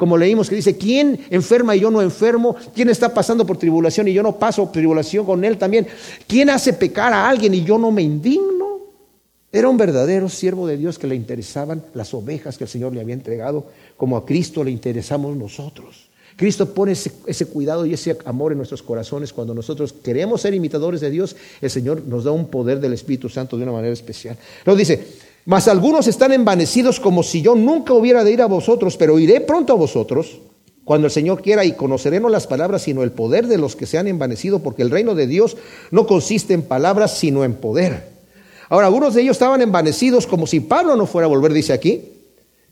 Como 0.00 0.16
leímos 0.16 0.48
que 0.48 0.56
dice, 0.56 0.78
¿quién 0.78 1.20
enferma 1.28 1.76
y 1.76 1.80
yo 1.80 1.90
no 1.90 2.00
enfermo? 2.00 2.56
¿Quién 2.74 2.88
está 2.88 3.12
pasando 3.12 3.44
por 3.44 3.58
tribulación 3.58 4.08
y 4.08 4.14
yo 4.14 4.22
no 4.22 4.38
paso 4.38 4.66
tribulación 4.72 5.26
con 5.26 5.44
él 5.44 5.58
también? 5.58 5.86
¿Quién 6.26 6.48
hace 6.48 6.72
pecar 6.72 7.12
a 7.12 7.28
alguien 7.28 7.52
y 7.52 7.62
yo 7.62 7.76
no 7.76 7.90
me 7.90 8.00
indigno? 8.00 8.69
Era 9.52 9.68
un 9.68 9.76
verdadero 9.76 10.28
siervo 10.28 10.66
de 10.68 10.76
Dios 10.76 10.98
que 10.98 11.08
le 11.08 11.16
interesaban 11.16 11.82
las 11.94 12.14
ovejas 12.14 12.56
que 12.56 12.64
el 12.64 12.70
Señor 12.70 12.94
le 12.94 13.00
había 13.00 13.14
entregado, 13.14 13.66
como 13.96 14.16
a 14.16 14.24
Cristo 14.24 14.62
le 14.62 14.70
interesamos 14.70 15.36
nosotros. 15.36 16.08
Cristo 16.36 16.72
pone 16.72 16.92
ese, 16.92 17.46
cuidado 17.46 17.84
y 17.84 17.92
ese 17.92 18.16
amor 18.24 18.52
en 18.52 18.58
nuestros 18.58 18.82
corazones. 18.82 19.32
Cuando 19.32 19.52
nosotros 19.52 19.92
queremos 19.92 20.40
ser 20.40 20.54
imitadores 20.54 21.00
de 21.00 21.10
Dios, 21.10 21.36
el 21.60 21.68
Señor 21.68 22.04
nos 22.06 22.24
da 22.24 22.30
un 22.30 22.46
poder 22.46 22.80
del 22.80 22.92
Espíritu 22.92 23.28
Santo 23.28 23.56
de 23.56 23.64
una 23.64 23.72
manera 23.72 23.92
especial. 23.92 24.38
Luego 24.64 24.78
dice, 24.78 25.04
mas 25.44 25.66
algunos 25.66 26.06
están 26.06 26.32
envanecidos 26.32 27.00
como 27.00 27.22
si 27.22 27.42
yo 27.42 27.56
nunca 27.56 27.92
hubiera 27.92 28.22
de 28.22 28.32
ir 28.32 28.42
a 28.42 28.46
vosotros, 28.46 28.96
pero 28.96 29.18
iré 29.18 29.40
pronto 29.40 29.72
a 29.72 29.76
vosotros 29.76 30.38
cuando 30.84 31.08
el 31.08 31.12
Señor 31.12 31.42
quiera 31.42 31.64
y 31.64 31.72
conoceremos 31.72 32.30
las 32.30 32.46
palabras, 32.46 32.82
sino 32.82 33.02
el 33.02 33.10
poder 33.10 33.46
de 33.46 33.58
los 33.58 33.76
que 33.76 33.86
se 33.86 33.98
han 33.98 34.06
envanecido, 34.06 34.60
porque 34.60 34.82
el 34.82 34.90
reino 34.90 35.14
de 35.14 35.26
Dios 35.26 35.56
no 35.90 36.06
consiste 36.06 36.54
en 36.54 36.62
palabras, 36.62 37.18
sino 37.18 37.44
en 37.44 37.54
poder. 37.54 38.09
Ahora, 38.70 38.86
algunos 38.86 39.14
de 39.14 39.22
ellos 39.22 39.32
estaban 39.32 39.60
envanecidos 39.60 40.28
como 40.28 40.46
si 40.46 40.60
Pablo 40.60 40.94
no 40.94 41.04
fuera 41.04 41.26
a 41.26 41.28
volver, 41.28 41.52
dice 41.52 41.72
aquí. 41.72 42.02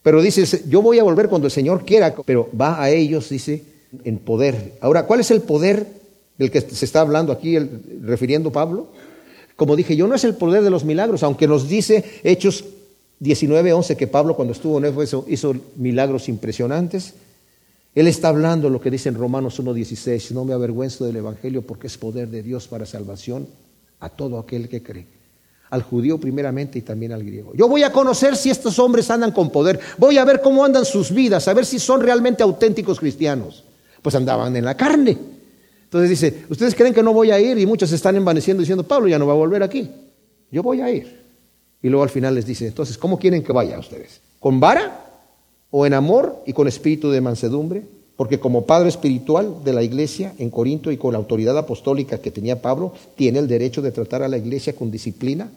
Pero 0.01 0.23
dice, 0.23 0.63
yo 0.69 0.81
voy 0.81 1.01
a 1.01 1.03
volver 1.03 1.29
cuando 1.29 1.49
el 1.49 1.51
Señor 1.51 1.85
quiera, 1.85 2.15
pero 2.25 2.49
va 2.59 2.81
a 2.81 2.89
ellos, 2.89 3.29
dice, 3.29 3.65
en 4.05 4.19
poder. 4.19 4.75
Ahora, 4.81 5.07
¿cuál 5.07 5.21
es 5.21 5.33
el 5.33 5.41
poder 5.41 5.87
del 6.39 6.53
que 6.53 6.61
se 6.61 6.85
está 6.85 7.01
hablando 7.01 7.33
aquí, 7.33 7.59
refiriendo 7.59 8.53
Pablo? 8.53 8.87
Como 9.57 9.75
dije, 9.75 9.97
yo 9.97 10.07
no 10.07 10.15
es 10.15 10.23
el 10.23 10.37
poder 10.37 10.63
de 10.63 10.71
los 10.71 10.85
milagros, 10.85 11.25
aunque 11.25 11.49
nos 11.49 11.69
dice 11.69 12.05
Hechos 12.23 12.65
19:11 13.21 13.97
que 13.97 14.07
Pablo 14.07 14.37
cuando 14.37 14.53
estuvo 14.53 14.79
en 14.79 14.85
Éfeso 14.85 15.27
hizo 15.29 15.53
milagros 15.75 16.29
impresionantes. 16.29 17.15
Él 17.97 18.07
está 18.07 18.29
hablando 18.29 18.71
lo 18.71 18.81
que 18.81 18.93
dice 18.93 19.09
en 19.09 19.17
Romanos 19.17 19.59
1:16, 19.59 20.31
no 20.31 20.45
me 20.45 20.55
avergüenzo 20.55 21.07
del 21.07 21.17
Evangelio 21.17 21.63
porque 21.63 21.89
es 21.89 21.99
poder 21.99 22.29
de 22.29 22.45
Dios 22.45 22.69
para 22.69 22.87
salvación 22.87 23.49
a 23.99 24.09
todo 24.09 24.39
aquel 24.39 24.69
que 24.69 24.81
cree 24.81 25.18
al 25.71 25.83
judío 25.83 26.19
primeramente 26.19 26.79
y 26.79 26.83
también 26.83 27.13
al 27.13 27.25
griego. 27.25 27.53
Yo 27.55 27.69
voy 27.69 27.83
a 27.83 27.93
conocer 27.93 28.37
si 28.37 28.51
estos 28.51 28.79
hombres 28.79 29.11
andan 29.11 29.33
con 29.33 29.51
poder, 29.51 29.79
voy 29.99 30.19
a 30.19 30.25
ver 30.25 30.41
cómo 30.41 30.65
andan 30.65 30.85
sus 30.85 31.13
vidas, 31.13 31.49
a 31.49 31.55
ver 31.55 31.67
si 31.67 31.79
son 31.79 32.01
realmente 32.01 32.43
auténticos 32.43 32.99
cristianos. 32.99 33.65
Pues 34.03 34.15
andaban 34.15 34.55
en 34.57 34.65
la 34.65 34.77
carne. 34.77 35.19
Entonces 35.85 36.11
dice, 36.11 36.45
ustedes 36.49 36.75
creen 36.75 36.95
que 36.95 37.03
no 37.03 37.13
voy 37.13 37.31
a 37.31 37.41
ir 37.41 37.59
y 37.59 37.67
muchos 37.67 37.91
están 37.93 38.17
envaneciendo 38.17 38.61
diciendo, 38.61 38.85
Pablo 38.85 39.09
ya 39.09 39.19
no 39.19 39.27
va 39.27 39.33
a 39.33 39.37
volver 39.37 39.63
aquí. 39.63 39.91
Yo 40.51 40.63
voy 40.63 40.81
a 40.81 40.91
ir. 40.91 41.19
Y 41.83 41.89
luego 41.89 42.03
al 42.03 42.11
final 42.11 42.35
les 42.35 42.47
dice, 42.47 42.67
entonces, 42.67 42.99
¿cómo 42.99 43.19
quieren 43.19 43.43
que 43.43 43.53
vaya 43.53 43.79
ustedes? 43.79 44.21
¿Con 44.41 44.61
vara? 44.61 45.05
¿O 45.71 45.87
en 45.87 45.95
amor 45.95 46.43
y 46.47 46.53
con 46.53 46.67
espíritu 46.69 47.11
de 47.11 47.21
mansedumbre? 47.21 47.85
Porque 48.19 48.41
como 48.41 48.67
padre 48.67 48.89
espiritual 48.89 49.63
de 49.63 49.73
la 49.73 49.85
iglesia 49.85 50.35
en 50.39 50.51
Corinto 50.51 50.91
y 50.91 50.97
con 50.97 51.13
la 51.13 51.19
autoridad 51.19 51.57
apostólica 51.57 52.19
que 52.19 52.33
tenía 52.33 52.61
Pablo, 52.61 52.93
tiene 53.15 53.39
el 53.39 53.47
derecho 53.47 53.81
de 53.81 53.93
tratar 53.93 54.25
a 54.25 54.29
la 54.29 54.37
iglesia 54.37 54.75
con 54.75 54.91
disciplina 54.91 55.49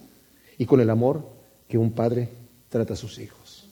y 0.60 0.68
con 0.68 0.80
el 0.80 0.92
amor 0.92 1.24
que 1.68 1.80
un 1.80 1.92
padre 1.92 2.30
trata 2.70 2.94
a 2.94 2.98
sus 2.98 3.18
hijos. 3.18 3.66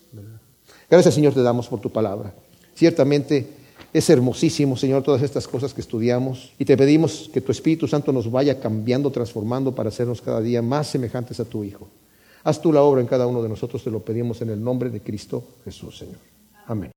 Gracias 0.89 1.13
Señor 1.13 1.35
te 1.35 1.43
damos 1.43 1.67
por 1.67 1.79
tu 1.79 1.91
palabra. 1.91 2.33
Ciertamente 2.73 3.45
es 3.93 4.09
hermosísimo, 4.09 4.75
Señor, 4.75 5.03
todas 5.03 5.21
estas 5.21 5.47
cosas 5.47 5.71
que 5.71 5.81
estudiamos 5.81 6.53
y 6.57 6.65
te 6.65 6.75
pedimos 6.75 7.29
que 7.31 7.41
tu 7.41 7.51
Espíritu 7.51 7.87
Santo 7.87 8.11
nos 8.11 8.31
vaya 8.31 8.59
cambiando, 8.59 9.11
transformando 9.11 9.75
para 9.75 9.89
hacernos 9.89 10.19
cada 10.19 10.41
día 10.41 10.63
más 10.63 10.87
semejantes 10.87 11.39
a 11.39 11.45
tu 11.45 11.63
Hijo. 11.63 11.87
Haz 12.43 12.59
tú 12.59 12.73
la 12.73 12.81
obra 12.81 13.01
en 13.01 13.07
cada 13.07 13.27
uno 13.27 13.43
de 13.43 13.49
nosotros, 13.49 13.83
te 13.83 13.91
lo 13.91 13.99
pedimos 13.99 14.41
en 14.41 14.49
el 14.49 14.63
nombre 14.63 14.89
de 14.89 15.01
Cristo 15.01 15.43
Jesús, 15.63 15.99
Señor. 15.99 16.17
Amén. 16.65 16.87